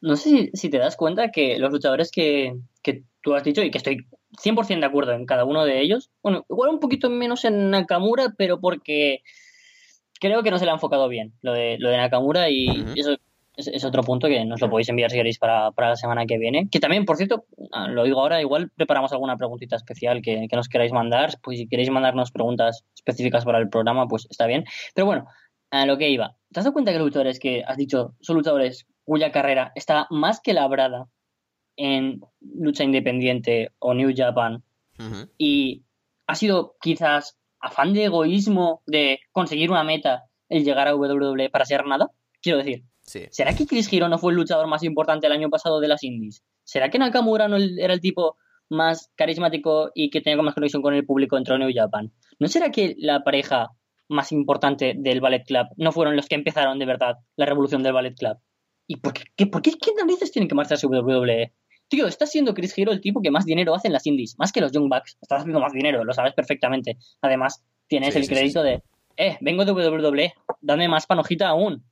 [0.01, 3.71] No sé si, te das cuenta que los luchadores que, que tú has dicho y
[3.71, 4.05] que estoy
[4.41, 6.09] 100% de acuerdo en cada uno de ellos.
[6.21, 9.21] Bueno, igual un poquito menos en Nakamura, pero porque
[10.19, 13.17] creo que no se le ha enfocado bien lo de, lo de Nakamura y eso
[13.55, 16.69] es, otro punto que nos lo podéis enviar si queréis para, la semana que viene.
[16.71, 20.55] Que también, por cierto, ah, lo digo ahora, igual preparamos alguna preguntita especial que, que
[20.55, 21.37] nos queráis mandar.
[21.43, 24.65] Pues si queréis mandarnos preguntas específicas para el programa, pues está bien.
[24.95, 25.27] Pero bueno,
[25.69, 26.35] a lo que iba.
[26.51, 30.07] ¿Te has dado cuenta que los luchadores que has dicho son luchadores cuya carrera está
[30.09, 31.07] más que labrada
[31.75, 34.63] en lucha independiente o New Japan
[35.37, 35.83] y
[36.27, 41.65] ha sido quizás afán de egoísmo de conseguir una meta el llegar a WWE para
[41.65, 42.11] ser nada?
[42.41, 42.83] Quiero decir,
[43.31, 46.03] ¿será que Chris Hero no fue el luchador más importante el año pasado de las
[46.03, 46.43] indies?
[46.63, 48.37] ¿Será que Nakamura no era el tipo
[48.69, 52.11] más carismático y que tenía más conexión con el público dentro de New Japan?
[52.39, 53.69] ¿No será que la pareja
[54.09, 57.93] más importante del Ballet Club no fueron los que empezaron de verdad la revolución del
[57.93, 58.37] Ballet Club?
[58.87, 61.53] ¿Y por qué, por qué, qué narices tienen que marcharse a WWE?
[61.87, 64.51] Tío, está siendo Chris Hero el tipo que más dinero hace en las indies, más
[64.51, 65.17] que los Young Bucks.
[65.21, 66.97] Estás haciendo más dinero, lo sabes perfectamente.
[67.21, 68.81] Además, tienes el crédito de,
[69.17, 71.83] eh, vengo de WWE, dame más panojita aún,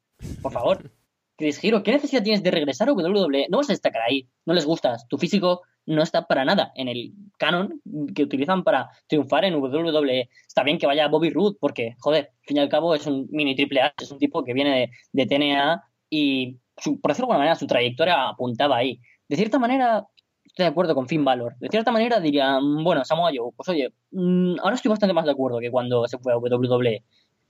[0.41, 0.91] por favor.
[1.37, 3.47] Chris Hero, ¿qué necesidad tienes de regresar a WWE?
[3.49, 5.07] No vas a destacar ahí, no les gustas.
[5.07, 7.81] Tu físico no está para nada en el canon
[8.13, 10.29] que utilizan para triunfar en WWE.
[10.47, 13.27] Está bien que vaya Bobby Roode, porque, joder, al fin y al cabo es un
[13.31, 16.57] mini triple H, es un tipo que viene de, TNA y,
[17.01, 18.99] por decirlo de alguna manera, su trayectoria apuntaba ahí.
[19.31, 20.05] De cierta manera,
[20.43, 21.55] estoy de acuerdo con Finn Balor.
[21.61, 25.31] De cierta manera diría, bueno, Samoa Joe, pues oye, mm, ahora estoy bastante más de
[25.31, 27.01] acuerdo que cuando se fue a WWE.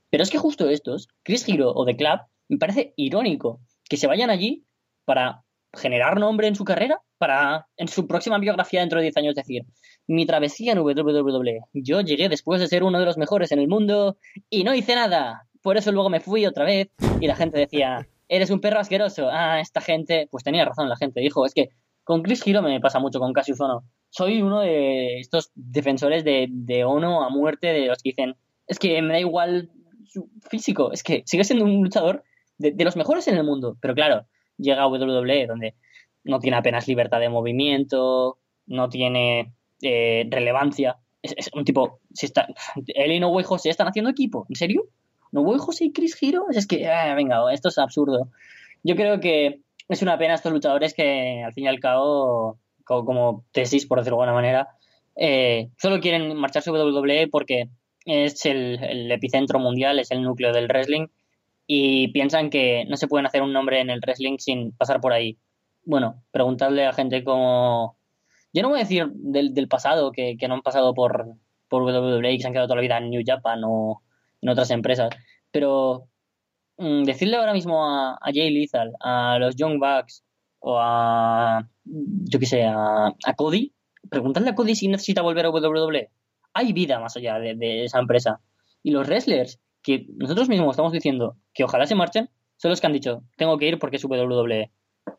[0.08, 3.58] Pero es que justo estos, Chris Hero o The Club, me parece irónico
[3.90, 4.64] que se vayan allí
[5.04, 5.42] para
[5.74, 9.64] generar nombre en su carrera, para en su próxima biografía dentro de 10 años decir,
[10.06, 13.66] mi travesía en WWE, yo llegué después de ser uno de los mejores en el
[13.66, 14.18] mundo
[14.48, 15.48] y no hice nada.
[15.62, 19.28] Por eso luego me fui otra vez y la gente decía, eres un perro asqueroso.
[19.30, 21.68] Ah, esta gente, pues tenía razón la gente, dijo, es que
[22.02, 23.84] con Chris Hero me pasa mucho con Cassius Ono.
[24.08, 28.34] Soy uno de estos defensores de, de Ono a muerte, de los que dicen,
[28.66, 29.70] es que me da igual
[30.06, 32.24] su físico, es que sigue siendo un luchador
[32.56, 34.26] de, los mejores en el mundo, pero claro,
[34.56, 35.74] llega a WWE donde
[36.24, 39.52] no tiene apenas libertad de movimiento, no tiene
[39.82, 40.98] eh, relevancia.
[41.20, 42.46] Es, un tipo, si está,
[42.86, 44.88] él y No Jose están haciendo equipo, ¿en serio?
[45.32, 46.46] ¿No Way Jose y Chris Hero?
[46.50, 48.28] Es que, ah, venga, esto es absurdo.
[48.82, 53.44] Yo creo que es una pena estos luchadores que al fin y al cabo, como,
[53.52, 54.68] tesis, por decirlo de alguna manera,
[55.16, 57.68] eh, solo quieren marcharse a WWE porque
[58.04, 61.06] es el, epicentro mundial, es el núcleo del wrestling
[61.66, 65.12] y piensan que no se pueden hacer un nombre en el wrestling sin pasar por
[65.12, 65.38] ahí.
[65.84, 67.96] Bueno, preguntarle a gente como...
[68.52, 71.36] Yo no voy a decir del, pasado, que, no han pasado por,
[71.68, 74.02] por WWE y que se han quedado toda la vida en New Japan o
[74.42, 75.10] en otras empresas,
[75.50, 76.08] pero
[76.78, 80.24] mm, decirle ahora mismo a, Jay Lethal, a los Young Bucks
[80.60, 83.72] o a, yo qué sé, a, Cody,
[84.10, 86.10] preguntarle a Cody si necesita volver a WWE
[86.54, 88.40] hay vida más allá de, esa empresa.
[88.82, 92.86] Y los wrestlers, que nosotros mismos estamos diciendo que ojalá se marchen, son los que
[92.86, 94.70] han dicho, tengo que ir porque es WWE.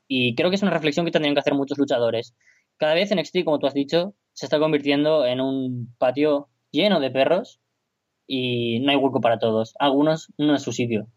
[0.08, 2.36] Y creo que es una reflexión que tendrían que hacer muchos luchadores.
[2.78, 7.12] Cada vez NXT, como tú has dicho, se está convirtiendo en un patio lleno de
[7.12, 7.60] perros
[8.28, 9.74] y no hay hueco para todos.
[9.80, 11.08] Algunos no es su sitio.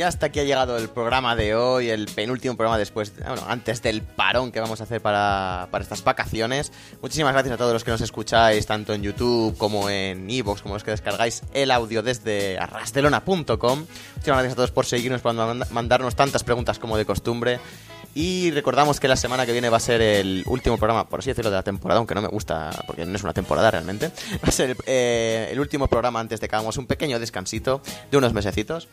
[0.00, 3.82] Y hasta aquí ha llegado el programa de hoy, el penúltimo programa después, bueno, antes
[3.82, 6.72] del parón que vamos a hacer para, estas vacaciones.
[7.02, 10.72] Muchísimas gracias a todos los que nos escucháis, tanto en YouTube como en Evox, como
[10.72, 13.80] los que descargáis el audio desde arrastelona.com.
[14.16, 15.34] Muchísimas gracias a todos por seguirnos, por
[15.70, 17.60] mandarnos tantas preguntas como de costumbre.
[18.14, 21.28] Y recordamos que la semana que viene va a ser el último programa, por así
[21.28, 24.10] decirlo, de la temporada, aunque no me gusta porque no es una temporada realmente.
[24.42, 28.16] Va a ser eh, el último programa antes de que hagamos un pequeño descansito de
[28.16, 28.88] unos mesecitos.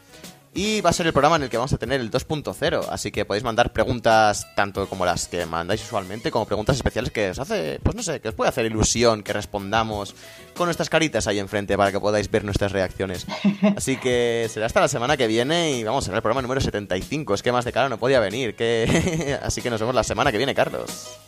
[0.53, 3.11] Y va a ser el programa en el que vamos a tener el 2.0, así
[3.11, 7.40] que podéis mandar preguntas tanto como las que mandáis usualmente, como preguntas especiales que os
[7.40, 10.15] hace, pues no sé, que os puede hacer ilusión que respondamos
[10.56, 13.28] con nuestras caritas ahí enfrente para que podáis ver nuestras reacciones.
[13.76, 16.61] Así que será hasta la semana que viene y vamos a ver el programa número
[16.61, 19.38] 75, es que más de cara no podía venir, que...
[19.44, 21.19] así que nos vemos la semana que viene, Carlos.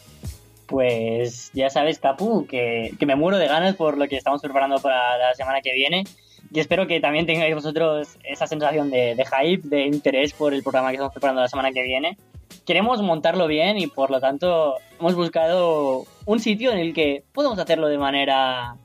[0.66, 4.80] Pues ya sabes, Capu, que, que me muero de ganas por lo que estamos preparando
[4.80, 6.04] para la semana que viene
[6.52, 10.90] y espero que también tengáis vosotros esa sensación de, hype, de interés por el programa
[10.90, 12.18] que estamos preparando la semana que viene.
[12.66, 17.60] Queremos montarlo bien y por lo tanto hemos buscado un sitio en el que podemos
[17.60, 18.76] hacerlo de manera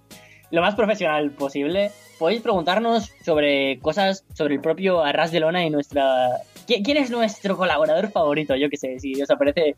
[0.50, 1.90] lo más profesional posible.
[2.18, 6.28] Podéis preguntarnos sobre cosas sobre el propio Arras de Lona y nuestra...
[6.66, 8.56] ¿Quién es nuestro colaborador favorito?
[8.56, 9.76] Yo qué sé, si os aparece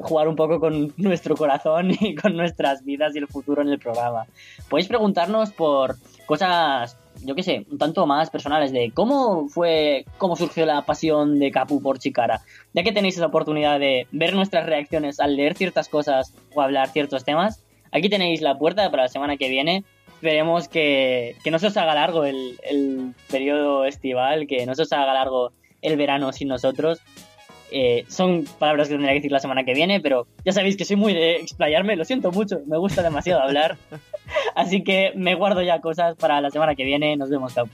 [0.00, 3.78] jugar un poco con nuestro corazón y con nuestras vidas y el futuro en el
[3.78, 4.26] programa.
[4.68, 5.96] Podéis preguntarnos por
[6.26, 11.38] cosas yo qué sé, un tanto más personales de cómo fue, cómo surgió la pasión
[11.38, 12.40] de Capu por Chicara.
[12.72, 16.88] Ya que tenéis esa oportunidad de ver nuestras reacciones al leer ciertas cosas o hablar
[16.88, 19.84] ciertos temas, aquí tenéis la puerta para la semana que viene.
[20.14, 24.82] Esperemos que, que no se os haga largo el, el periodo estival, que no se
[24.82, 27.00] os haga largo el verano sin nosotros
[27.70, 30.84] eh, son palabras que tendría que decir la semana que viene, pero ya sabéis que
[30.84, 33.76] soy muy de explayarme, lo siento mucho, me gusta demasiado hablar.
[34.54, 37.16] Así que me guardo ya cosas para la semana que viene.
[37.16, 37.68] Nos vemos, chao.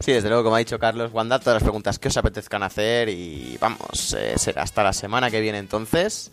[0.00, 3.08] Sí, desde luego, como ha dicho Carlos, mandad todas las preguntas que os apetezcan hacer
[3.08, 6.32] y vamos, eh, será hasta la semana que viene entonces.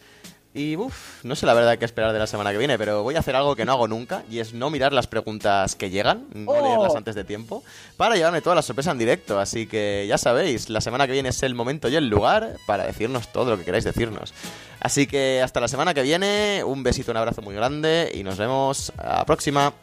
[0.51, 3.15] Y uff, no sé la verdad qué esperar de la semana que viene, pero voy
[3.15, 6.25] a hacer algo que no hago nunca y es no mirar las preguntas que llegan,
[6.33, 6.61] no oh.
[6.61, 7.63] leerlas antes de tiempo,
[7.97, 9.39] para llevarme toda la sorpresa en directo.
[9.39, 12.85] Así que ya sabéis, la semana que viene es el momento y el lugar para
[12.85, 14.33] decirnos todo lo que queráis decirnos.
[14.79, 18.37] Así que hasta la semana que viene, un besito, un abrazo muy grande y nos
[18.37, 19.73] vemos a la próxima.